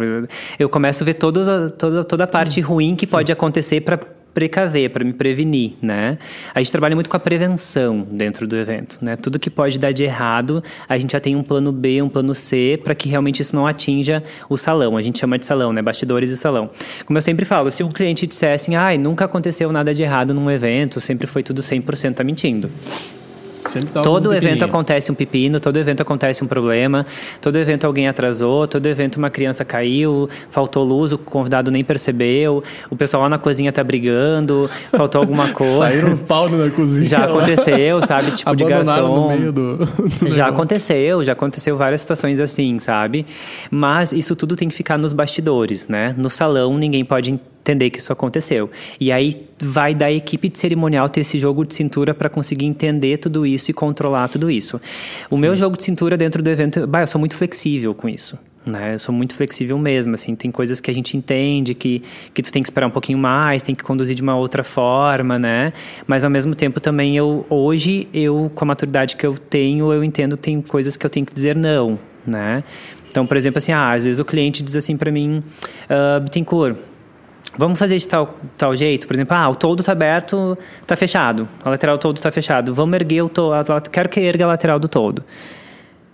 [0.58, 3.98] Eu começo a ver todas a- toda, toda a parte ruim que pode acontecer para
[4.34, 6.18] precaver, para me prevenir, né?
[6.54, 9.16] A gente trabalha muito com a prevenção dentro do evento, né?
[9.16, 12.34] Tudo que pode dar de errado, a gente já tem um plano B, um plano
[12.34, 14.96] C, para que realmente isso não atinja o salão.
[14.96, 15.82] A gente chama de salão, né?
[15.82, 16.70] Bastidores e salão.
[17.04, 20.50] Como eu sempre falo, se um cliente dissesse, ai, nunca aconteceu nada de errado num
[20.50, 22.70] evento, sempre foi tudo 100%, tá mentindo.
[24.02, 27.06] Todo evento acontece um pepino, todo evento acontece um problema,
[27.40, 32.62] todo evento alguém atrasou, todo evento uma criança caiu, faltou luz, o convidado nem percebeu,
[32.90, 35.78] o pessoal lá na cozinha tá brigando, faltou alguma coisa.
[35.78, 37.04] Saíram um pau na cozinha.
[37.04, 37.36] Já lá.
[37.36, 38.30] aconteceu, sabe?
[38.32, 39.14] Tipo de garçom.
[39.14, 43.26] no meio do, do Já aconteceu, já aconteceu várias situações assim, sabe?
[43.70, 46.14] Mas isso tudo tem que ficar nos bastidores, né?
[46.16, 48.70] No salão ninguém pode entender que isso aconteceu.
[49.00, 53.18] E aí vai da equipe de cerimonial ter esse jogo de cintura para conseguir entender
[53.18, 54.80] tudo isso e controlar tudo isso.
[55.30, 55.40] O Sim.
[55.40, 58.36] meu jogo de cintura dentro do evento, bah, eu sou muito flexível com isso.
[58.64, 58.94] Né?
[58.94, 62.00] Eu sou muito flexível mesmo, assim, tem coisas que a gente entende que,
[62.32, 65.36] que tu tem que esperar um pouquinho mais, tem que conduzir de uma outra forma,
[65.36, 65.72] né?
[66.06, 70.04] Mas ao mesmo tempo também eu hoje eu com a maturidade que eu tenho, eu
[70.04, 72.62] entendo que tem coisas que eu tenho que dizer não, né?
[73.08, 75.42] Então, por exemplo, assim, ah, às vezes o cliente diz assim para mim,
[75.90, 76.76] uh, Bittencourt,
[77.56, 81.48] vamos fazer de tal, tal jeito, por exemplo, ah, o todo está aberto, está fechado,
[81.64, 83.54] a lateral todo está fechado, vamos erguer o todo,
[83.90, 85.22] quero que erga a lateral do todo.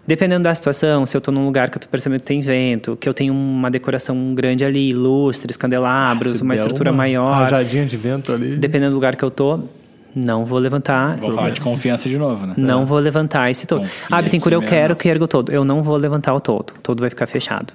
[0.07, 2.97] Dependendo da situação, se eu estou num lugar que eu estou percebendo que tem vento,
[2.97, 7.43] que eu tenho uma decoração grande ali, lustres, candelabros, uma estrutura uma maior.
[7.43, 8.57] Rajadinha de vento ali.
[8.57, 9.69] Dependendo do lugar que eu estou,
[10.17, 11.19] não vou levantar.
[11.19, 12.55] Vou falar de confiança de novo, né?
[12.57, 12.85] Não é.
[12.87, 13.81] vou levantar esse todo.
[13.81, 15.53] Confia ah, Bittencourt, eu quero que erga o todo.
[15.53, 16.71] Eu não vou levantar o todo.
[16.71, 17.75] O todo vai ficar fechado.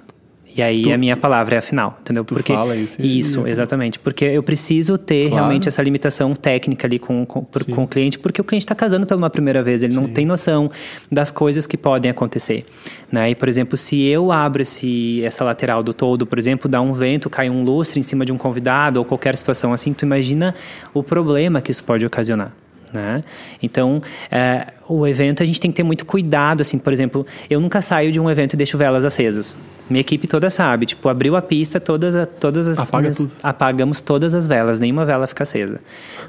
[0.56, 2.24] E aí tu, a minha palavra é a final, entendeu?
[2.24, 3.02] Porque fala isso.
[3.02, 3.98] Isso, exatamente.
[3.98, 5.34] Porque eu preciso ter claro.
[5.34, 9.06] realmente essa limitação técnica ali com, com, com o cliente, porque o cliente está casando
[9.06, 10.00] pela uma primeira vez, ele Sim.
[10.00, 10.70] não tem noção
[11.10, 12.64] das coisas que podem acontecer.
[13.10, 13.30] Né?
[13.30, 16.92] E, por exemplo, se eu abro esse, essa lateral do todo, por exemplo, dá um
[16.92, 20.54] vento, cai um lustre em cima de um convidado ou qualquer situação assim, tu imagina
[20.92, 22.52] o problema que isso pode ocasionar.
[22.94, 23.22] Né?
[23.60, 27.60] Então, é, o evento a gente tem que ter muito cuidado, assim, por exemplo, eu
[27.60, 29.56] nunca saio de um evento e deixo velas acesas.
[29.90, 33.32] Minha equipe toda sabe, tipo, abriu a pista, todas, todas as Apaga minhas, tudo.
[33.42, 35.80] apagamos todas as velas, nenhuma vela fica acesa.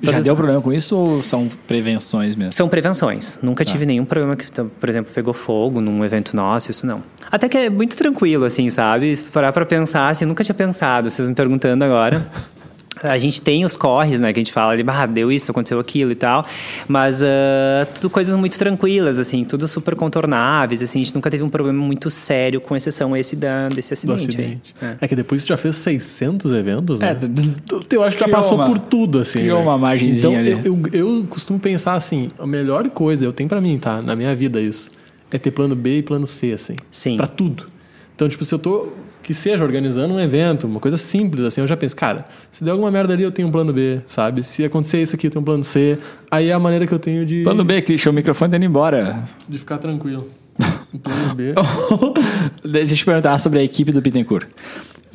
[0.01, 2.51] Todas Já deu problema com isso ou são prevenções mesmo?
[2.53, 3.37] São prevenções.
[3.43, 3.71] Nunca tá.
[3.71, 7.03] tive nenhum problema que, por exemplo, pegou fogo num evento nosso, isso não.
[7.31, 9.15] Até que é muito tranquilo, assim, sabe?
[9.15, 12.25] Se parar pra pensar, assim, nunca tinha pensado, vocês me perguntando agora.
[13.03, 14.31] a gente tem os corres, né?
[14.31, 16.45] Que a gente fala, ah, deu isso, aconteceu aquilo e tal.
[16.87, 17.25] Mas uh,
[17.93, 21.01] tudo coisas muito tranquilas, assim, tudo super contornáveis, assim.
[21.01, 24.29] A gente nunca teve um problema muito sério, com exceção esse da, desse acidente.
[24.29, 24.75] acidente.
[24.81, 24.95] É.
[25.01, 25.07] é.
[25.07, 27.11] que depois você já fez 600 eventos, né?
[27.11, 29.39] É, eu acho que já passou uma, por tudo, assim.
[29.39, 29.65] Criou né?
[29.65, 30.67] uma margenzinha então, ali.
[30.67, 34.01] Eu, eu, eu costumo pensar assim, a melhor coisa, eu tenho para mim, tá?
[34.01, 34.89] Na minha vida isso,
[35.31, 36.75] é ter plano B e plano C, assim.
[36.89, 37.17] Sim.
[37.17, 37.67] Pra tudo.
[38.15, 38.93] Então, tipo, se eu tô
[39.25, 42.69] que seja organizando um evento, uma coisa simples, assim, eu já penso, cara, se der
[42.69, 44.43] alguma merda ali, eu tenho um plano B, sabe?
[44.43, 45.97] Se acontecer isso aqui, eu tenho um plano C.
[46.29, 47.41] Aí é a maneira que eu tenho de.
[47.43, 49.23] Plano B, Christian, o microfone tá indo embora.
[49.49, 50.29] De ficar tranquilo.
[50.93, 51.53] Um plano B.
[52.63, 54.47] Deixa eu te perguntar sobre a equipe do Bittencourt.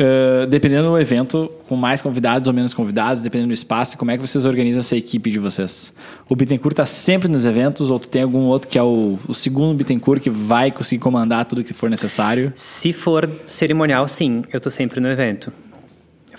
[0.00, 4.16] Uh, dependendo do evento, com mais convidados ou menos convidados, dependendo do espaço, como é
[4.16, 5.92] que vocês organizam essa equipe de vocês?
[6.26, 9.76] O Bittencourt está sempre nos eventos ou tem algum outro que é o, o segundo
[9.76, 12.50] Bittencourt que vai conseguir comandar tudo que for necessário?
[12.54, 15.52] Se for cerimonial, sim, eu estou sempre no evento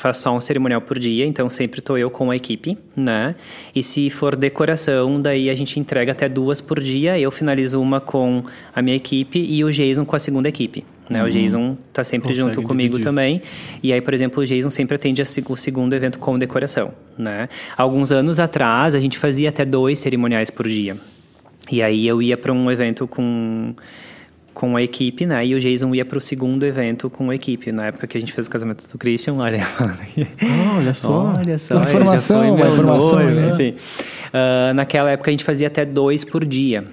[0.02, 3.36] faço só um cerimonial por dia, então sempre estou eu com a equipe, né?
[3.74, 7.20] E se for decoração, daí a gente entrega até duas por dia.
[7.20, 8.44] Eu finalizo uma com
[8.76, 10.84] a minha equipe e o Jason com a segunda equipe.
[11.10, 11.22] Né?
[11.22, 11.28] Uhum.
[11.28, 13.04] O Jason está sempre Consegue junto comigo dividir.
[13.04, 13.42] também.
[13.84, 16.92] E aí, por exemplo, o Jason sempre atende o segundo evento com decoração.
[17.18, 17.48] Né?
[17.78, 20.98] Alguns anos atrás, a gente fazia até dois cerimoniais por dia.
[21.72, 23.76] E aí eu ia para um evento com
[24.62, 25.44] com a equipe, né?
[25.44, 27.72] E o Jason ia para o segundo evento com a equipe.
[27.72, 29.60] Na época que a gente fez o casamento do Christian, olha.
[29.82, 31.34] Oh, olha só.
[31.36, 31.78] Olha só.
[31.78, 33.16] Uma informação, uma informação.
[33.16, 33.50] Noivo, né?
[33.54, 33.76] Enfim.
[34.28, 36.86] Uh, naquela época a gente fazia até dois por dia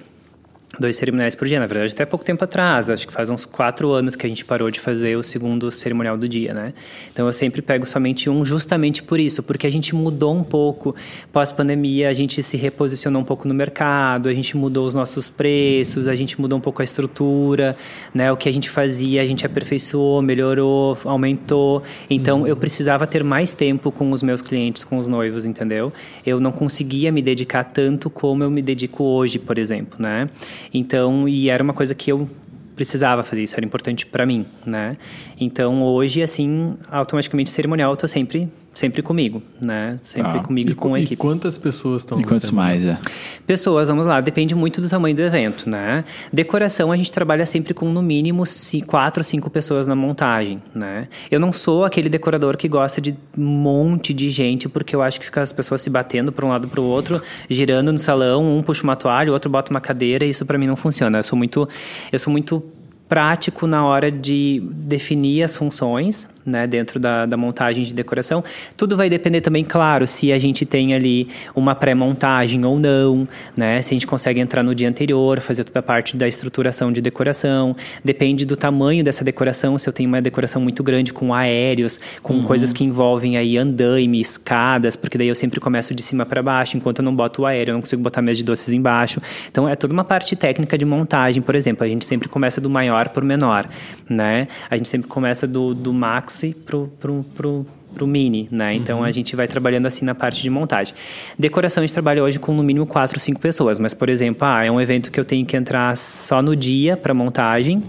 [0.79, 1.59] dois cerimoniais por dia.
[1.59, 4.45] Na verdade, até pouco tempo atrás, acho que faz uns quatro anos que a gente
[4.45, 6.73] parou de fazer o segundo cerimonial do dia, né?
[7.11, 10.95] Então eu sempre pego somente um, justamente por isso, porque a gente mudou um pouco
[11.31, 16.07] pós-pandemia, a gente se reposicionou um pouco no mercado, a gente mudou os nossos preços,
[16.07, 17.75] a gente mudou um pouco a estrutura,
[18.13, 18.31] né?
[18.31, 21.83] O que a gente fazia, a gente aperfeiçoou, melhorou, aumentou.
[22.09, 22.47] Então uhum.
[22.47, 25.91] eu precisava ter mais tempo com os meus clientes, com os noivos, entendeu?
[26.25, 30.29] Eu não conseguia me dedicar tanto como eu me dedico hoje, por exemplo, né?
[30.73, 32.29] Então, e era uma coisa que eu
[32.75, 34.95] precisava fazer isso, era importante para mim, né?
[35.37, 38.47] Então, hoje, assim, automaticamente cerimonial, eu tô sempre
[38.79, 39.99] sempre comigo, né?
[40.01, 41.13] Sempre ah, comigo e com a equipe.
[41.13, 42.97] E quantas pessoas estão E quantos mais, é?
[43.45, 46.05] Pessoas, vamos lá, depende muito do tamanho do evento, né?
[46.31, 48.43] Decoração, a gente trabalha sempre com no mínimo
[48.87, 51.09] quatro, cinco pessoas na montagem, né?
[51.29, 55.19] Eu não sou aquele decorador que gosta de um monte de gente, porque eu acho
[55.19, 58.57] que fica as pessoas se batendo para um lado para o outro, girando no salão,
[58.57, 61.19] um puxa uma toalha, o outro bota uma cadeira, e isso para mim não funciona.
[61.19, 61.67] Eu sou muito
[62.13, 62.63] eu sou muito
[63.09, 68.43] prático na hora de definir as funções, né, dentro da, da montagem de decoração.
[68.75, 73.81] Tudo vai depender também, claro, se a gente tem ali uma pré-montagem ou não, né,
[73.81, 77.01] se a gente consegue entrar no dia anterior, fazer toda a parte da estruturação de
[77.01, 77.75] decoração.
[78.03, 82.35] Depende do tamanho dessa decoração, se eu tenho uma decoração muito grande com aéreos, com
[82.35, 82.43] uhum.
[82.43, 86.77] coisas que envolvem aí andaime, escadas, porque daí eu sempre começo de cima para baixo,
[86.77, 89.21] enquanto eu não boto o aéreo, eu não consigo botar mesa de doces embaixo.
[89.49, 92.69] Então é toda uma parte técnica de montagem, por exemplo, a gente sempre começa do
[92.69, 93.67] maior para o menor,
[94.09, 94.47] né?
[94.69, 96.28] A gente sempre começa do, do max
[96.65, 98.73] pro, pro, pro, pro mini, né?
[98.73, 100.93] Então a gente vai trabalhando assim na parte de montagem.
[101.37, 104.63] Decoração a gente trabalha hoje com no mínimo quatro, cinco pessoas, mas por exemplo, ah,
[104.63, 107.83] é um evento que eu tenho que entrar só no dia para montagem.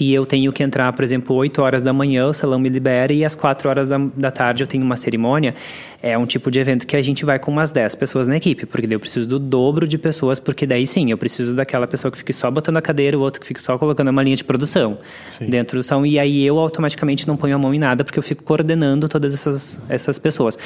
[0.00, 3.12] E eu tenho que entrar, por exemplo, 8 horas da manhã, o salão me libera,
[3.12, 5.54] e às 4 horas da, da tarde eu tenho uma cerimônia.
[6.02, 8.66] É um tipo de evento que a gente vai com umas 10 pessoas na equipe,
[8.66, 12.10] porque daí eu preciso do dobro de pessoas, porque daí sim, eu preciso daquela pessoa
[12.12, 14.44] que fique só botando a cadeira, o outro que fique só colocando uma linha de
[14.44, 15.46] produção Sim.
[15.46, 16.06] dentro do salão.
[16.06, 19.34] E aí eu automaticamente não ponho a mão em nada, porque eu fico coordenando todas
[19.34, 20.58] essas, essas pessoas.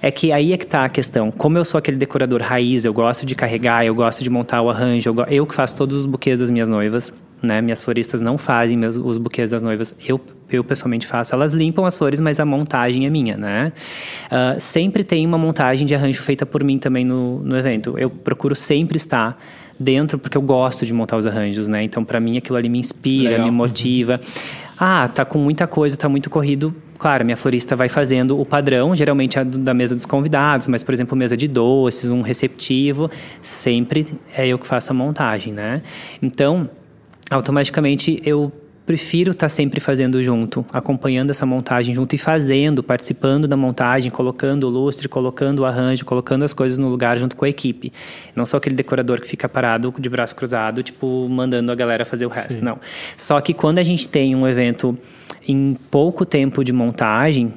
[0.00, 1.30] É que aí é que tá a questão.
[1.30, 4.70] Como eu sou aquele decorador raiz, eu gosto de carregar, eu gosto de montar o
[4.70, 7.12] arranjo, eu, eu que faço todos os buquês das minhas noivas,
[7.42, 7.60] né?
[7.60, 10.20] Minhas floristas não fazem meus, os buquês das noivas, eu,
[10.50, 11.34] eu pessoalmente faço.
[11.34, 13.72] Elas limpam as flores, mas a montagem é minha, né?
[14.30, 17.98] Ah, sempre tem uma montagem de arranjo feita por mim também no, no evento.
[17.98, 19.38] Eu procuro sempre estar
[19.78, 21.82] dentro, porque eu gosto de montar os arranjos, né?
[21.82, 23.46] Então, para mim, aquilo ali me inspira, Legal.
[23.46, 24.20] me motiva.
[24.78, 26.74] Ah, tá com muita coisa, tá muito corrido.
[26.98, 30.94] Claro, minha florista vai fazendo o padrão, geralmente é da mesa dos convidados, mas, por
[30.94, 33.10] exemplo, mesa de doces, um receptivo,
[33.42, 35.82] sempre é eu que faço a montagem, né?
[36.22, 36.68] Então,
[37.30, 38.52] automaticamente eu
[38.86, 44.64] prefiro estar sempre fazendo junto, acompanhando essa montagem junto e fazendo, participando da montagem, colocando
[44.64, 47.92] o lustre, colocando o arranjo, colocando as coisas no lugar junto com a equipe.
[48.36, 52.26] Não sou aquele decorador que fica parado de braço cruzado, tipo, mandando a galera fazer
[52.26, 52.78] o resto, não.
[53.16, 54.96] Só que quando a gente tem um evento
[55.48, 57.52] em pouco tempo de montagem,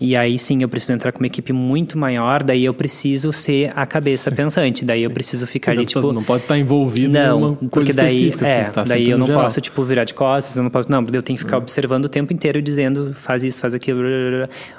[0.00, 3.70] e aí sim eu preciso entrar com uma equipe muito maior, daí eu preciso ser
[3.76, 6.12] a cabeça pensante, daí eu preciso ficar ali, não, tipo...
[6.12, 9.42] não pode estar envolvido Não, porque daí, é, daí eu não geral.
[9.42, 12.08] posso, tipo, virar de costas, eu não posso, não, eu tenho que ficar observando o
[12.08, 14.00] tempo inteiro dizendo, faz isso, faz aquilo,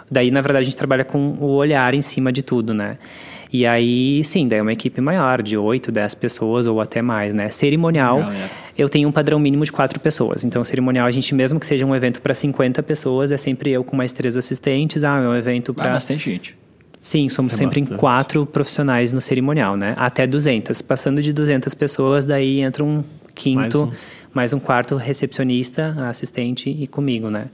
[0.10, 2.98] daí, na verdade, a gente trabalha com o olhar em cima de tudo, né?
[3.54, 7.34] E aí, sim, daí é uma equipe maior, de 8, 10 pessoas ou até mais,
[7.34, 7.50] né?
[7.50, 8.50] Cerimonial, Legal, é.
[8.82, 10.44] Eu tenho um padrão mínimo de quatro pessoas.
[10.44, 13.84] Então, cerimonial, a gente, mesmo que seja um evento para 50 pessoas, é sempre eu
[13.84, 15.04] com mais três assistentes.
[15.04, 16.58] Ah, é um evento Ah, para bastante gente.
[17.02, 17.96] Sim, somos É sempre bastante.
[17.96, 19.96] em quatro profissionais no cerimonial, né?
[19.98, 20.82] Até 200.
[20.84, 23.04] Passando de 200 pessoas, daí entra um
[23.34, 23.98] quinto, Mais
[24.34, 24.58] mais um.
[24.58, 27.48] um, quarto recepcionista, assistente e comigo, né?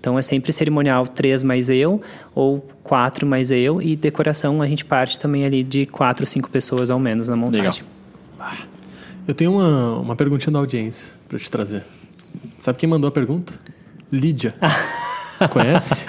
[0.00, 2.00] Então é sempre cerimonial três mais eu,
[2.34, 6.90] ou quatro mais eu, e decoração a gente parte também ali de quatro, cinco pessoas
[6.90, 7.84] ao menos na montagem.
[9.26, 11.82] Eu tenho uma, uma perguntinha da audiência pra te trazer.
[12.58, 13.54] Sabe quem mandou a pergunta?
[14.10, 14.54] Lídia.
[15.50, 16.06] Conhece?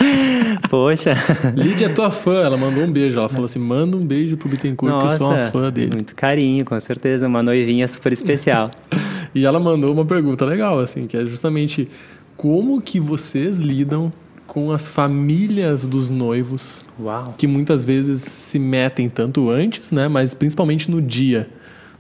[0.70, 1.16] Poxa!
[1.56, 3.20] Lídia é tua fã, ela mandou um beijo.
[3.20, 5.92] Ela falou assim: manda um beijo pro Bittencourt, que eu sou uma fã dele.
[5.94, 7.28] muito carinho, com certeza.
[7.28, 8.70] Uma noivinha super especial.
[9.36, 11.88] E ela mandou uma pergunta legal, assim, que é justamente
[12.36, 14.12] como que vocês lidam
[14.48, 17.36] com as famílias dos noivos Uau!
[17.38, 20.08] que muitas vezes se metem tanto antes, né?
[20.08, 21.48] Mas principalmente no dia.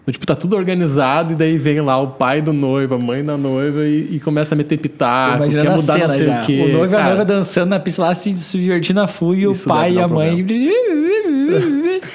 [0.08, 3.22] Do Tipo, tá tudo organizado e daí vem lá o pai do noivo, a mãe
[3.26, 6.41] da noiva e, e começa a meter pitaco, quer a mudar cena não sei já.
[6.41, 6.62] o quê.
[6.62, 9.53] O noivo e a noiva dançando na pista lá, se, divertindo a full, e o
[9.66, 10.45] pai e a mãe...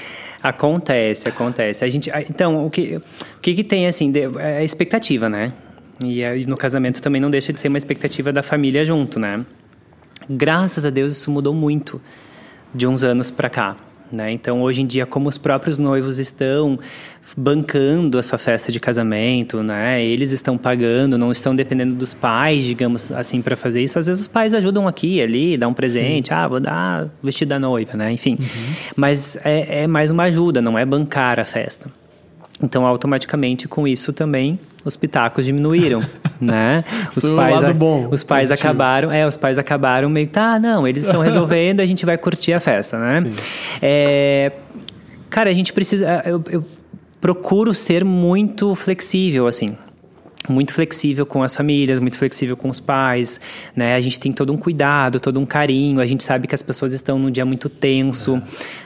[0.43, 1.85] Acontece, acontece.
[1.85, 4.13] A gente, então, o que, o que, que tem assim?
[4.41, 5.53] é a expectativa, né?
[6.03, 9.47] E aí, no casamento também não deixa de ser uma expectativa da família junto, né?
[10.29, 12.01] Graças a Deus isso mudou muito
[12.75, 13.77] de uns anos para cá.
[14.13, 14.31] Né?
[14.33, 16.79] Então, hoje em dia, como os próprios noivos estão
[17.37, 20.05] bancando a sua festa de casamento, né?
[20.05, 23.99] Eles estão pagando, não estão dependendo dos pais, digamos assim, para fazer isso.
[23.99, 27.59] Às vezes os pais ajudam aqui, ali, dá um presente, ah, vou dar vestido da
[27.59, 28.13] noiva, né?
[28.13, 28.37] Enfim,
[28.95, 31.91] mas é, é mais uma ajuda, não é bancar a festa.
[32.63, 36.03] Então, automaticamente, com isso também, os pitacos diminuíram,
[36.41, 36.85] né?
[37.15, 38.69] Os pais, lado bom, os pais positivo.
[38.69, 42.53] acabaram, é, os pais acabaram meio, tá, não, eles estão resolvendo, a gente vai curtir
[42.53, 43.33] a festa, né?
[43.81, 44.53] É,
[45.29, 46.65] cara, a gente precisa, eu, eu
[47.21, 49.77] procuro ser muito flexível, assim.
[50.49, 53.41] Muito flexível com as famílias, muito flexível com os pais,
[53.77, 53.95] né?
[53.95, 56.01] A gente tem todo um cuidado, todo um carinho.
[56.01, 58.43] A gente sabe que as pessoas estão num dia muito tenso, A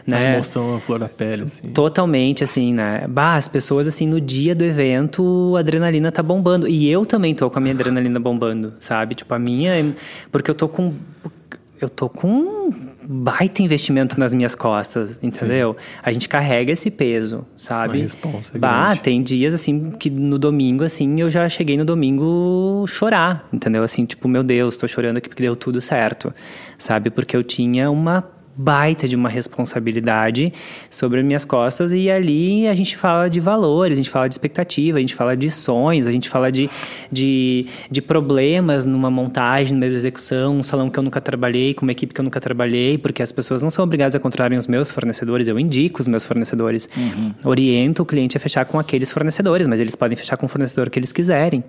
[0.07, 0.35] né?
[0.35, 1.69] emoção, a flor da pele, assim.
[1.69, 3.07] Totalmente, assim, né?
[3.09, 6.69] Bah, as pessoas, assim, no dia do evento, a adrenalina tá bombando.
[6.69, 9.15] E eu também tô com a minha adrenalina bombando, sabe?
[9.15, 9.73] Tipo, a minha...
[10.31, 10.93] Porque eu tô com...
[11.81, 12.73] Eu tô com
[13.09, 15.77] baita investimento nas minhas costas, entendeu?
[16.03, 17.99] A gente carrega esse peso, sabe?
[17.99, 21.85] Uma responsa é bah, tem dias, assim, que no domingo, assim, eu já cheguei no
[21.85, 23.83] domingo chorar, entendeu?
[23.83, 26.35] Assim, tipo, meu Deus, tô chorando aqui porque deu tudo certo,
[26.79, 27.11] sabe?
[27.11, 30.53] Porque eu tinha uma baita de uma responsabilidade
[30.89, 31.93] sobre as minhas costas.
[31.93, 35.37] E ali a gente fala de valores, a gente fala de expectativa, a gente fala
[35.37, 36.71] de sonhos, a gente fala de,
[37.13, 41.93] de, de problemas numa montagem, numa execução, um salão que eu nunca trabalhei, com uma
[41.93, 44.91] equipe que eu nunca trabalhei, porque as pessoas não são obrigadas a contratarem os meus
[44.91, 46.89] fornecedores, eu indico os meus fornecedores,
[47.45, 50.89] oriento o cliente a fechar com aqueles fornecedores, mas eles podem fechar com o fornecedor
[50.89, 51.63] que eles quiserem.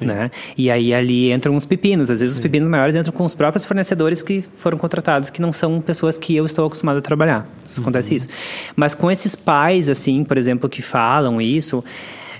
[0.00, 0.30] Né?
[0.56, 2.10] E aí ali entram os pepinos.
[2.10, 5.52] Às vezes os pepinos maiores entram com os próprios fornecedores que foram contratados, que não
[5.52, 7.48] são pessoas que eu estou acostumado a trabalhar.
[7.66, 8.28] Isso Acontece isso.
[8.76, 11.82] Mas com esses pais, assim, por exemplo, que falam isso,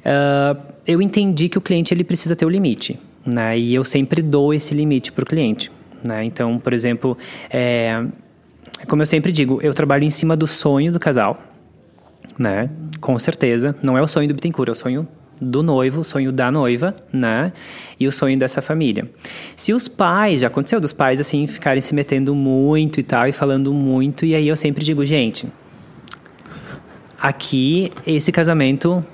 [0.05, 2.99] ah, eu entendi que o cliente ele precisa ter o limite.
[3.27, 3.59] Né?
[3.59, 5.71] E eu sempre dou esse limite para o cliente.
[6.03, 6.25] Né?
[6.25, 7.19] Então, por exemplo,
[7.51, 8.05] é,
[8.87, 11.43] como eu sempre digo, eu trabalho em cima do sonho do casal,
[12.39, 12.71] né?
[13.01, 13.75] Com certeza.
[13.83, 15.09] Não é o sonho do Bittencourt, é o sonho
[15.41, 17.53] do noivo, o sonho da noiva, né?
[17.99, 19.09] E o sonho dessa família.
[19.57, 23.33] Se os pais, já aconteceu dos pais, assim, ficarem se metendo muito e tal, e
[23.33, 25.49] falando muito, e aí eu sempre digo, gente,
[27.21, 29.05] aqui esse casamento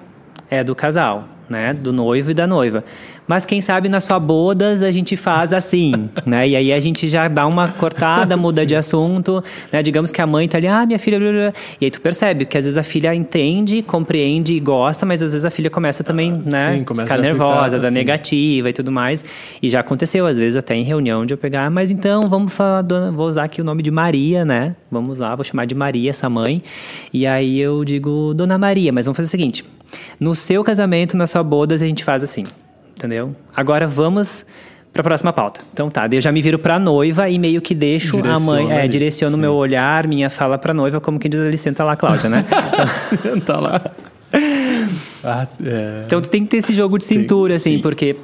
[0.51, 1.73] é do casal, né?
[1.75, 2.85] Do noivo e da noiva.
[3.27, 6.47] Mas quem sabe na sua bodas a gente faz assim, né?
[6.49, 9.83] E aí a gente já dá uma cortada, muda de assunto, né?
[9.83, 11.53] Digamos que a mãe tá ali, ah, minha filha, blá, blá.
[11.81, 15.33] e aí tu percebe que às vezes a filha entende, compreende e gosta, mas às
[15.33, 16.75] vezes a filha começa também, né?
[16.77, 17.97] sim, começa ficar a nervosa, ficar dar assim.
[17.97, 19.25] negativa e tudo mais.
[19.63, 22.53] E já aconteceu às vezes até em reunião de eu pegar, "Ah, mas então vamos
[22.53, 24.77] falar, dona- vou usar aqui o nome de Maria, né?
[24.91, 26.63] Vamos lá, vou chamar de Maria essa mãe.
[27.13, 29.65] E aí eu digo, Dona Maria, mas vamos fazer o seguinte:
[30.21, 32.45] no seu casamento, na sua bodas, a gente faz assim,
[32.97, 33.35] entendeu?
[33.55, 34.45] Agora vamos
[34.93, 35.61] para a próxima pauta.
[35.73, 38.81] Então tá, eu já me viro para noiva e meio que deixo a mãe, é,
[38.81, 41.97] ali, direciono o meu olhar, minha fala para noiva, como quem diz ali, senta lá,
[41.97, 42.45] Cláudia, né?
[43.21, 43.81] Senta lá.
[45.25, 46.05] Ah, é.
[46.07, 47.83] Então tu tem que ter esse jogo de cintura, assim, sim.
[47.83, 48.17] porque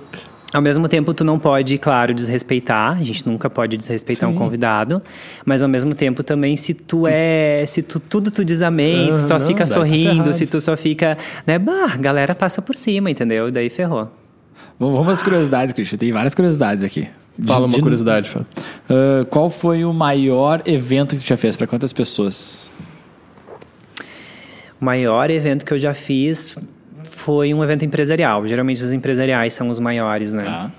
[0.53, 2.99] ao mesmo tempo tu não pode, claro, desrespeitar.
[3.01, 4.39] A gente nunca pode desrespeitar um Sim.
[4.39, 5.03] convidado,
[5.45, 9.13] mas ao mesmo tempo também se tu é, se tu tudo tu diz amém, Ah,
[9.13, 11.17] tu só não, fica tá sorrindo, se tu só fica,
[11.47, 13.49] né, bah, a galera passa por cima, entendeu?
[13.49, 14.09] E daí ferrou.
[14.81, 15.99] Vamos vamos às curiosidades, Christian.
[15.99, 17.07] Tem várias curiosidades aqui.
[17.47, 18.47] Fala De- uma de- curiosidade, Fábio.
[18.89, 21.55] Ah, qual foi o maior evento que tu já fez?
[21.57, 22.71] Para quantas pessoas?
[24.81, 26.57] O maior evento que eu já fiz
[27.05, 28.47] foi um evento empresarial.
[28.47, 30.43] Geralmente os empresariais são os maiores, né?
[30.45, 30.71] Tá.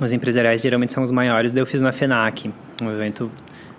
[0.00, 1.52] Os empresariais geralmente são os maiores.
[1.52, 2.50] Daí eu fiz na FENAC,
[2.82, 3.30] um evento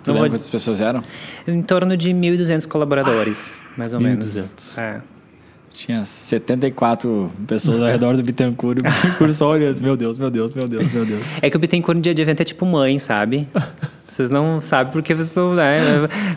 [0.02, 1.02] Tu não lembra vou- quantas pessoas eram?
[1.46, 4.34] Em torno de 1.200 colaboradores, mais ou 1.200.
[4.34, 4.78] menos.
[4.78, 5.00] É.
[5.70, 8.78] Tinha 74 pessoas ao redor do Bittencourt.
[8.78, 9.80] E o Bittencourt só olhando.
[9.82, 11.22] Meu Deus, meu Deus, meu Deus, meu Deus.
[11.42, 13.46] É que o Bittencourt no dia de evento é tipo mãe, sabe?
[14.02, 15.78] Vocês não sabem porque vocês não, né?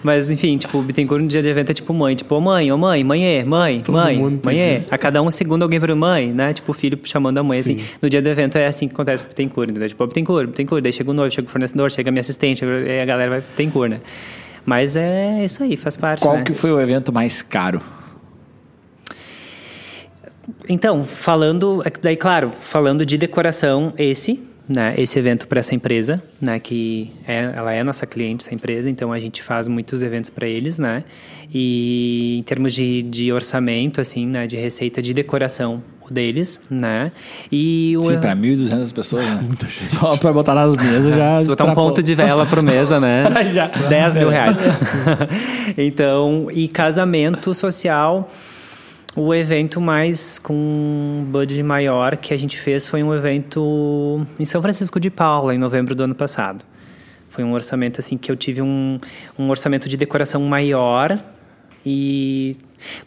[0.03, 2.15] Mas enfim, tipo, o Bittencourt no dia de evento é tipo mãe.
[2.15, 4.38] Tipo, ô mãe, ô mãe, mãe, mãe, Todo mãe, mãe.
[4.38, 6.53] tem A cada um segundo alguém para mãe, né?
[6.53, 7.77] Tipo, o filho chamando a mãe, assim.
[8.01, 9.88] No dia do evento é assim que acontece com o Bittencourt, entendeu?
[9.89, 10.84] Tipo, ô, Bittencourt, Bittencourt.
[10.84, 13.41] Daí chega o noivo, chega o fornecedor, chega a minha assistente, aí a galera vai
[13.41, 14.01] pro Bittencourt, né?
[14.65, 16.43] Mas é isso aí, faz parte, Qual né?
[16.43, 17.82] que foi o evento mais caro?
[20.72, 26.24] Então, falando, é daí claro, falando de decoração, esse, né, esse evento para essa empresa,
[26.39, 30.30] né, que é, ela é nossa cliente, essa empresa, então a gente faz muitos eventos
[30.30, 31.03] para eles, né,
[31.53, 37.11] e em termos de, de orçamento, assim, né, de receita de decoração o deles, né,
[37.51, 39.49] e o Sim, para 1.200 pessoas, né?
[39.78, 41.41] Só para botar nas mesas já.
[41.41, 43.26] se botar um ponto de vela por mesa, né?
[43.51, 43.67] Já.
[43.67, 44.55] 10 mil reais.
[45.78, 48.30] então, e casamento social,
[49.16, 54.45] o evento mais com um budget maior que a gente fez foi um evento em
[54.45, 56.64] São Francisco de Paula, em novembro do ano passado.
[57.30, 58.99] Foi um orçamento assim que eu tive um,
[59.38, 61.20] um orçamento de decoração maior
[61.86, 62.57] e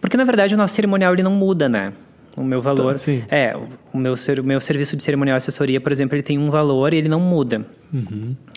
[0.01, 1.93] porque na verdade o nosso cerimonial ele não muda, né?
[2.37, 3.23] O meu valor Tá, sim.
[3.31, 3.55] é
[3.93, 6.93] o- meu o meu serviço de cerimonial e assessoria, por exemplo, ele tem um valor
[6.93, 7.65] e ele não muda.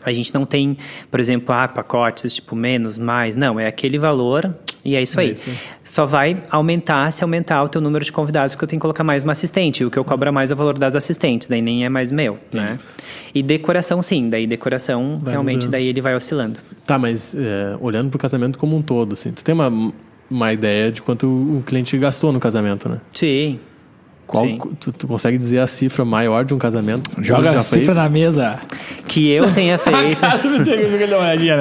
[0.03, 0.75] A gente não tem,
[1.11, 4.51] por exemplo, ah, pacotes tipo menos, mais, não, é aquele valor
[4.83, 5.31] e é isso É aí.
[5.33, 5.45] isso.
[5.83, 9.03] Só vai aumentar se aumentar o teu número de convidados, porque eu tenho que colocar
[9.03, 9.85] mais uma assistente.
[9.85, 12.39] O que eu cobro mais é o valor das assistentes, daí nem é mais meu,
[12.51, 12.77] né?
[13.35, 15.71] E decoração, sim, daí decoração, Vai realmente, mudando.
[15.73, 16.59] daí ele vai oscilando.
[16.87, 19.69] Tá, mas é, olhando pro casamento como um todo, assim, tu tem uma,
[20.29, 22.99] uma ideia de quanto o cliente gastou no casamento, né?
[23.13, 23.59] Sim.
[24.27, 24.59] Qual, Sim.
[24.77, 27.09] tu, tu consegue dizer a cifra maior de um casamento?
[27.23, 27.97] Joga Já a cifra feito?
[27.97, 28.59] na mesa.
[29.07, 30.21] Que eu tenha feito.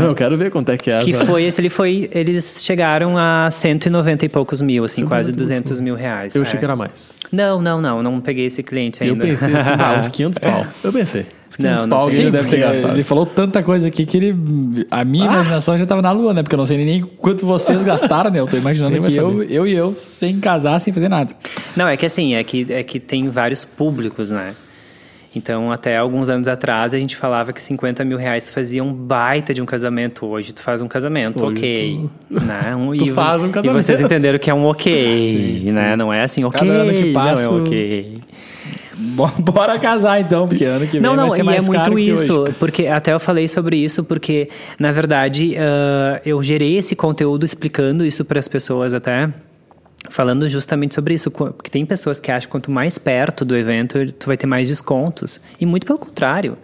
[0.01, 0.99] Não, eu quero ver quanto é que é.
[0.99, 2.11] que foi esse, ele foi.
[2.13, 6.35] Eles chegaram a 190 e poucos mil, assim, 190 quase e poucos 200 mil reais.
[6.35, 6.45] Eu é.
[6.45, 7.17] achei que era mais.
[7.31, 9.15] Não, não, não, não peguei esse cliente ainda.
[9.15, 10.67] Eu pensei assim, ah, uns 500 pau.
[10.83, 11.27] Eu pensei.
[11.55, 12.31] 500 Não, não sei.
[12.31, 12.95] Sim, gastado.
[12.95, 14.87] ele falou tanta coisa aqui que ele.
[14.91, 16.43] A minha imaginação já tava na lua, né?
[16.43, 18.41] Porque eu não sei nem quanto vocês gastaram, né?
[18.41, 21.31] Eu tô imaginando que eu, eu e eu, sem casar, sem fazer nada.
[21.77, 24.55] Não, é que assim, é que, é que tem vários públicos, né?
[25.37, 29.53] Então, até alguns anos atrás, a gente falava que 50 mil reais fazia um baita
[29.53, 30.25] de um casamento.
[30.25, 32.11] Hoje, tu faz um casamento, Hoje ok.
[32.31, 32.75] Né?
[32.75, 33.83] Um, Tu e, faz um E casamento.
[33.83, 35.95] vocês entenderam que é um ok, Sim, né?
[35.95, 38.19] Não é assim, ok, Cada ano que passa, não é ok.
[38.99, 41.67] Bo- Bora casar então, porque ano que vem Não, não, vai ser e mais é
[41.67, 42.55] muito caro que isso, hoje.
[42.59, 48.05] porque até eu falei sobre isso, porque na verdade ah, eu gerei esse conteúdo explicando
[48.05, 49.29] isso para as pessoas até.
[50.09, 53.99] falando justamente sobre isso, porque tem pessoas que acham que quanto mais perto do evento,
[54.13, 55.41] tu vai ter mais descontos.
[55.61, 56.57] E muito pelo contrário.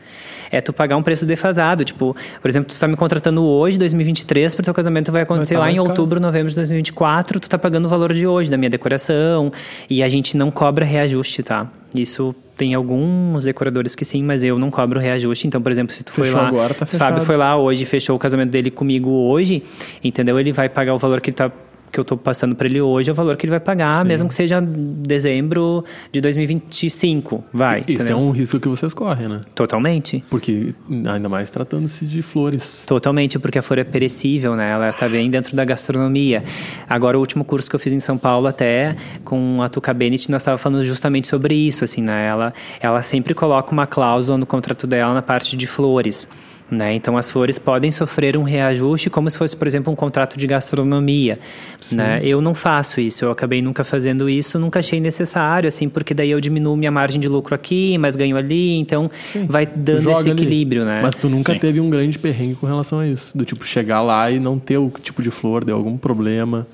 [0.53, 1.85] É tu pagar um preço defasado.
[1.85, 5.61] Tipo, por exemplo, tu tá me contratando hoje, 2023, pro teu casamento vai acontecer tá
[5.61, 5.89] lá em caro.
[5.89, 9.51] outubro, novembro de 2024, tu tá pagando o valor de hoje, da minha decoração.
[9.89, 11.67] E a gente não cobra reajuste, tá?
[11.95, 15.47] Isso tem alguns decoradores que sim, mas eu não cobro reajuste.
[15.47, 17.57] Então, por exemplo, se tu foi Fechou lá, agora, tá se o Fábio foi lá
[17.57, 19.63] hoje e fechou o casamento dele comigo hoje,
[20.05, 20.39] entendeu?
[20.39, 21.51] Ele vai pagar o valor que ele tá
[21.93, 24.27] que eu tô passando para ele hoje é o valor que ele vai pagar, mesmo
[24.29, 29.41] que seja dezembro de 2025, vai, Isso é um risco que vocês correm, né?
[29.55, 30.25] Totalmente.
[30.31, 32.85] Porque, ainda mais tratando-se de flores.
[32.87, 34.71] Totalmente, porque a flor é perecível, né?
[34.71, 36.43] Ela tá bem dentro da gastronomia.
[36.89, 40.31] Agora, o último curso que eu fiz em São Paulo, até com a Tuca Bennett,
[40.31, 42.27] nós estávamos falando justamente sobre isso, assim, né?
[42.27, 46.27] Ela, ela sempre coloca uma cláusula no contrato dela na parte de flores.
[46.73, 46.95] Né?
[46.95, 50.47] Então, as flores podem sofrer um reajuste como se fosse, por exemplo, um contrato de
[50.47, 51.39] gastronomia.
[51.93, 52.21] Né?
[52.25, 56.31] Eu não faço isso, eu acabei nunca fazendo isso, nunca achei necessário, assim, porque daí
[56.31, 59.11] eu diminuo minha margem de lucro aqui, mas ganho ali, então
[59.47, 60.31] vai Tu dando esse ali.
[60.31, 61.01] equilíbrio, né?
[61.03, 61.59] Mas tu nunca Sim.
[61.59, 63.37] teve um grande perrengue com relação a isso.
[63.37, 66.67] Do tipo, chegar lá e não ter o tipo de flor, deu algum problema.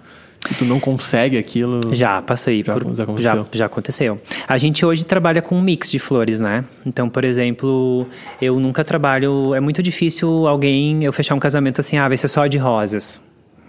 [0.51, 1.80] E tu não consegue aquilo.
[1.92, 3.34] Já passei Já- por já aconteceu.
[3.34, 4.20] já, já aconteceu.
[4.46, 6.64] A gente hoje trabalha com um mix de flores, né?
[6.86, 8.07] Então, por exemplo,
[8.40, 9.55] eu nunca trabalho.
[9.55, 13.20] É muito difícil alguém eu fechar um casamento assim, ah, vai ser só de rosas,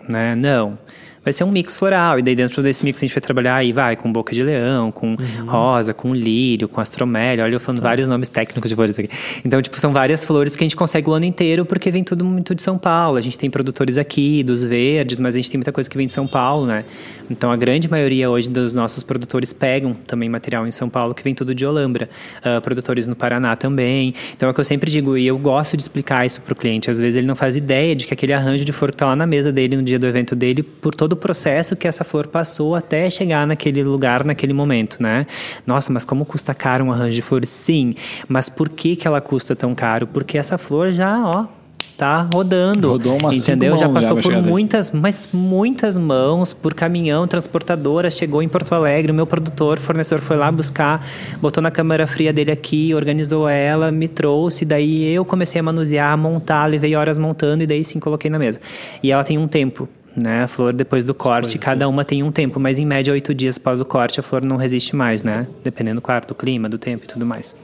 [0.08, 0.36] né?
[0.36, 0.78] Não.
[1.24, 3.74] Vai ser um mix floral, e daí dentro desse mix a gente vai trabalhar aí,
[3.74, 5.16] vai, com boca de leão, com
[5.46, 7.44] rosa, com lírio, com astromélia.
[7.44, 9.10] Olha, eu falando vários nomes técnicos de flores aqui.
[9.44, 12.24] Então, tipo, são várias flores que a gente consegue o ano inteiro, porque vem tudo
[12.24, 13.18] muito de São Paulo.
[13.18, 16.08] A gente tem produtores aqui, dos verdes, mas a gente tem muita coisa que vem
[16.08, 16.86] de São Paulo, né?
[17.30, 21.24] Então, a grande maioria hoje dos nossos produtores pegam também material em São Paulo, que
[21.24, 22.10] vem tudo de Olambra.
[22.44, 24.14] Ah, produtores no Paraná também.
[24.36, 26.56] Então, é o que eu sempre digo, e eu gosto de explicar isso para o
[26.56, 26.90] cliente.
[26.90, 29.16] Às vezes ele não faz ideia de que aquele arranjo de flor que está lá
[29.16, 32.28] na mesa dele no dia do evento dele, por todo o processo que essa flor
[32.28, 35.26] passou até chegar naquele lugar, naquele momento, né?
[35.66, 37.50] Nossa, mas como custa caro um arranjo de flores?
[37.50, 37.94] Sim,
[38.28, 40.08] mas por que, que ela custa tão caro?
[40.08, 41.59] Porque essa flor já, ó,
[42.00, 42.88] tá rodando.
[42.92, 43.78] Rodou umas entendeu?
[43.78, 44.48] Já já passou pra por daqui.
[44.48, 50.24] muitas, mas muitas mãos, por caminhão, transportadora, chegou em Porto Alegre, o meu produtor, fornecedor
[50.24, 51.06] foi lá buscar,
[51.42, 56.18] botou na câmara fria dele aqui, organizou ela, me trouxe, daí eu comecei a manusear,
[56.18, 58.62] montar, levei horas montando e daí sim coloquei na mesa.
[59.04, 59.88] E ela tem um tempo.
[60.16, 60.44] Né?
[60.44, 63.58] A flor depois do corte, cada uma tem um tempo, mas em média oito dias
[63.58, 65.46] após o corte a flor não resiste mais, né?
[65.64, 67.56] Dependendo, claro, do clima, do tempo e tudo mais.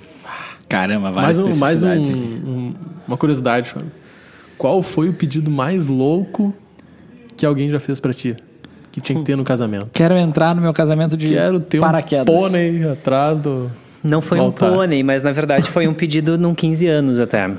[0.69, 2.47] Caramba, Mais, várias um, mais um- especificidades aqui.
[2.49, 2.73] um-
[3.07, 3.91] uma curiosidade, Fábio.
[4.58, 6.53] Qual foi o pedido mais louco
[7.36, 8.36] que alguém já fez pra ti?
[8.91, 9.88] Que tinha que ter no casamento?
[9.91, 12.34] Quero entrar no meu casamento de Quero ter um paraquedas.
[12.34, 13.70] pônei atrás do.
[14.03, 14.68] Não foi Voltar.
[14.72, 17.51] um pônei, mas na verdade foi um pedido num 15 anos até.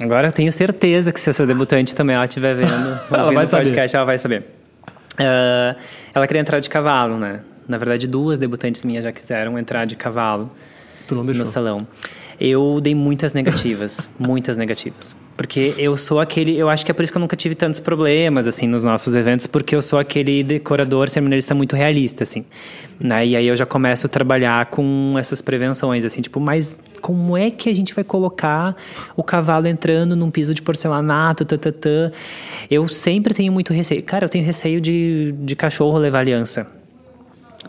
[0.00, 3.64] Agora eu tenho certeza que se essa debutante também ela estiver vendo, Ela vai saber.
[3.64, 4.44] podcast, ela vai saber.
[5.18, 5.76] Ah,
[6.14, 7.40] ela queria entrar de cavalo, né?
[7.66, 10.50] Na verdade, duas debutantes minhas já quiseram entrar de cavalo
[11.08, 11.44] Tu não deixou.
[11.46, 11.86] no salão.
[12.40, 15.16] Eu dei muitas negativas, muitas negativas.
[15.36, 17.80] Porque eu sou aquele, eu acho que é por isso que eu nunca tive tantos
[17.80, 22.44] problemas assim nos nossos eventos, porque eu sou aquele decorador cerimonialista muito realista assim.
[23.00, 23.26] Né?
[23.26, 27.50] E aí eu já começo a trabalhar com essas prevenções assim, tipo, mas como é
[27.50, 28.76] que a gente vai colocar
[29.16, 32.12] o cavalo entrando num piso de porcelanato, tatatã?
[32.70, 34.02] Eu sempre tenho muito receio.
[34.02, 36.66] Cara, eu tenho receio de, de cachorro levar aliança.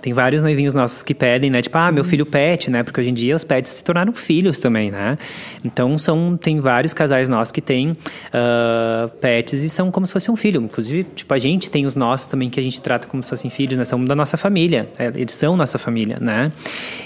[0.06, 1.64] Tem vários noivinhos nossos que pedem, né?
[1.64, 2.84] Tipo, ah, meu filho pet, né?
[2.84, 5.18] Porque hoje em dia os pets se tornaram filhos também, né?
[5.64, 7.98] Então, são, tem vários casais nossos que têm
[8.32, 10.62] ah, pets e são como se fosse um filho.
[10.62, 13.50] Inclusive, tipo, a gente tem os nossos também que a gente trata como se fossem
[13.50, 13.84] filhos, né?
[13.84, 14.88] São da nossa família.
[15.00, 16.52] É, Eles são nossa família, né?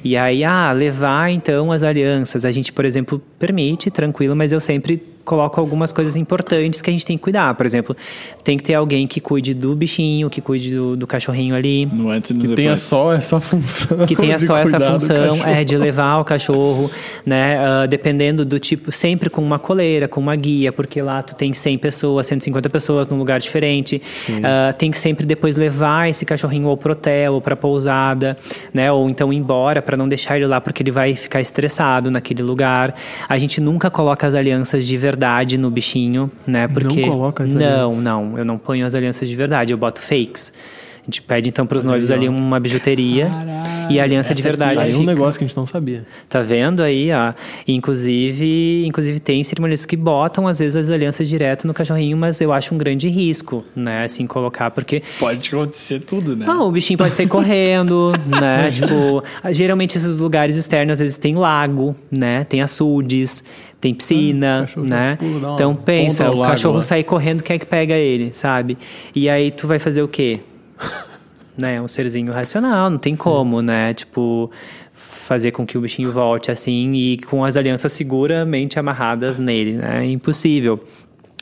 [0.03, 2.43] E aí, ah, levar então as alianças.
[2.43, 6.93] A gente, por exemplo, permite, tranquilo, mas eu sempre coloco algumas coisas importantes que a
[6.93, 7.53] gente tem que cuidar.
[7.53, 7.95] Por exemplo,
[8.43, 12.09] tem que ter alguém que cuide do bichinho, que cuide do, do cachorrinho ali No
[12.09, 12.63] antes e no Que depois.
[12.65, 14.05] tenha só essa função.
[14.07, 16.89] que tenha só essa função é de levar o cachorro,
[17.23, 21.35] né, ah, dependendo do tipo, sempre com uma coleira, com uma guia, porque lá tu
[21.35, 24.01] tem 100 pessoas, 150 pessoas num lugar diferente.
[24.43, 28.35] Ah, tem que sempre depois levar esse cachorrinho ou pro hotel ou pra pousada,
[28.73, 32.09] né, ou então ir embora para não deixar ele lá porque ele vai ficar estressado
[32.09, 32.95] naquele lugar.
[33.27, 35.18] A gente nunca coloca as alianças de verdade
[35.57, 38.03] no bichinho, né, porque coloca as Não, alianças?
[38.03, 40.51] não, eu não ponho as alianças de verdade, eu boto fakes.
[41.09, 43.31] A gente pede então para os noivos ali uma bijuteria
[43.89, 44.83] e a aliança de verdade.
[44.83, 46.05] Aí é um negócio que a gente não sabia.
[46.29, 47.33] Tá vendo aí, ó?
[47.67, 52.53] Inclusive, inclusive tem cerimonialistas que botam às vezes as alianças direto no cachorrinho, mas eu
[52.53, 54.03] acho um grande risco, né?
[54.03, 56.45] Assim colocar porque Pode acontecer tudo, né?
[56.47, 58.69] ah, o bichinho pode sair correndo, né?
[58.71, 62.43] Tipo, geralmente esses lugares externos às vezes tem lago, né?
[62.43, 63.43] Tem açudes,
[63.81, 65.15] tem Ah, piscina, já né?
[65.19, 66.81] pula, Então pensa, o cachorro lá.
[66.83, 68.77] sai correndo, quem é que pega ele, sabe?
[69.15, 70.39] E aí tu vai fazer o quê?
[71.57, 71.81] né?
[71.81, 73.93] Um serzinho racional, não tem como, né?
[73.93, 74.49] Tipo,
[74.93, 80.05] fazer com que o bichinho volte assim e com as alianças seguramente amarradas nele, né?
[80.05, 80.83] É impossível.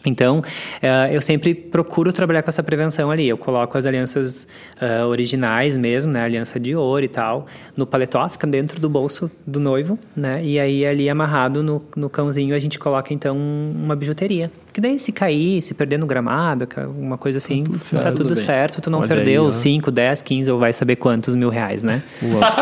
[0.06, 3.28] Então, uh, eu sempre procuro trabalhar com essa prevenção ali.
[3.28, 4.48] Eu coloco as alianças
[4.82, 6.22] uh, originais mesmo, né?
[6.22, 7.46] Aliança de ouro e tal,
[7.76, 10.44] no paletó, fica dentro do bolso do noivo, né?
[10.44, 14.52] E aí, ali amarrado no, no cãozinho, a gente coloca, então, uma bijuteria.
[14.78, 18.04] Que daí, se cair, se perder no gramado, alguma coisa assim, tá tudo certo.
[18.04, 21.50] Tá tudo certo tu não Olha perdeu 5, 10, 15 ou vai saber quantos mil
[21.50, 22.04] reais, né?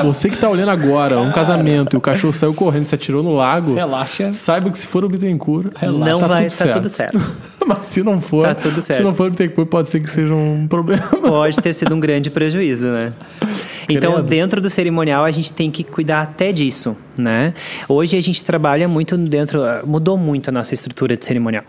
[0.01, 3.35] Você que tá olhando agora um casamento e o cachorro saiu correndo, se atirou no
[3.35, 4.31] lago, relaxa.
[4.31, 6.09] Saiba que se for o Bittencourt, relaxa.
[6.09, 6.73] não tá vai, tudo tá certo.
[6.75, 7.21] tudo certo.
[7.67, 8.97] Mas se não for, tá tudo certo.
[8.97, 11.03] se não for o Bittencourt, pode ser que seja um problema.
[11.21, 13.11] Pode ter sido um grande prejuízo, né?
[13.87, 17.53] Então, dentro do cerimonial, a gente tem que cuidar até disso, né?
[17.87, 21.63] Hoje a gente trabalha muito dentro, mudou muito a nossa estrutura de cerimonial.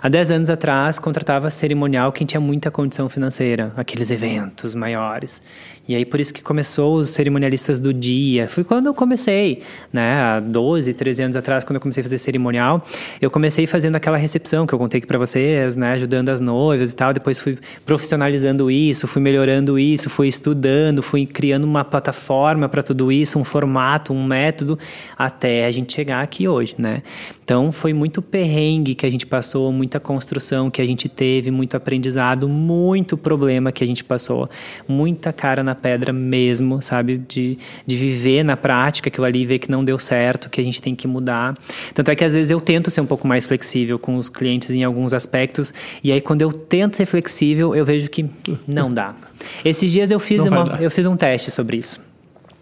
[0.00, 5.42] Há 10 anos atrás, contratava cerimonial quem tinha muita condição financeira, aqueles eventos maiores.
[5.88, 8.46] E aí, por isso que começou os cerimonialistas do dia.
[8.46, 9.62] Foi quando eu comecei,
[9.92, 10.14] né?
[10.14, 12.84] Há 12, 13 anos atrás, quando eu comecei a fazer cerimonial,
[13.20, 15.94] eu comecei fazendo aquela recepção que eu contei aqui para vocês, né?
[15.94, 17.12] Ajudando as noivas e tal.
[17.12, 23.10] Depois fui profissionalizando isso, fui melhorando isso, fui estudando, fui criando uma plataforma para tudo
[23.10, 24.78] isso, um formato, um método,
[25.16, 27.02] até a gente chegar aqui hoje, né?
[27.44, 31.76] Então, foi muito perrengue que a gente passou, muita construção que a gente teve, muito
[31.76, 34.48] aprendizado, muito problema que a gente passou,
[34.86, 37.18] muita cara na pedra mesmo, sabe?
[37.18, 40.80] De, de viver na prática aquilo ali, ver que não deu certo, que a gente
[40.80, 41.58] tem que mudar.
[41.92, 44.70] Tanto é que às vezes eu tento ser um pouco mais flexível com os clientes
[44.70, 48.24] em alguns aspectos, e aí quando eu tento ser flexível, eu vejo que
[48.66, 49.14] não dá.
[49.64, 52.11] Esses dias eu fiz, uma, eu fiz um teste sobre isso.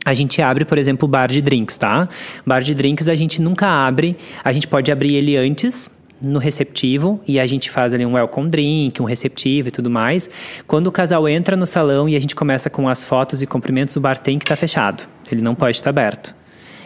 [0.05, 2.09] A gente abre, por exemplo, o bar de drinks, tá?
[2.47, 5.91] Bar de drinks a gente nunca abre, a gente pode abrir ele antes,
[6.23, 10.31] no receptivo e a gente faz ali um welcome drink, um receptivo e tudo mais.
[10.67, 13.97] Quando o casal entra no salão e a gente começa com as fotos e cumprimentos,
[13.97, 15.09] o bar tem que estar tá fechado.
[15.31, 16.35] Ele não pode estar tá aberto.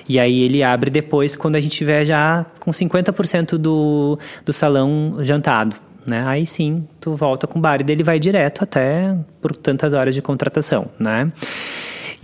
[0.09, 5.17] E aí ele abre depois quando a gente tiver já com 50% do, do salão
[5.21, 5.77] jantado.
[6.07, 6.23] Né?
[6.27, 10.15] Aí sim, tu volta com o bar e dele vai direto até por tantas horas
[10.15, 11.27] de contratação, né?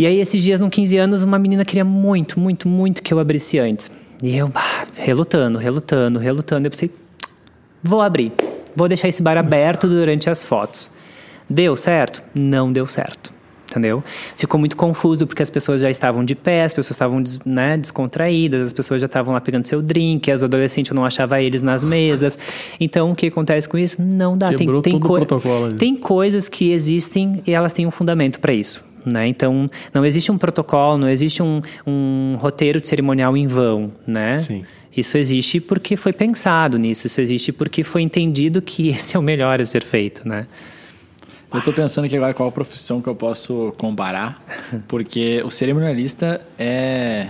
[0.00, 3.18] E aí esses dias, no 15 anos, uma menina queria muito, muito, muito que eu
[3.18, 3.90] abrisse antes.
[4.22, 6.66] E eu, bah, relutando, relutando, relutando.
[6.66, 6.90] Eu pensei,
[7.82, 8.32] vou abrir.
[8.74, 10.90] Vou deixar esse bar aberto durante as fotos.
[11.50, 12.22] Deu certo?
[12.34, 13.30] Não deu certo.
[13.68, 14.02] Entendeu?
[14.38, 18.68] Ficou muito confuso porque as pessoas já estavam de pé, as pessoas estavam né, descontraídas,
[18.68, 21.84] as pessoas já estavam lá pegando seu drink, as adolescentes eu não achava eles nas
[21.84, 22.38] mesas.
[22.80, 24.00] Então, o que acontece com isso?
[24.00, 24.48] Não dá.
[24.48, 28.40] Quebrou tem, tem, todo o protocolo tem coisas que existem e elas têm um fundamento
[28.40, 28.88] para isso.
[29.04, 29.26] Né?
[29.28, 34.36] Então, não existe um protocolo, não existe um, um roteiro de cerimonial em vão, né?
[34.36, 34.64] Sim.
[34.94, 39.22] Isso existe porque foi pensado nisso, isso existe porque foi entendido que esse é o
[39.22, 40.46] melhor a ser feito, né?
[41.52, 44.40] Eu estou pensando aqui agora qual profissão que eu posso comparar,
[44.86, 47.28] porque o cerimonialista é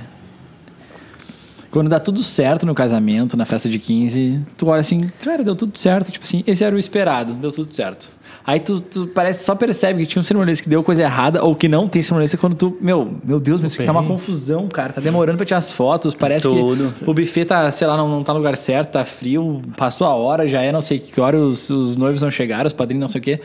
[1.71, 5.55] quando dá tudo certo no casamento, na festa de 15, tu olha assim, cara, deu
[5.55, 8.11] tudo certo, tipo assim, esse era o esperado, deu tudo certo.
[8.47, 11.55] Aí tu, tu parece, só percebe que tinha um cerimonialista que deu coisa errada ou
[11.55, 14.67] que não tem cerimonialista quando tu, meu, meu Deus, mas isso aqui tá uma confusão,
[14.67, 14.93] cara.
[14.93, 16.93] Tá demorando pra tirar as fotos, parece Tudo.
[16.93, 20.07] que o buffet tá, sei lá, não, não tá no lugar certo, tá frio, passou
[20.07, 23.01] a hora, já é não sei que hora, os, os noivos não chegaram, os padrinhos
[23.01, 23.41] não sei o quê.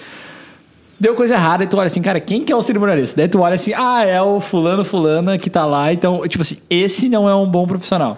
[0.97, 3.17] Deu coisa errada e tu olha assim, cara, quem que é o cerimonialista?
[3.17, 5.91] Daí tu olha assim, ah, é o fulano, fulana que tá lá.
[5.91, 8.17] Então, tipo assim, esse não é um bom profissional.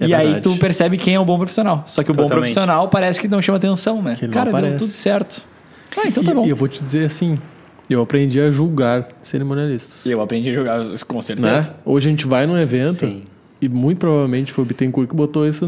[0.00, 0.34] É e verdade.
[0.34, 1.84] aí tu percebe quem é um bom profissional.
[1.86, 2.30] Só que o Totalmente.
[2.30, 4.16] bom profissional parece que não chama atenção, né?
[4.18, 5.42] Que cara, deu tudo certo.
[5.96, 6.46] Ah, então tá e, bom.
[6.46, 7.38] E eu vou te dizer assim,
[7.88, 10.06] eu aprendi a julgar cerimonialistas.
[10.06, 11.70] Eu aprendi a julgar, com certeza.
[11.70, 11.74] Né?
[11.84, 13.22] Hoje a gente vai num evento Sim.
[13.60, 15.66] e muito provavelmente foi o Bittencourt que botou isso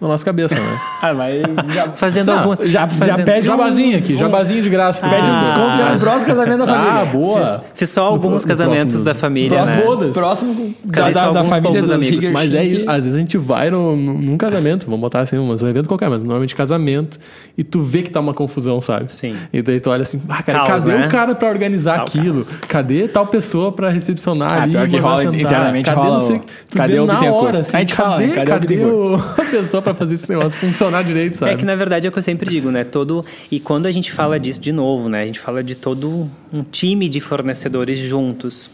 [0.00, 0.78] na nossa cabeça, né?
[1.02, 1.42] ah, mas
[1.74, 2.58] já, fazendo não, alguns.
[2.64, 5.06] Já, fazendo, já pede jabazinho um, aqui, jabazinho de graça.
[5.06, 7.00] Ah, pede um desconto já no próximo casamento da ah, família.
[7.00, 7.46] Ah, boa.
[7.46, 9.58] Fiz, fiz só alguns no, casamentos próximo, da família.
[9.58, 9.86] Próximo, né?
[9.86, 10.16] bodas.
[10.16, 12.30] Próximo da, da, da família dos amigos.
[12.30, 12.84] Mas é isso.
[12.88, 16.10] Às vezes a gente vai no, no, num casamento, vamos botar assim, um evento qualquer,
[16.10, 17.18] mas normalmente casamento,
[17.56, 19.12] e tu vê que tá uma confusão, sabe?
[19.12, 19.34] Sim.
[19.52, 21.06] E daí tu olha assim, ah, cara, caos, cadê né?
[21.06, 22.44] o cara pra organizar Tal aquilo?
[22.44, 22.56] Caos.
[22.68, 24.72] Cadê tal pessoa pra recepcionar ah, ali?
[24.72, 26.40] Pior que rola internamente cadê, rola, não sei,
[26.70, 28.78] tu cadê o na hora, assim, a gente fala, cadê, cadê
[29.38, 30.58] a pessoa pra fazer esse negócio?
[30.58, 31.52] funcionar direito, sabe?
[31.52, 32.84] É que na verdade é o que eu sempre digo, né?
[32.84, 35.22] Todo e quando a gente fala disso de novo, né?
[35.22, 38.70] A gente fala de todo um time de fornecedores juntos.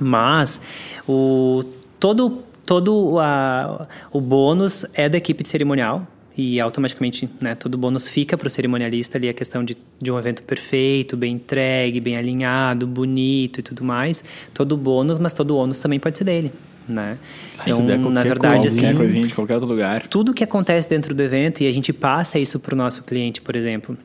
[0.00, 0.60] Mas
[1.08, 1.64] o
[1.98, 7.78] todo todo a, o bônus é da equipe de cerimonial e automaticamente né, todo o
[7.78, 11.98] bônus fica para o cerimonialista ali a questão de, de um evento perfeito, bem entregue,
[11.98, 14.22] bem alinhado, bonito e tudo mais.
[14.54, 16.52] Todo o bônus, mas todo o ônus também pode ser dele
[16.88, 17.18] né?
[17.60, 20.06] Então, na verdade, coisa, assim, coisinha de qualquer outro lugar.
[20.06, 23.40] Tudo que acontece dentro do evento e a gente passa isso para o nosso cliente,
[23.40, 23.96] por exemplo.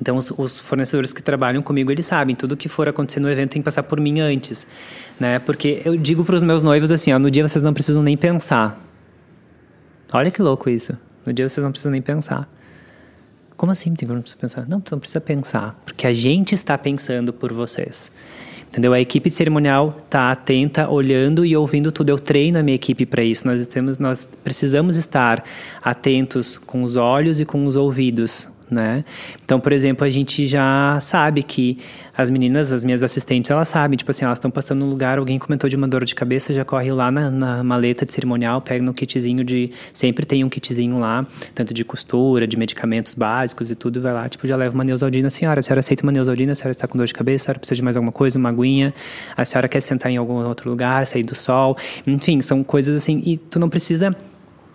[0.00, 3.50] Então, os, os, fornecedores que trabalham comigo, eles sabem, tudo que for acontecer no evento
[3.50, 4.66] tem que passar por mim antes,
[5.18, 5.38] né?
[5.40, 8.16] Porque eu digo para os meus noivos assim, ó, no dia vocês não precisam nem
[8.16, 8.80] pensar.
[10.12, 10.96] Olha que louco isso.
[11.26, 12.48] No dia vocês não precisam nem pensar.
[13.56, 14.68] Como assim, não precisa pensar?
[14.68, 18.12] Não, tu não precisa pensar, porque a gente está pensando por vocês.
[18.68, 18.92] Entendeu?
[18.92, 22.10] A equipe de cerimonial está atenta, olhando e ouvindo tudo.
[22.10, 23.46] Eu treino a minha equipe para isso.
[23.46, 25.42] Nós, temos, nós precisamos estar
[25.82, 29.02] atentos com os olhos e com os ouvidos né?
[29.44, 31.78] Então, por exemplo, a gente já sabe que
[32.16, 35.38] as meninas, as minhas assistentes, elas sabem, tipo assim, elas estão passando num lugar, alguém
[35.38, 38.84] comentou de uma dor de cabeça, já corre lá na, na maleta de cerimonial, pega
[38.84, 41.24] no kitzinho de, sempre tem um kitzinho lá,
[41.54, 45.30] tanto de costura, de medicamentos básicos e tudo, vai lá, tipo, já leva uma neusaldina,
[45.30, 47.58] senhora, a senhora aceita uma neusaldina, a senhora está com dor de cabeça, a senhora
[47.60, 48.92] precisa de mais alguma coisa, uma aguinha,
[49.36, 51.76] a senhora quer sentar em algum outro lugar, sair do sol,
[52.06, 54.14] enfim, são coisas assim, e tu não precisa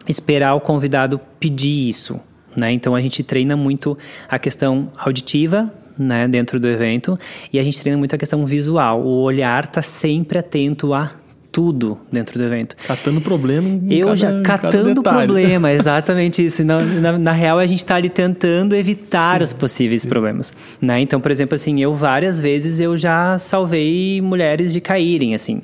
[0.08, 2.20] esperar o convidado pedir isso,
[2.56, 2.72] né?
[2.72, 3.98] Então a gente treina muito
[4.28, 7.18] a questão auditiva né, dentro do evento
[7.52, 9.02] e a gente treina muito a questão visual.
[9.02, 11.12] O olhar está sempre atento a
[11.52, 12.76] tudo dentro do evento.
[12.88, 16.64] Catando problema em Eu cada, já catando problema, exatamente isso.
[16.64, 20.10] Na, na, na real, a gente está ali tentando evitar sim, os possíveis sim.
[20.10, 20.52] problemas.
[20.82, 21.00] Né?
[21.02, 25.62] Então, por exemplo, assim, eu várias vezes eu já salvei mulheres de caírem, assim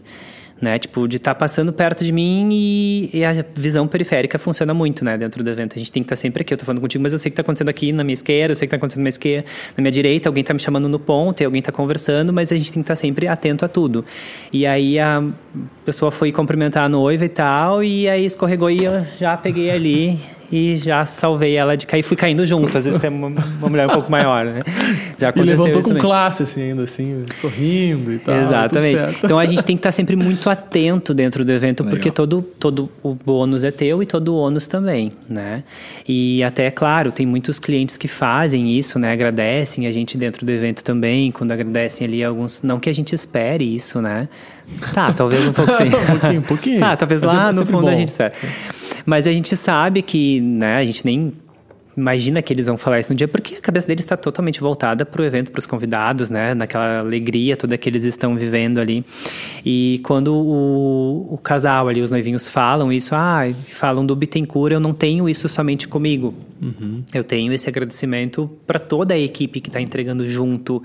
[0.61, 0.77] né?
[0.77, 5.03] Tipo, de estar tá passando perto de mim e, e, a visão periférica funciona muito,
[5.05, 5.17] né?
[5.17, 5.75] Dentro do evento.
[5.75, 6.53] A gente tem que estar tá sempre aqui.
[6.53, 8.55] Eu tô falando contigo, mas eu sei que está acontecendo aqui na minha esquerda, eu
[8.55, 10.99] sei que está acontecendo na minha esquerda, na minha direita, alguém está me chamando no
[10.99, 13.67] ponto e alguém está conversando, mas a gente tem que estar tá sempre atento a
[13.67, 14.05] tudo.
[14.51, 15.23] E aí a
[15.85, 20.19] pessoa foi cumprimentar a noiva e tal, e aí escorregou e eu já peguei ali
[20.51, 22.03] e já salvei ela de cair.
[22.03, 24.63] Fui caindo junto, às vezes é uma, uma mulher um pouco maior, né?
[25.17, 26.01] Já e levantou com também.
[26.01, 28.35] classe, assim, ainda assim, sorrindo e tal.
[28.35, 29.03] Exatamente.
[29.23, 31.95] Então a gente tem que estar sempre muito atento dentro do evento, Legal.
[31.95, 35.63] porque todo, todo o bônus é teu e todo o ônus também, né?
[36.07, 39.11] E até, claro, tem muitos clientes que fazem isso, né?
[39.11, 42.61] Agradecem a gente dentro do evento também, quando agradecem ali alguns...
[42.63, 44.27] Não que a gente espere isso, né?
[44.93, 45.87] Tá, talvez um pouco sim.
[45.87, 46.79] um pouquinho, um pouquinho.
[46.79, 47.89] Tá, talvez Mas lá é no fundo bom.
[47.89, 48.33] a gente espere.
[49.05, 51.33] Mas a gente sabe que, né, a gente nem
[51.99, 55.05] imagina que eles vão falar isso no dia, porque a cabeça deles está totalmente voltada
[55.05, 56.53] para o evento, para os convidados, né?
[56.53, 59.05] Naquela alegria toda que eles estão vivendo ali.
[59.65, 64.79] E quando o, o casal ali, os noivinhos falam isso, ah, falam do Bittencourt, eu
[64.79, 66.33] não tenho isso somente comigo.
[66.61, 67.03] Uhum.
[67.13, 70.81] Eu tenho esse agradecimento para toda a equipe que está entregando junto,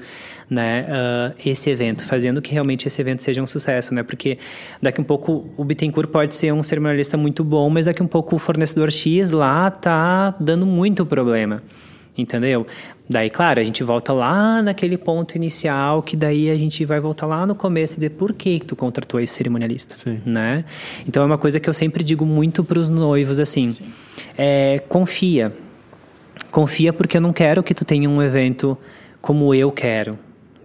[0.48, 0.86] né?
[0.88, 4.02] Uh, esse evento, fazendo que realmente esse evento seja um sucesso, né?
[4.02, 4.38] Porque
[4.80, 8.36] daqui um pouco o Bittencourt pode ser um cerimonialista muito bom, mas daqui um pouco
[8.36, 11.60] o fornecedor X lá tá dando muito problema.
[12.16, 12.64] Entendeu?
[13.10, 17.26] Daí, claro, a gente volta lá naquele ponto inicial, que daí a gente vai voltar
[17.26, 20.22] lá no começo e dizer por que, que tu contratou esse cerimonialista, Sim.
[20.24, 20.64] né?
[21.06, 23.76] Então é uma coisa que eu sempre digo muito para os noivos assim,
[24.38, 25.52] é, confia,
[26.50, 28.78] confia porque eu não quero que tu tenha um evento
[29.20, 30.16] como eu quero,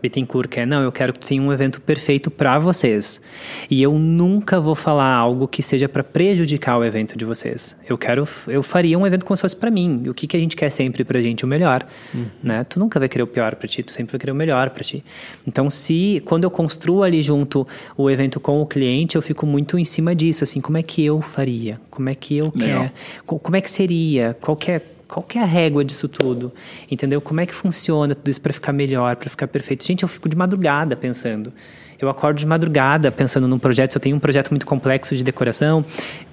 [0.01, 3.21] Bittencourt quer, não, eu quero que tenha um evento perfeito para vocês.
[3.69, 7.75] E eu nunca vou falar algo que seja para prejudicar o evento de vocês.
[7.87, 10.01] Eu quero, eu faria um evento como se fosse para mim.
[10.05, 11.43] E o que, que a gente quer sempre pra gente?
[11.43, 12.25] O melhor, uhum.
[12.41, 12.63] né?
[12.63, 14.83] Tu nunca vai querer o pior para ti, tu sempre vai querer o melhor para
[14.83, 15.01] ti.
[15.47, 17.67] Então, se quando eu construo ali junto
[17.97, 21.03] o evento com o cliente, eu fico muito em cima disso, assim, como é que
[21.03, 21.79] eu faria?
[21.89, 22.91] Como é que eu quero?
[23.25, 24.35] Como é que seria?
[24.39, 26.53] Qual que é qual que é a régua disso tudo?
[26.89, 27.19] Entendeu?
[27.19, 29.83] Como é que funciona tudo isso para ficar melhor, para ficar perfeito?
[29.83, 31.51] Gente, eu fico de madrugada pensando.
[31.99, 33.91] Eu acordo de madrugada pensando num projeto.
[33.91, 35.83] Se eu tenho um projeto muito complexo de decoração,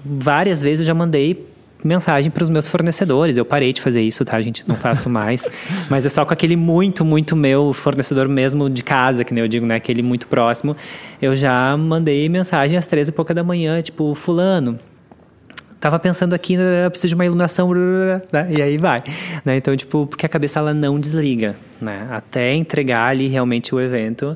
[0.05, 1.47] várias vezes eu já mandei
[1.83, 3.35] mensagem para os meus fornecedores.
[3.35, 4.63] Eu parei de fazer isso, tá, gente?
[4.67, 5.49] Não faço mais.
[5.89, 9.47] Mas é só com aquele muito, muito meu fornecedor mesmo de casa, que nem eu
[9.47, 9.75] digo, né?
[9.75, 10.77] Aquele muito próximo.
[11.19, 14.79] Eu já mandei mensagem às três e pouca da manhã, tipo, fulano,
[15.79, 18.47] tava pensando aqui, né, eu preciso de uma iluminação, né?
[18.49, 18.99] E aí vai,
[19.45, 19.57] né?
[19.57, 22.07] Então, tipo, porque a cabeça ela não desliga, né?
[22.11, 24.35] Até entregar ali realmente o evento,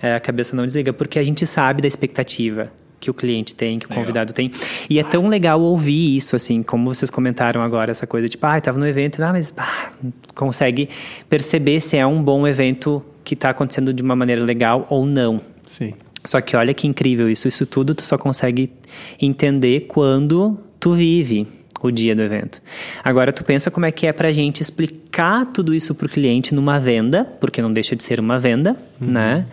[0.00, 2.70] é, a cabeça não desliga, porque a gente sabe da expectativa
[3.02, 4.04] que o cliente tem, que o legal.
[4.04, 4.50] convidado tem.
[4.88, 8.60] E é tão legal ouvir isso, assim, como vocês comentaram agora, essa coisa, tipo, ah,
[8.60, 9.90] tava no evento, ah, mas ah,
[10.36, 10.88] consegue
[11.28, 15.40] perceber se é um bom evento que está acontecendo de uma maneira legal ou não.
[15.66, 15.94] Sim.
[16.24, 18.72] Só que olha que incrível isso, isso tudo tu só consegue
[19.20, 21.46] entender quando tu vive
[21.82, 22.62] o dia do evento.
[23.02, 26.08] Agora tu pensa como é que é para a gente explicar tudo isso para o
[26.08, 29.08] cliente numa venda, porque não deixa de ser uma venda, uhum.
[29.08, 29.46] né?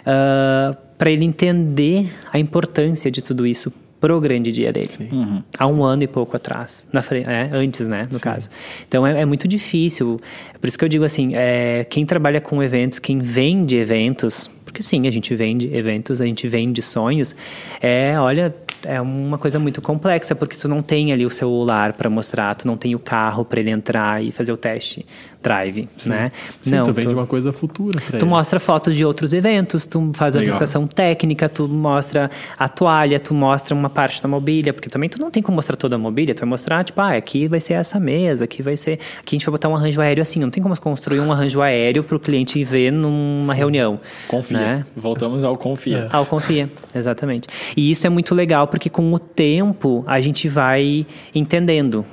[0.00, 3.72] Uh, ah, para ele entender a importância de tudo isso
[4.02, 4.90] pro grande dia dele.
[5.12, 5.44] Uhum.
[5.56, 6.88] Há um ano e pouco atrás.
[6.92, 8.02] Na frente, é, antes, né?
[8.10, 8.20] No Sim.
[8.20, 8.50] caso.
[8.88, 10.20] Então é, é, muito difícil.
[10.52, 14.50] É por isso que eu digo assim: é, quem trabalha com eventos, quem vende eventos,
[14.64, 17.32] porque sim, a gente vende eventos, a gente vende sonhos.
[17.80, 18.52] É, olha,
[18.84, 22.66] é uma coisa muito complexa, porque tu não tem ali o celular para mostrar, tu
[22.66, 25.06] não tem o carro para ele entrar e fazer o teste
[25.42, 26.30] drive, né?
[26.62, 28.24] Sim, não, tu vende uma coisa futura Tu ele.
[28.24, 30.54] mostra fotos de outros eventos, tu faz a Legal.
[30.54, 35.18] visitação técnica, tu mostra a toalha, tu mostra uma parte da mobília, porque também tu
[35.20, 37.74] não tem como mostrar toda a mobília, tu vai mostrar, tipo, ah, aqui vai ser
[37.74, 38.98] essa mesa, aqui vai ser.
[39.20, 41.60] Aqui a gente vai botar um arranjo aéreo assim, não tem como construir um arranjo
[41.60, 43.98] aéreo pro cliente ver numa reunião.
[44.28, 44.58] Confia.
[44.58, 44.86] Né?
[44.96, 46.08] Voltamos ao confia.
[46.10, 47.48] Ah, o confia, exatamente.
[47.76, 52.04] E isso é muito legal porque com o tempo a gente vai entendendo.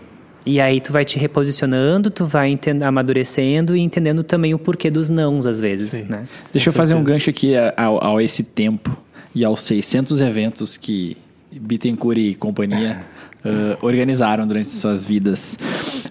[0.52, 4.90] E aí tu vai te reposicionando, tu vai enten- amadurecendo e entendendo também o porquê
[4.90, 6.26] dos nãos às vezes, né?
[6.52, 8.98] Deixa eu fazer um gancho aqui a- ao, ao esse tempo
[9.36, 11.16] e aos 600 eventos que
[11.52, 13.02] Bittencourt e companhia
[13.46, 15.58] eh, organizaram durante suas vidas.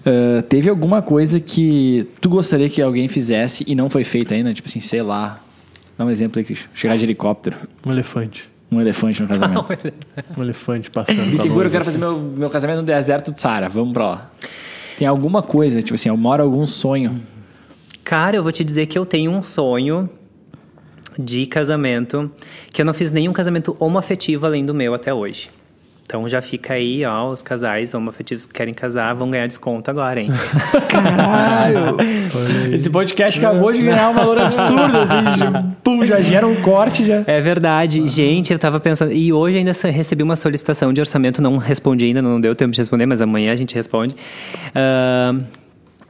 [0.05, 4.53] Eh, teve alguma coisa que tu gostaria que alguém fizesse e não foi feito ainda?
[4.53, 5.43] Tipo assim, sei lá.
[5.97, 6.69] Dá um exemplo aí, Cristian.
[6.73, 8.47] Chegar de helicóptero, Um elefante.
[8.71, 9.65] Um elefante no casamento.
[10.37, 11.17] Um elefante passando.
[11.17, 13.67] pra Bittencourt, eu quero fazer meu, meu casamento no deserto do Saara.
[13.67, 14.31] Vamos pra lá.
[14.97, 17.19] Tem alguma coisa, tipo assim, eu moro algum sonho.
[18.03, 20.09] Cara, eu vou te dizer que eu tenho um sonho
[21.17, 22.31] de casamento
[22.71, 25.49] que eu não fiz nenhum casamento homoafetivo além do meu até hoje.
[26.09, 30.19] Então já fica aí, ó, os casais homoafetivos que querem casar vão ganhar desconto agora,
[30.19, 30.27] hein?
[30.89, 31.97] Caralho!
[32.73, 37.05] Esse podcast acabou de ganhar um valor absurdo, assim, de- pum, já gera um corte,
[37.05, 37.23] já.
[37.27, 38.07] É verdade.
[38.07, 39.11] Gente, eu tava pensando.
[39.11, 42.79] E hoje ainda recebi uma solicitação de orçamento, não respondi ainda, não deu tempo de
[42.79, 44.15] responder, mas amanhã a gente responde.
[44.73, 45.41] Ahn,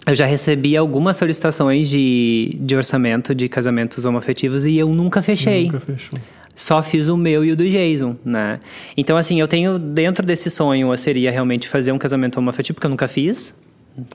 [0.08, 5.66] eu já recebi algumas solicitações de, de orçamento de casamentos homoafetivos e eu nunca fechei.
[5.66, 6.18] Nunca fechou.
[6.60, 8.60] Só fiz o meu e o do Jason, né?
[8.98, 12.90] Então, assim, eu tenho dentro desse sonho seria realmente fazer um casamento homoafetivo, porque eu
[12.90, 13.56] nunca fiz,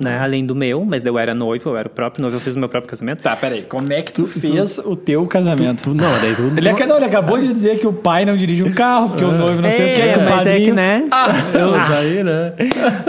[0.00, 0.18] né?
[0.18, 2.58] Além do meu, mas eu era noivo, eu era o próprio noivo, eu fiz o
[2.58, 3.22] meu próprio casamento.
[3.22, 3.62] Tá, peraí.
[3.62, 5.82] Como é que tu, fez o teu casamento?
[5.84, 6.42] Tu, não, daí tu.
[6.56, 9.32] Ele, não, ele acabou de dizer que o pai não dirige um carro, porque o
[9.32, 11.04] noivo não sei o que, É, mas é padrinho que, né?
[11.54, 12.52] Eu, aí, né?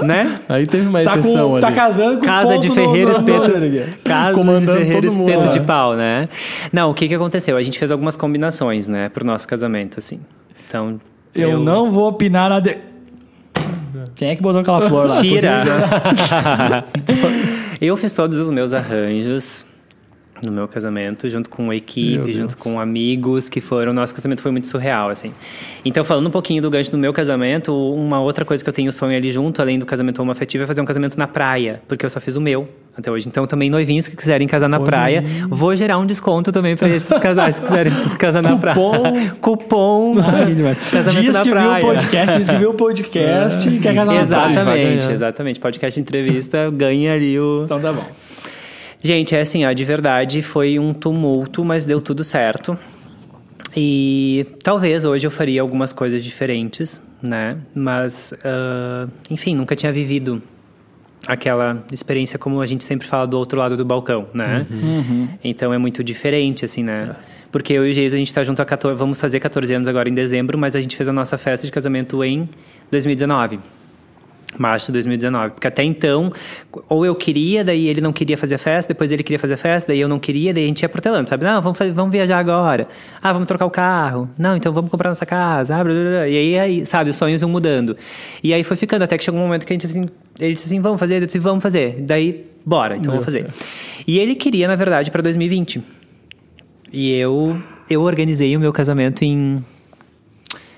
[0.04, 0.40] né?
[0.50, 1.62] Aí teve uma tá, exceção com, ali.
[1.62, 3.38] tá casando com Casa ponto de Ferreira, no- espeto.
[3.48, 5.66] no- Casa de Ferreira, todo mundo, espeto de né?
[5.66, 6.30] pau, né?
[6.72, 7.58] Não, o que que aconteceu?
[7.58, 10.20] A gente fez algumas combinações, né, pro nosso casamento, assim.
[10.68, 11.00] Então.
[11.34, 12.78] Eu, não vou opinar nada.
[14.16, 15.22] Quem é que botou aquela flor lá?
[15.22, 15.64] Tira!
[17.82, 19.66] eu fiz todos os meus arranjos
[20.44, 23.94] no meu casamento, junto com a equipe, junto com amigos que foram.
[23.94, 25.32] Nosso casamento foi muito surreal, assim.
[25.84, 28.91] Então, falando um pouquinho do gancho do meu casamento, uma outra coisa que eu tenho
[28.91, 32.10] sonho ali junto, além do casamento homoafetivo, é fazer um casamento na praia, porque eu
[32.10, 32.68] só fiz o meu
[32.98, 33.28] até hoje.
[33.28, 36.90] Então, também noivinhos que quiserem casar na Olha praia, vou gerar um desconto também para
[36.90, 38.76] esses casais que quiserem casar na praia.
[38.76, 39.30] Cupom.
[39.41, 40.16] Cupom.
[40.20, 40.56] Ai,
[40.91, 41.84] casamento diz na que viu praia.
[41.84, 44.22] o podcast, diz que viu o podcast e quer casar na praia.
[44.22, 45.60] Exatamente, exatamente.
[45.60, 47.64] Podcast entrevista ganha ali o.
[47.66, 48.06] Então tá bom.
[49.06, 52.76] Gente, é assim, ó, de verdade foi um tumulto, mas deu tudo certo.
[53.77, 57.56] E talvez hoje eu faria algumas coisas diferentes, né?
[57.76, 60.41] Mas, ah, enfim, nunca tinha vivido
[61.27, 64.65] aquela experiência como a gente sempre fala do outro lado do balcão, né?
[65.44, 67.15] Então é muito diferente, assim, né?
[67.52, 69.88] Porque eu e o Geis, a gente tá junto há 14, vamos fazer 14 anos
[69.88, 72.49] agora em dezembro, mas a gente fez a nossa festa de casamento em
[72.90, 73.60] 2019.
[74.57, 75.52] Março de 2019.
[75.52, 76.32] Porque até então,
[76.90, 79.88] ou eu queria, daí ele não queria fazer a festa, depois ele queria fazer festa,
[79.90, 81.45] daí eu não queria, daí a gente ia protelando, sabe?
[81.45, 82.88] Não, vamos, vamos viajar agora.
[83.22, 84.30] Ah, vamos trocar o carro.
[84.38, 85.76] Não, então vamos comprar nossa casa.
[85.76, 86.27] Ah, blá, blá, blá.
[86.27, 87.98] E aí, aí, sabe, os sonhos iam mudando.
[88.44, 90.06] E aí foi ficando, até que chegou um momento que a gente assim,
[90.40, 92.02] ele disse assim, vamos fazer, eu disse, vamos fazer.
[92.02, 93.48] Daí, bora, então vamos fazer.
[94.07, 95.82] E ele queria, na verdade, para 2020.
[96.91, 99.64] E eu, eu organizei o meu casamento em.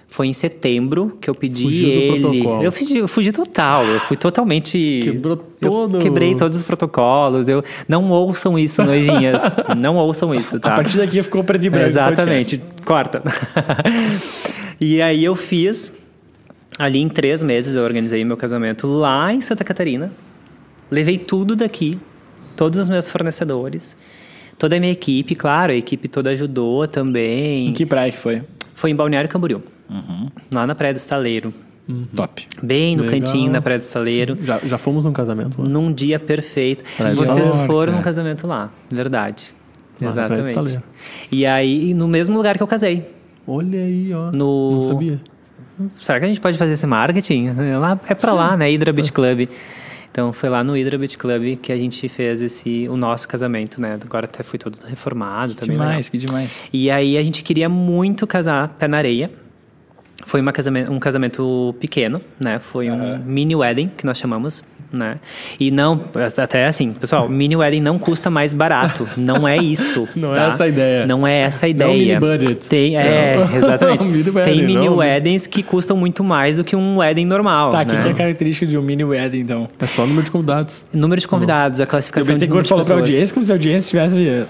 [0.10, 2.66] Foi em setembro que eu pedi Fugiu ele.
[2.66, 3.84] Eu fugi, eu fugi total.
[3.86, 5.02] Eu fui totalmente.
[5.04, 7.50] Quebrou eu todo- quebrei todos os protocolos.
[7.50, 9.42] Eu não ouçam isso, noivinhas.
[9.78, 10.72] não ouçam isso, tá?
[10.74, 11.88] A partir daqui ficou preto e branco.
[11.88, 13.22] Exatamente, corta.
[14.80, 15.92] e aí eu fiz,
[16.80, 20.12] ali em três meses eu organizei meu casamento lá em Santa Catarina.
[20.90, 22.00] Levei tudo daqui,
[22.56, 23.96] todos os meus fornecedores,
[24.58, 27.68] toda a minha equipe, claro, a equipe toda ajudou também.
[27.68, 28.42] Em que praia que foi?
[28.74, 29.62] Foi em Balneário Camboriú,
[30.52, 31.54] lá na Praia do Estaleiro.
[32.16, 32.46] Top.
[32.62, 33.20] Bem no Legal.
[33.22, 34.38] cantinho da Praia do Estaleiro.
[34.42, 35.70] Já, já fomos num casamento lá.
[35.70, 36.84] Num dia perfeito.
[36.98, 38.04] Praia Vocês Estaleiro, foram num cara.
[38.04, 39.52] casamento lá, verdade.
[40.02, 40.50] Lá na Praia do Exatamente.
[40.50, 40.84] Estaleiro.
[41.32, 43.06] E aí, no mesmo lugar que eu casei.
[43.48, 44.32] Olha aí, ó.
[44.36, 45.22] No- Não sabia.
[46.02, 47.48] Será que a gente pode fazer esse marketing?
[47.58, 48.68] É, lá, é pra lá, né?
[48.68, 49.48] Hydra Beach Club.
[50.12, 53.80] Então foi lá no Hydra Beach Club que a gente fez esse, o nosso casamento,
[53.80, 53.98] né?
[54.04, 55.76] Agora até foi todo reformado Que também.
[55.78, 55.88] legal.
[55.92, 56.64] demais, que demais.
[56.74, 59.32] E aí a gente queria muito casar pé na areia.
[60.26, 62.60] Foi uma casamento, um casamento pequeno, né?
[62.60, 64.64] Foi um mini wedding, que nós chamamos.
[64.92, 65.18] né?
[65.60, 66.02] E não,
[66.38, 69.08] até assim, pessoal, mini wedding não custa mais barato.
[69.16, 70.08] Não é isso.
[70.16, 70.48] Não é tá?
[70.48, 71.06] essa a ideia.
[71.06, 72.20] Não é essa a Não é um ideia.
[72.20, 72.68] mini budget.
[72.68, 73.56] Tem, é, Não.
[73.58, 74.06] exatamente.
[74.06, 74.96] Um mini Tem wedding, mini não.
[74.98, 77.70] weddings que custam muito mais do que um wedding normal.
[77.70, 77.86] Tá, o né?
[77.86, 79.68] que, que é característica de um mini wedding, então?
[79.80, 80.86] É só o número de convidados.
[80.94, 83.10] Número de convidados, a classificação de número Bittencourt de falou pra pessoas.
[83.10, 84.46] audiência como se a audiência tivesse...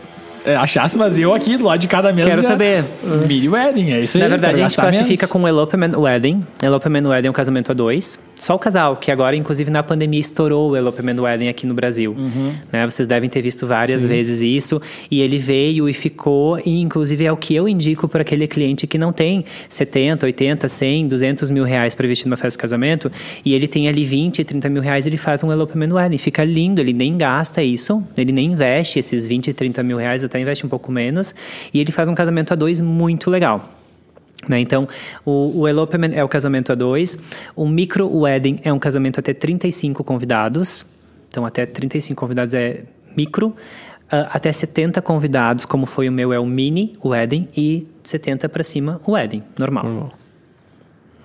[0.48, 2.86] é, achasse, mas eu aqui do lado de cada mesa Quero saber.
[3.28, 4.24] Mini wedding, é isso aí.
[4.24, 5.32] Na verdade, pra a gente classifica menos.
[5.32, 6.42] com elopement wedding.
[6.64, 8.18] Elopement wedding é um casamento a dois.
[8.36, 12.16] Só o casal, que agora, inclusive, na pandemia estourou o elopement wedding aqui no Brasil.
[12.18, 12.54] Uhum.
[12.72, 12.86] Né?
[12.86, 14.82] Vocês devem ter visto várias vezes isso.
[15.12, 18.88] E ele veio e ficou, e inclusive é o que eu indico para aquele cliente
[18.88, 23.12] que não tem 70, 80, 100, 200 mil reais para investir numa festa de casamento.
[23.44, 26.18] E ele tem ali 20, 30 mil reais, ele faz um elopement wedding.
[26.18, 30.37] Fica lindo, ele nem gasta isso, ele nem investe esses 20, 30 mil reais, até
[30.40, 31.34] investe um pouco menos.
[31.74, 33.70] E ele faz um casamento a dois muito legal.
[34.48, 34.60] Né?
[34.60, 34.88] Então,
[35.26, 37.18] o, o elopement é o casamento a dois.
[37.56, 40.86] O micro wedding é um casamento até 35 convidados.
[41.30, 42.84] Então, até 35 convidados é
[43.16, 43.54] micro.
[44.10, 47.48] Ah, até 70 convidados, como foi o meu, é o mini wedding.
[47.56, 49.84] E 70 para cima, o wedding, normal.
[49.84, 50.14] Normal.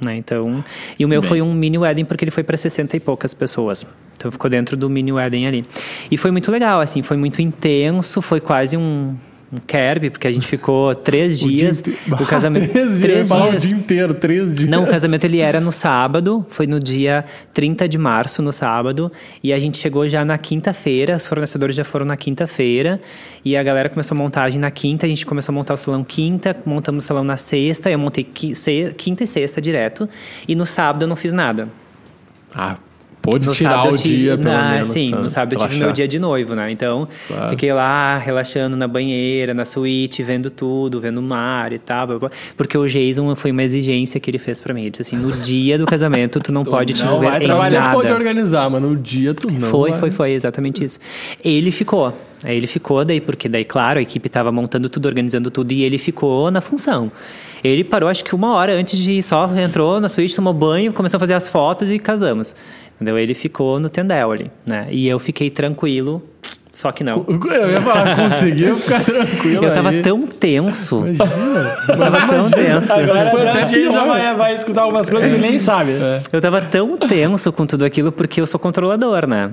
[0.04, 0.16] Né?
[0.16, 0.64] Então,
[0.98, 3.86] e o meu foi um mini wedding porque ele foi para 60 e poucas pessoas.
[4.16, 5.66] Então ficou dentro do mini wedding ali.
[6.10, 9.16] E foi muito legal, assim, foi muito intenso, foi quase um
[9.66, 11.80] Kerb, porque a gente ficou três O dia dias.
[11.80, 12.70] inte- O casamento.
[12.70, 13.00] Três dias.
[13.00, 13.64] três bah, dias.
[13.64, 14.68] O dia inteiro, três dias.
[14.68, 19.10] Não, o casamento ele era no sábado, foi no dia 30 de março, no sábado,
[19.42, 23.00] e a gente chegou já na quinta-feira, os fornecedores já foram na quinta-feira,
[23.44, 26.02] e a galera começou a montagem na quinta, a gente começou a montar o salão
[26.04, 30.08] quinta, montamos o salão na sexta, eu montei quinta e sexta direto,
[30.48, 31.68] e no sábado eu não fiz nada.
[32.54, 32.76] Ah,
[33.22, 34.90] pode No tirar o tive- dia, pelo Ah, menos.
[34.90, 35.86] Sim, no sábado eu tive relaxar.
[35.86, 36.70] meu dia de noivo, né?
[36.70, 37.50] Então, Claro.
[37.50, 42.06] fiquei lá relaxando na banheira, na suíte, vendo tudo, vendo o mar e tal.
[42.06, 44.82] blá, blá, porque o Jason foi uma exigência que ele fez pra mim.
[44.82, 47.80] Ele disse assim: no dia do casamento, tu não pode te não envolver em trabalhar,
[47.80, 47.94] nada.
[47.96, 49.98] Pode organizar, mas no dia tu não Foi, vai.
[50.00, 50.98] foi, foi, exatamente isso.
[51.44, 52.12] Ele ficou.
[52.44, 55.84] Aí ele ficou daí, porque daí, claro, a equipe estava montando tudo, organizando tudo, e
[55.84, 57.12] ele ficou na função.
[57.62, 60.92] Ele parou, acho que uma hora antes de ir, só entrou na suíte, tomou banho,
[60.92, 62.52] começou a fazer as fotos e casamos.
[63.02, 63.18] Entendeu?
[63.18, 64.86] Ele ficou no tendel ali, né?
[64.88, 66.22] E eu fiquei tranquilo,
[66.72, 67.26] só que não.
[67.28, 69.64] Eu ia falar, conseguiu ficar tranquilo.
[69.64, 70.02] Eu tava aí.
[70.02, 70.98] tão tenso.
[71.00, 71.76] Imagina.
[71.88, 72.92] Eu tava tão tenso.
[72.92, 74.06] Agora Foi o Jason pior.
[74.06, 75.92] vai, vai escutar algumas coisas que ele nem sabe.
[76.32, 79.50] Eu tava tão tenso com tudo aquilo porque eu sou controlador, né?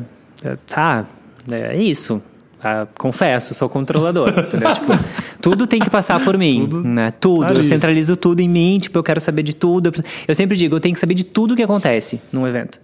[0.68, 1.06] Tá,
[1.50, 2.22] é isso.
[2.64, 4.32] Ah, confesso, sou controlador.
[4.34, 5.00] Tipo,
[5.42, 7.12] tudo tem que passar por mim, né?
[7.20, 7.46] Tudo.
[7.46, 7.60] Ali.
[7.60, 9.92] Eu centralizo tudo em mim, tipo, eu quero saber de tudo.
[10.28, 12.80] Eu sempre digo, eu tenho que saber de tudo que acontece num evento.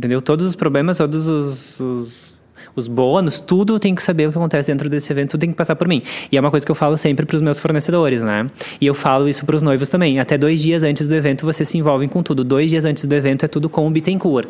[0.00, 0.22] Entendeu?
[0.22, 2.34] Todos os problemas, todos os, os,
[2.74, 5.56] os bônus, tudo tenho que saber o que acontece dentro desse evento, tudo tem que
[5.56, 6.02] passar por mim.
[6.32, 8.50] E é uma coisa que eu falo sempre para os meus fornecedores, né?
[8.80, 10.18] E eu falo isso para os noivos também.
[10.18, 12.42] Até dois dias antes do evento, vocês se envolvem com tudo.
[12.42, 14.48] Dois dias antes do evento é tudo com o Bittencourt.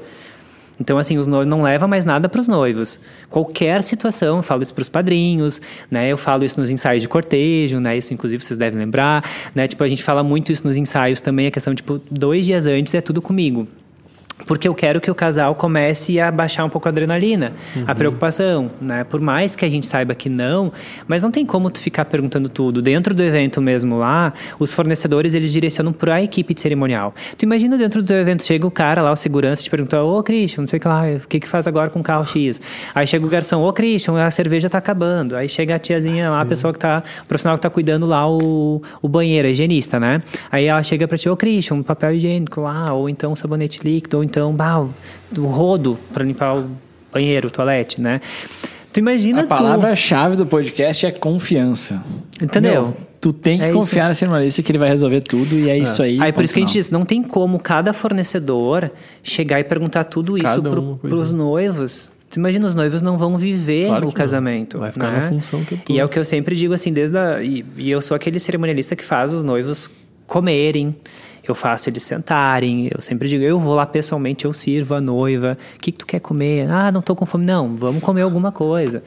[0.78, 3.00] Então, assim, os noivos não leva mais nada para os noivos.
[3.28, 5.60] Qualquer situação, eu falo isso para os padrinhos,
[5.90, 6.12] né?
[6.12, 7.98] Eu falo isso nos ensaios de cortejo, né?
[7.98, 9.66] Isso, inclusive, vocês devem lembrar, né?
[9.66, 12.94] Tipo, a gente fala muito isso nos ensaios também, a questão, tipo, dois dias antes
[12.94, 13.66] é tudo comigo.
[14.46, 17.52] Porque eu quero que o casal comece a baixar um pouco a adrenalina,
[17.86, 19.04] a preocupação, né?
[19.04, 20.72] Por mais que a gente saiba que não,
[21.06, 22.82] mas não tem como tu ficar perguntando tudo.
[22.82, 27.14] Dentro do evento mesmo lá, os fornecedores, eles direcionam para a equipe de cerimonial.
[27.36, 30.62] Tu imagina dentro do evento, chega o cara lá, o segurança, te pergunta, ô Christian,
[30.62, 32.60] não sei o que lá, o que que faz agora com o carro X?
[32.94, 35.36] Aí chega o garçom, ô Christian, a cerveja tá acabando.
[35.36, 38.28] Aí chega a tiazinha lá, a pessoa que tá, o profissional que tá cuidando lá,
[38.28, 40.22] o, o banheiro, a higienista, né?
[40.50, 43.80] Aí ela chega pra ti, ô Christian, um papel higiênico lá, ou então um sabonete
[43.84, 44.94] líquido, ou então, bah, o
[45.36, 46.70] o rodo para limpar o
[47.12, 48.20] banheiro, o toalete, né?
[48.92, 52.02] Tu imagina A palavra-chave do podcast é confiança.
[52.42, 52.82] entendeu?
[52.82, 55.78] Meu, tu tem que É confiar nesse jornalista que ele vai resolver tudo e é,
[55.78, 56.18] isso aí.
[56.20, 56.82] Aí por isso que a gente final.
[56.82, 58.90] diz, não tem como cada fornecedor
[59.22, 62.10] chegar e perguntar tudo isso Cada pro, pros noivos.
[62.30, 64.24] Tu imagina, os noivos não vão viver Claro o que não.
[64.24, 64.78] casamento.
[64.78, 65.20] Vai ficar né?
[65.20, 67.42] na função tempo E é o que eu sempre digo, assim, desde a...
[67.42, 69.88] E, e eu sou aquele cerimonialista que faz os noivos
[70.26, 70.94] comerem.
[71.46, 72.88] Eu faço eles sentarem.
[72.92, 75.56] Eu sempre digo, eu vou lá pessoalmente, eu sirvo a noiva.
[75.76, 76.70] O que, que tu quer comer?
[76.70, 77.44] Ah, não tô com fome.
[77.44, 79.02] Não, vamos comer alguma coisa.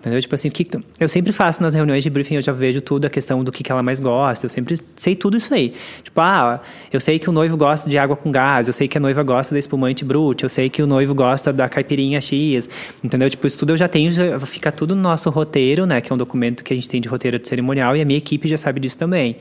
[0.00, 0.20] Entendeu?
[0.20, 0.80] Tipo assim, o que, tu...
[1.00, 3.64] Eu sempre faço nas reuniões de briefing, eu já vejo tudo, a questão do que,
[3.64, 4.46] que ela mais gosta.
[4.46, 5.72] Eu sempre sei tudo isso aí.
[6.04, 6.60] Tipo, ah,
[6.92, 9.24] eu sei que o noivo gosta de água com gás, eu sei que a noiva
[9.24, 12.68] gosta da espumante brute, eu sei que o noivo gosta da caipirinha X.
[13.02, 13.28] Entendeu?
[13.28, 16.00] Tipo, isso tudo eu já tenho, já fica tudo no nosso roteiro, né?
[16.00, 18.18] Que é um documento que a gente tem de roteiro de cerimonial e a minha
[18.18, 19.34] equipe já sabe disso também.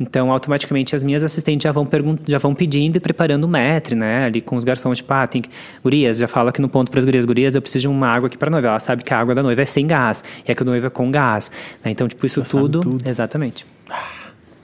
[0.00, 1.86] Então, automaticamente, as minhas assistentes já vão,
[2.26, 4.24] já vão pedindo e preparando o metre, né?
[4.24, 5.50] Ali com os garçons, tipo, ah, tem que...
[5.82, 7.26] Gurias, já fala aqui no ponto para as gurias.
[7.26, 8.68] Gurias, eu preciso de uma água aqui para noiva.
[8.68, 9.97] Ela sabe que a água da noiva é sem gás
[10.46, 11.50] e a que a noiva é com gás.
[11.84, 11.90] né?
[11.90, 12.80] Então, tipo, isso tudo...
[12.80, 13.08] tudo.
[13.08, 13.66] Exatamente.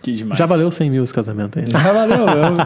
[0.03, 0.39] Que demais.
[0.39, 1.71] Já valeu 100 mil esse casamento aí, né?
[1.81, 2.19] Já valeu.
[2.19, 2.57] eu-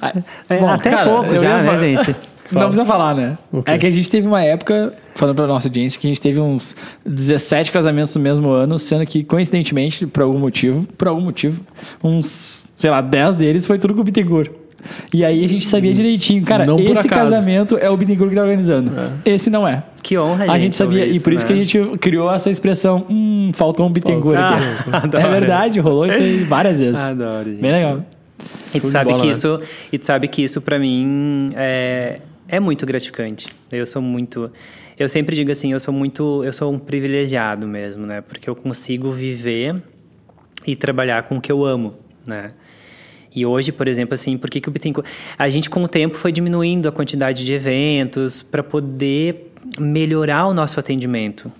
[0.48, 2.16] É, Bom, até cara, pouco já, né, gente?
[2.52, 3.38] Não precisa falar, né?
[3.64, 6.38] É que a gente teve uma época, falando pra nossa audiência, que a gente teve
[6.40, 11.62] uns 17 casamentos no mesmo ano, sendo que, coincidentemente, por algum motivo, por algum motivo,
[12.02, 14.50] uns, sei lá, 10 deles foi tudo com o Bittencourt.
[15.12, 18.42] E aí a gente sabia direitinho, cara, Não esse casamento é o Bittencourt que tá
[18.42, 18.92] organizando.
[19.24, 19.82] Esse não é.
[20.02, 21.48] Que honra, A gente sabia, ouvir e por isso né?
[21.48, 24.90] que a gente criou essa expressão, hum, faltou um Bittencourt Ah, aqui.
[25.06, 25.24] adoro.
[25.26, 27.00] É verdade, rolou isso aí várias vezes.
[27.06, 27.60] Adoro, gente.
[27.60, 28.04] Bem legal.
[28.74, 29.32] E tu sabe bola, que né?
[29.32, 29.60] isso,
[29.92, 33.48] e tu sabe que isso para mim é, é muito gratificante.
[33.70, 34.50] Eu sou muito,
[34.98, 38.20] eu sempre digo assim, eu sou muito, eu sou um privilegiado mesmo, né?
[38.20, 39.80] Porque eu consigo viver
[40.66, 41.94] e trabalhar com o que eu amo,
[42.26, 42.50] né?
[43.34, 45.06] E hoje, por exemplo, assim, por que, que o Bittencourt...
[45.36, 50.54] A gente, com o tempo, foi diminuindo a quantidade de eventos para poder melhorar o
[50.54, 51.50] nosso atendimento,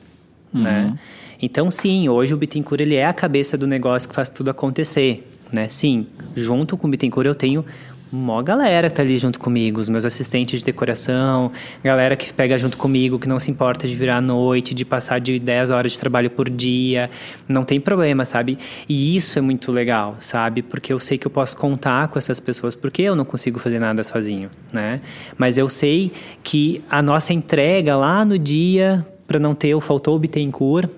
[0.53, 0.97] né?
[1.43, 5.29] Então, sim, hoje o Bittencourt, ele é a cabeça do negócio que faz tudo acontecer,
[5.53, 5.69] né?
[5.69, 6.07] Sim,
[6.37, 7.65] junto com o Bittencourt eu tenho
[8.15, 11.51] uma galera que tá ali junto comigo, os meus assistentes de decoração,
[11.82, 15.19] galera que pega junto comigo, que não se importa de virar à noite, de passar
[15.19, 17.11] de 10 horas de trabalho por dia,
[17.49, 18.57] não tem problema, sabe?
[18.89, 20.62] E isso é muito legal, sabe?
[20.62, 23.81] Porque eu sei que eu posso contar com essas pessoas, porque eu não consigo fazer
[23.81, 25.01] nada sozinho, né?
[25.36, 26.12] Mas eu sei
[26.43, 30.89] que a nossa entrega lá no dia, para não ter o faltou o Bittencourt,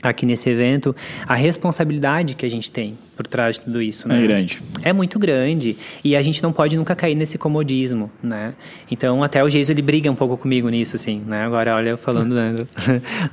[0.00, 0.94] aqui nesse evento,
[1.26, 4.18] a responsabilidade que a gente tem por trás de tudo isso, né?
[4.18, 4.62] É grande.
[4.82, 8.54] É muito grande e a gente não pode nunca cair nesse comodismo, né?
[8.90, 11.42] Então até o Geiso ele briga um pouco comigo nisso, assim, né?
[11.42, 12.68] Agora olha eu falando né, do,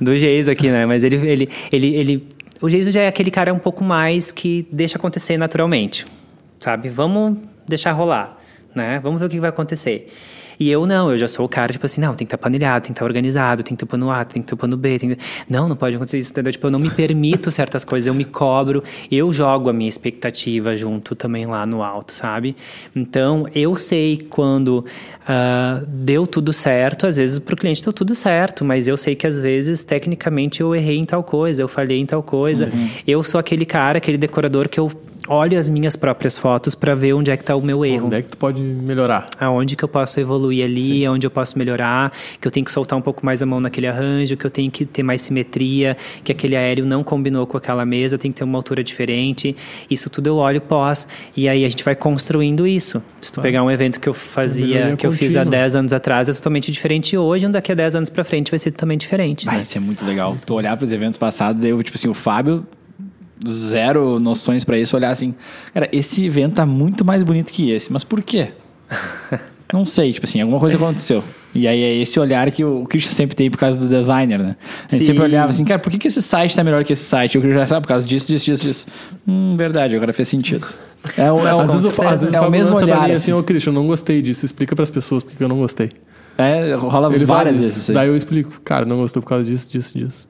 [0.02, 0.86] do Geiso aqui, né?
[0.86, 2.28] Mas ele, ele, ele, ele,
[2.62, 6.06] o Geiso já é aquele cara um pouco mais que deixa acontecer naturalmente,
[6.58, 6.88] sabe?
[6.88, 7.36] Vamos
[7.68, 8.38] deixar rolar,
[8.74, 8.98] né?
[9.02, 10.10] Vamos ver o que vai acontecer.
[10.58, 12.84] E eu não, eu já sou o cara, tipo assim, não, tem que estar panelhado,
[12.84, 15.14] tem que estar organizado, tem que ter plano A, tem que ter plano B, tem
[15.14, 15.18] que...
[15.48, 16.52] Não, não pode acontecer isso, entendeu?
[16.52, 20.76] Tipo, eu não me permito certas coisas, eu me cobro, eu jogo a minha expectativa
[20.76, 22.56] junto também lá no alto, sabe?
[22.94, 24.84] Então, eu sei quando
[25.26, 29.26] ah, deu tudo certo, às vezes pro cliente deu tudo certo, mas eu sei que
[29.26, 32.70] às vezes, tecnicamente, eu errei em tal coisa, eu falhei em tal coisa.
[33.06, 34.92] Eu sou aquele cara, aquele decorador que eu
[35.28, 38.16] olho as minhas próprias fotos para ver onde é que tá o meu erro Onde
[38.16, 39.26] é que tu pode melhorar?
[39.38, 42.98] aonde que eu posso evoluir ali, aonde eu posso melhorar, que eu tenho que soltar
[42.98, 46.32] um pouco mais a mão naquele arranjo, que eu tenho que ter mais simetria, que
[46.32, 49.54] aquele aéreo não combinou com aquela mesa, tem que ter uma altura diferente.
[49.90, 51.06] Isso tudo eu olho pós
[51.36, 53.02] e aí a gente vai construindo isso.
[53.20, 55.60] Se tu pegar um evento que eu fazia, que eu fiz há contínua.
[55.60, 58.70] 10 anos atrás, é totalmente diferente hoje, daqui a 10 anos para frente vai ser
[58.70, 59.46] totalmente diferente.
[59.46, 59.62] Vai né?
[59.62, 60.36] ser muito legal.
[60.44, 62.66] Tu olhar para os eventos passados, eu, tipo assim, o Fábio,
[63.48, 65.34] zero noções para isso, olhar assim,
[65.72, 68.48] cara, esse evento tá muito mais bonito que esse, mas por quê?
[69.72, 71.24] Não sei, tipo assim, alguma coisa aconteceu.
[71.52, 74.56] E aí é esse olhar que o Christian sempre tem por causa do designer, né?
[74.88, 75.06] A gente Sim.
[75.12, 77.34] sempre olhava assim, cara, por que, que esse site tá melhor que esse site?
[77.34, 78.86] E o Christian já sabe, por causa disso, disso, disso, disso.
[79.26, 80.66] Hum, verdade, agora fez sentido.
[81.16, 83.12] É, o- é, o- às vezes, eu, às vezes é o mesmo olhar, mim assim.
[83.14, 84.44] assim, ô Christian, eu não gostei disso.
[84.44, 85.90] Explica pras pessoas porque eu não gostei.
[86.38, 87.88] É, rola Ele várias vezes.
[87.90, 90.28] Daí eu explico, cara, não gostou por causa disso, disso, disso.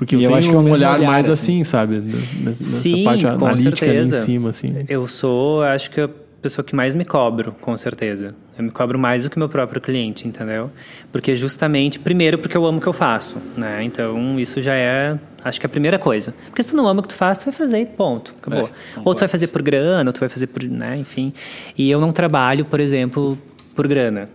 [0.00, 1.60] Porque eu eu acho que é um olhar, olhar, mais assim.
[1.60, 2.02] assim, sabe?
[2.42, 4.24] Nessa, Sim, parte analítica ali em certeza.
[4.24, 4.74] cima, assim.
[4.88, 6.08] Eu sou, acho que a
[6.40, 8.28] pessoa que mais me cobro, com certeza.
[8.56, 10.70] Eu me cobro mais do que meu próprio cliente, entendeu?
[11.12, 13.84] Porque justamente, primeiro, porque eu amo o que eu faço, né?
[13.84, 16.34] Então, isso já é, acho que a primeira coisa.
[16.46, 18.68] Porque se tu não ama o que tu faz, tu vai fazer e ponto, acabou.
[18.68, 21.30] É, ou tu vai fazer por grana, ou tu vai fazer por, né, enfim.
[21.76, 23.36] E eu não trabalho, por exemplo,
[23.74, 24.30] por grana.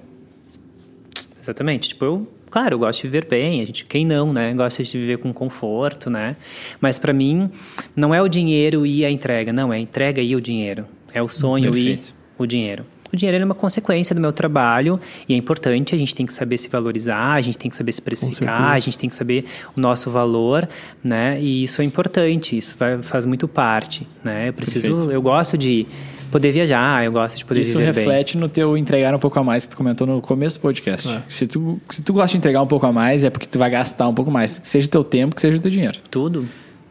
[1.42, 1.90] Exatamente.
[1.90, 4.54] Tipo, eu, claro, eu gosto de viver bem, a gente, quem não, né?
[4.54, 6.36] Gosta de viver com conforto, né?
[6.80, 7.50] Mas para mim,
[7.96, 10.86] não é o dinheiro e a entrega, não, é a entrega e o dinheiro.
[11.14, 12.14] É o sonho Perfeito.
[12.40, 12.86] e o dinheiro.
[13.14, 15.00] O dinheiro é uma consequência do meu trabalho
[15.30, 17.94] e é importante, a gente tem que saber se valorizar, a gente tem que saber
[17.94, 19.46] se precificar, a gente tem que saber
[19.76, 20.68] o nosso valor,
[21.02, 21.40] né?
[21.40, 24.50] E isso é importante, isso faz muito parte, né?
[24.50, 25.12] Eu preciso, Perfeito.
[25.12, 25.88] eu gosto de
[26.36, 28.04] poder viajar, eu gosto de poder Isso viver bem.
[28.04, 31.22] reflete no teu entregar um pouco a mais que tu comentou no começo do podcast.
[31.30, 33.70] Se, tu, se tu gosta de entregar um pouco a mais, é porque tu vai
[33.70, 34.60] gastar um pouco mais.
[34.60, 35.98] Que seja o teu tempo, que seja o teu dinheiro.
[36.12, 36.46] Tudo.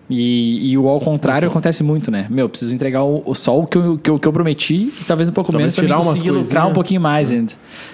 [0.08, 2.26] E, e o ao contrário acontece muito, né?
[2.30, 5.04] Meu, preciso entregar o, o- só o que eu, que, eu, que eu prometi e
[5.06, 7.52] talvez um pouco Talvez menos umas conseguir lucrar um pouquinho mais ainda.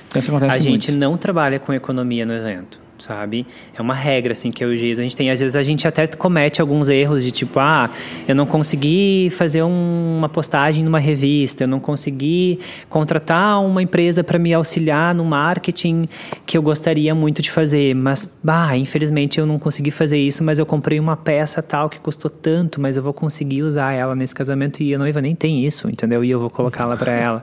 [0.08, 1.00] Então isso acontece A gente muito.
[1.00, 3.46] não trabalha com economia no evento, sabe?
[3.76, 5.30] É uma regra, assim, que eu o Giz, a gente tem.
[5.30, 7.90] Às vezes a gente até comete alguns erros de tipo, ah,
[8.28, 12.58] eu não consegui fazer um- uma postagem numa revista, eu não consegui
[12.88, 16.06] contratar uma empresa para me auxiliar no marketing
[16.46, 20.58] que eu gostaria muito de fazer, mas, bah, infelizmente eu não consegui fazer isso, mas
[20.58, 24.34] eu comprei uma peça tal que custou tanto, mas eu vou conseguir usar ela nesse
[24.34, 26.22] casamento e a noiva nem tem isso, entendeu?
[26.24, 27.40] E eu vou colocá-la para ela.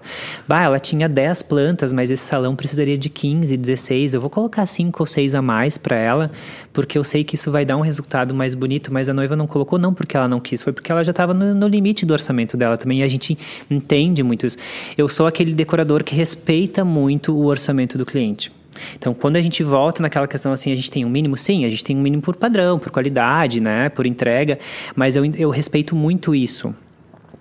[0.48, 4.66] Bah, ela tinha 10 plantas, mas esse salão precisaria de 15, 16, eu vou colocar
[4.66, 6.30] 5 ou 6 a mais para ela,
[6.74, 9.48] porque eu sei que isso vai dar um resultado mais bonito, mas a noiva não
[9.48, 12.11] colocou não porque ela não quis, foi porque ela já estava no, no, limite do
[12.11, 13.38] orçamento dela também, e a gente
[13.72, 14.57] entende muito isso.
[14.98, 18.52] Eu sou aquele decorador que respeita muito o orçamento do cliente.
[18.95, 21.69] Então, quando a gente volta naquela questão assim, a gente tem um mínimo, sim, a
[21.69, 24.60] gente tem um mínimo por padrão, por qualidade, né, por entrega,
[24.95, 26.76] mas eu, eu respeito muito isso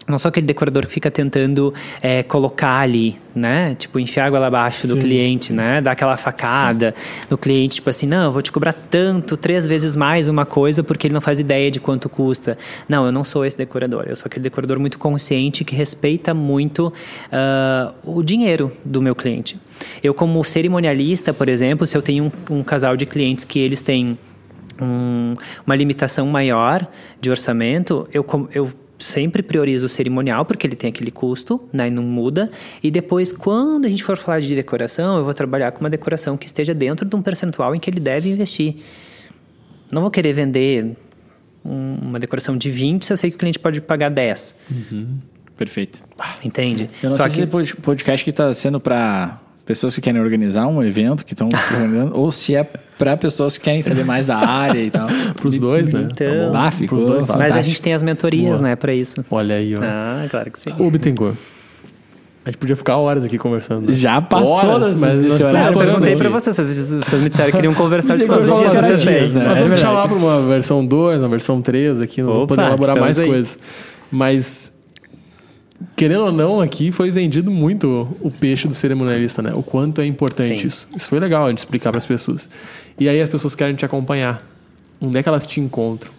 [0.09, 3.75] não sou aquele decorador que fica tentando é, colocar ali, né?
[3.75, 4.95] Tipo, enfiar água lá abaixo Sim.
[4.95, 5.81] do cliente, né?
[5.81, 7.27] Dar aquela facada Sim.
[7.31, 10.85] no cliente, tipo assim, não, eu vou te cobrar tanto, três vezes mais uma coisa
[10.85, 12.57] porque ele não faz ideia de quanto custa.
[12.89, 14.05] Não, eu não sou esse decorador.
[14.07, 16.93] Eu sou aquele decorador muito consciente que respeita muito
[17.33, 19.57] uh, o dinheiro do meu cliente.
[20.03, 23.83] Eu, como cerimonialista, por exemplo, se eu tenho um, um casal de clientes que eles
[23.83, 24.17] têm
[24.81, 25.35] um,
[25.67, 26.87] uma limitação maior
[27.21, 31.91] de orçamento, eu, eu sempre priorizo o cerimonial, porque ele tem aquele custo, né, e
[31.91, 32.51] não muda.
[32.83, 36.37] E depois, quando a gente for falar de decoração, eu vou trabalhar com uma decoração
[36.37, 38.77] que esteja dentro de um percentual em que ele deve investir.
[39.91, 40.97] Não vou querer vender
[41.65, 44.55] uma decoração de 20 se eu sei que o cliente pode pagar 10.
[44.71, 45.19] Uhum.
[45.57, 46.03] Perfeito.
[46.45, 46.91] Entende?
[47.03, 47.57] Eu não Só sei que...
[47.57, 51.49] se é podcast que está sendo para pessoas que querem organizar um evento, que estão
[51.51, 52.65] se organizando, ou se é
[52.97, 55.09] para pessoas que querem saber mais da área e tal.
[55.37, 56.09] para os dois, né?
[56.11, 58.63] Então, tá ah, ficou, dois, Mas a gente tem as mentorias, Boa.
[58.63, 59.17] né, para isso.
[59.31, 59.81] Olha aí, ó.
[59.83, 60.73] Ah, claro que sim.
[60.79, 61.37] O Bittencourt.
[62.45, 63.89] A gente podia ficar horas aqui conversando.
[63.89, 63.93] Né?
[63.93, 67.75] Já passou, horas, mas nós Eu perguntei para vocês, vocês, vocês me disseram que queriam
[67.75, 69.49] conversar de quantos dias vocês têm, né?
[69.49, 72.49] Nós vamos é deixar lá para uma versão 2, uma versão 3 aqui, nós vamos
[72.49, 73.27] poder elaborar mais aí.
[73.27, 73.59] coisas.
[74.13, 74.76] Mas
[75.97, 79.53] querendo ou não, aqui foi vendido muito o peixe do cerimonialista, né?
[79.55, 80.69] O quanto é importante Sim.
[80.69, 80.89] isso.
[80.95, 82.49] Isso foi legal a gente explicar para as pessoas.
[83.01, 84.47] E aí as pessoas querem te acompanhar.
[85.01, 86.13] Onde é que elas te encontram?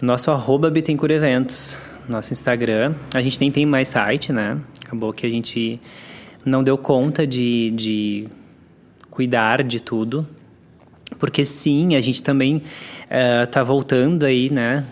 [0.00, 1.76] Nosso arroba Bittencourt Eventos,
[2.08, 2.94] nosso Instagram.
[3.14, 4.58] A gente nem tem mais site, né?
[4.84, 5.80] Acabou que a gente
[6.44, 8.28] não deu conta de, de
[9.10, 10.26] cuidar de tudo.
[11.18, 12.62] Porque sim, a gente também
[13.42, 14.84] está uh, voltando aí, né?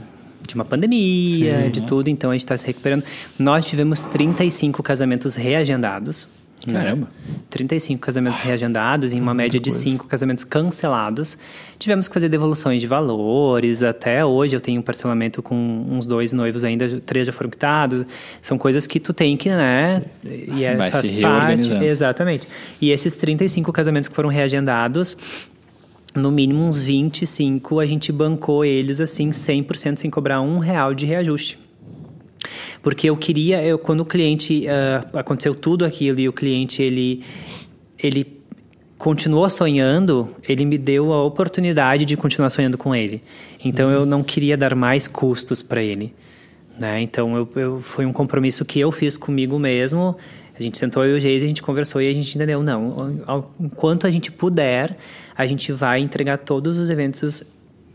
[0.51, 3.05] De uma pandemia, Sim, de tudo, então a gente está se recuperando.
[3.39, 6.29] Nós tivemos 35 casamentos reagendados.
[6.71, 7.09] Caramba!
[7.27, 7.35] Né?
[7.49, 11.39] 35 casamentos reagendados, em uma média de 5 casamentos cancelados.
[11.79, 13.83] Tivemos que fazer devoluções de valores.
[13.83, 18.05] Até hoje eu tenho um parcelamento com uns dois noivos ainda, três já foram quitados.
[18.43, 20.03] São coisas que tu tem que, né?
[20.23, 21.75] E é, Vai faz se parte.
[21.83, 22.47] Exatamente.
[22.81, 25.49] E esses 35 casamentos que foram reagendados,
[26.15, 31.07] no mínimo uns 25, a gente bancou eles assim 100% sem cobrar um real de
[31.07, 31.59] reajuste.
[32.83, 37.23] Porque eu queria, eu, quando o cliente, uh, aconteceu tudo aquilo e o cliente, ele,
[37.99, 38.41] ele
[38.97, 43.23] continuou sonhando, ele me deu a oportunidade de continuar sonhando com ele.
[43.65, 43.95] Então uhum.
[43.95, 46.15] eu não queria dar mais custos para ele.
[46.79, 47.03] Né?
[47.03, 50.17] Então eu, eu, foi um compromisso que eu fiz comigo mesmo.
[50.61, 53.19] A gente sentou eu e o Geis, a gente conversou e a gente entendeu, não,
[53.59, 54.95] enquanto a gente puder,
[55.35, 57.43] a gente vai entregar todos os eventos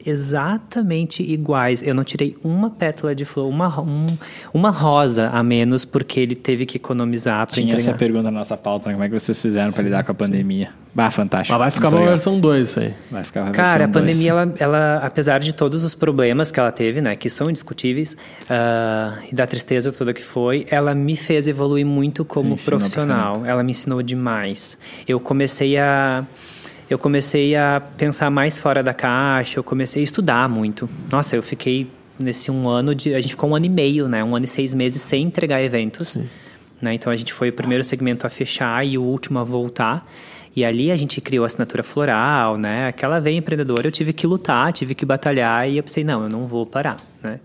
[0.05, 1.81] exatamente iguais.
[1.81, 4.07] Eu não tirei uma pétala de flor, uma, um,
[4.53, 7.79] uma rosa a menos, porque ele teve que economizar para entregar.
[7.79, 8.95] Tinha essa pergunta na nossa pauta, né?
[8.95, 10.67] como é que vocês fizeram para lidar com a pandemia?
[10.67, 10.85] Sim.
[10.95, 11.51] Bah, fantástico.
[11.51, 12.93] Mas vai ficar uma versão 2 isso aí.
[13.11, 16.71] Vai ficar uma Cara, a pandemia, ela, ela, apesar de todos os problemas que ela
[16.71, 18.13] teve, né, que são indiscutíveis,
[18.43, 23.45] uh, e da tristeza toda que foi, ela me fez evoluir muito como profissional.
[23.45, 24.77] Ela me ensinou demais.
[25.05, 26.25] Eu comecei a
[26.89, 30.89] eu comecei a pensar mais fora da caixa, eu comecei a estudar muito.
[31.11, 31.89] Nossa, eu fiquei
[32.19, 33.13] nesse um ano de.
[33.13, 34.23] A gente ficou um ano e meio, né?
[34.23, 36.17] Um ano e seis meses sem entregar eventos.
[36.81, 36.93] Né?
[36.93, 40.07] Então a gente foi o primeiro segmento a fechar e o último a voltar.
[40.55, 42.87] E ali a gente criou a assinatura floral, né?
[42.87, 46.29] Aquela veia empreendedora, eu tive que lutar, tive que batalhar e eu pensei, não, eu
[46.29, 47.41] não vou parar, né?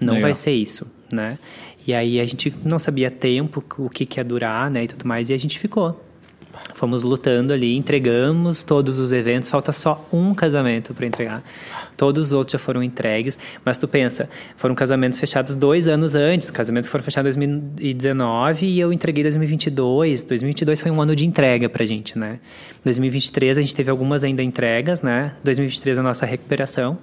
[0.00, 0.28] Não Legal.
[0.28, 1.38] vai ser isso, né?
[1.86, 4.84] E aí a gente não sabia tempo, o que, que ia durar, né?
[4.84, 6.04] E tudo mais, e a gente ficou.
[6.74, 11.42] Fomos lutando ali, entregamos todos os eventos, falta só um casamento para entregar.
[11.96, 16.50] Todos os outros já foram entregues, mas tu pensa, foram casamentos fechados dois anos antes,
[16.50, 20.22] casamentos foram fechados em 2019 e eu entreguei em 2022.
[20.22, 22.38] 2022 foi um ano de entrega pra gente, né?
[22.84, 25.32] 2023 a gente teve algumas ainda entregas, né?
[25.42, 26.98] 2023 a nossa recuperação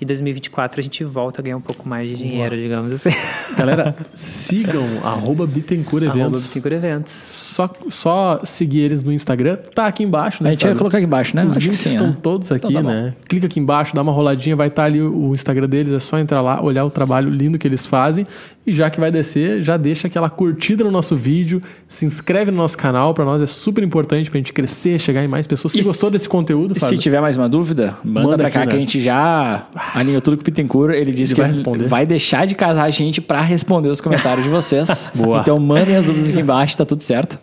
[0.00, 2.62] e 2024 a gente volta a ganhar um pouco mais de dinheiro, Boa.
[2.62, 3.10] digamos assim.
[3.56, 6.42] Galera, sigam arroba Bittencourt Eventos.
[6.46, 7.12] Bittencourt Eventos.
[7.12, 10.50] Só, só seguir eles no Instagram, tá aqui embaixo, né?
[10.50, 11.44] A gente vai colocar aqui embaixo, né?
[11.44, 12.16] Os Acho links sim, estão né?
[12.22, 13.14] todos aqui, então tá né?
[13.28, 16.18] Clica aqui embaixo, dá uma roladinha, vai estar tá ali o Instagram deles, é só
[16.18, 18.26] entrar lá, olhar o trabalho lindo que eles fazem.
[18.66, 22.58] E já que vai descer, já deixa aquela curtida no nosso vídeo, se inscreve no
[22.58, 25.72] nosso canal, para nós é super importante pra gente crescer, chegar em mais pessoas.
[25.72, 28.50] Se e gostou se, desse conteúdo, Fábio, Se tiver mais uma dúvida, manda, manda pra
[28.50, 28.78] cá aqui, que né?
[28.78, 30.94] a gente já alinhou tudo com o Pittencourt.
[30.94, 31.88] Ele disse ele que vai, responder.
[31.88, 35.10] vai deixar de casar a gente para responder os comentários de vocês.
[35.16, 35.40] Boa.
[35.40, 37.38] Então mandem as dúvidas aqui embaixo, tá tudo certo.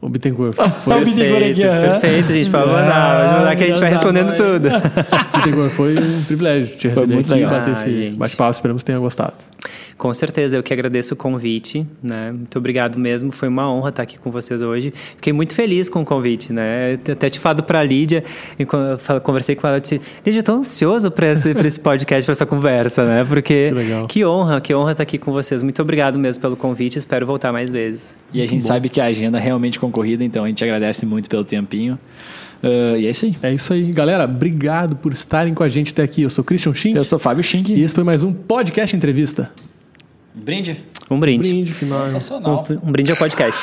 [0.00, 0.54] O Bittencourt.
[0.84, 2.50] Foi o Bittencourt Perfeito, aqui, perfeito, gente.
[2.50, 3.20] Pode mandar.
[3.20, 4.68] Pode mandar que a gente vai respondendo tudo.
[5.36, 8.50] Bittencourt, foi um privilégio te receber aqui e bater Ah, esse bate-papo.
[8.50, 9.34] Esperamos que tenha gostado.
[9.96, 12.32] Com certeza, eu que agradeço o convite, né?
[12.32, 14.92] Muito obrigado mesmo, foi uma honra estar aqui com vocês hoje.
[15.16, 16.98] Fiquei muito feliz com o convite, né?
[17.06, 18.24] Eu Até te falado para a Lídia,
[19.22, 22.32] conversei com ela, eu disse, Lídia, eu tô ansioso para esse, pra esse podcast, para
[22.32, 23.24] essa conversa, né?
[23.24, 24.06] Porque Que legal.
[24.08, 25.62] que honra, que honra estar aqui com vocês.
[25.62, 28.14] Muito obrigado mesmo pelo convite, espero voltar mais vezes.
[28.32, 31.28] E a gente sabe que a agenda é realmente concorrida, então a gente agradece muito
[31.28, 31.98] pelo tempinho.
[32.62, 33.36] Ah, e é isso aí.
[33.42, 33.92] É isso aí.
[33.92, 36.22] Galera, obrigado por estarem com a gente até aqui.
[36.22, 37.72] Eu sou Christian Schink Eu sou Fábio Schink.
[37.72, 39.50] e esse foi mais um podcast entrevista.
[40.34, 40.76] Brinde.
[41.10, 41.48] Um brinde.
[41.48, 42.06] Brinde final.
[42.06, 42.66] Sensacional.
[42.68, 43.58] Um, um brinde ao podcast.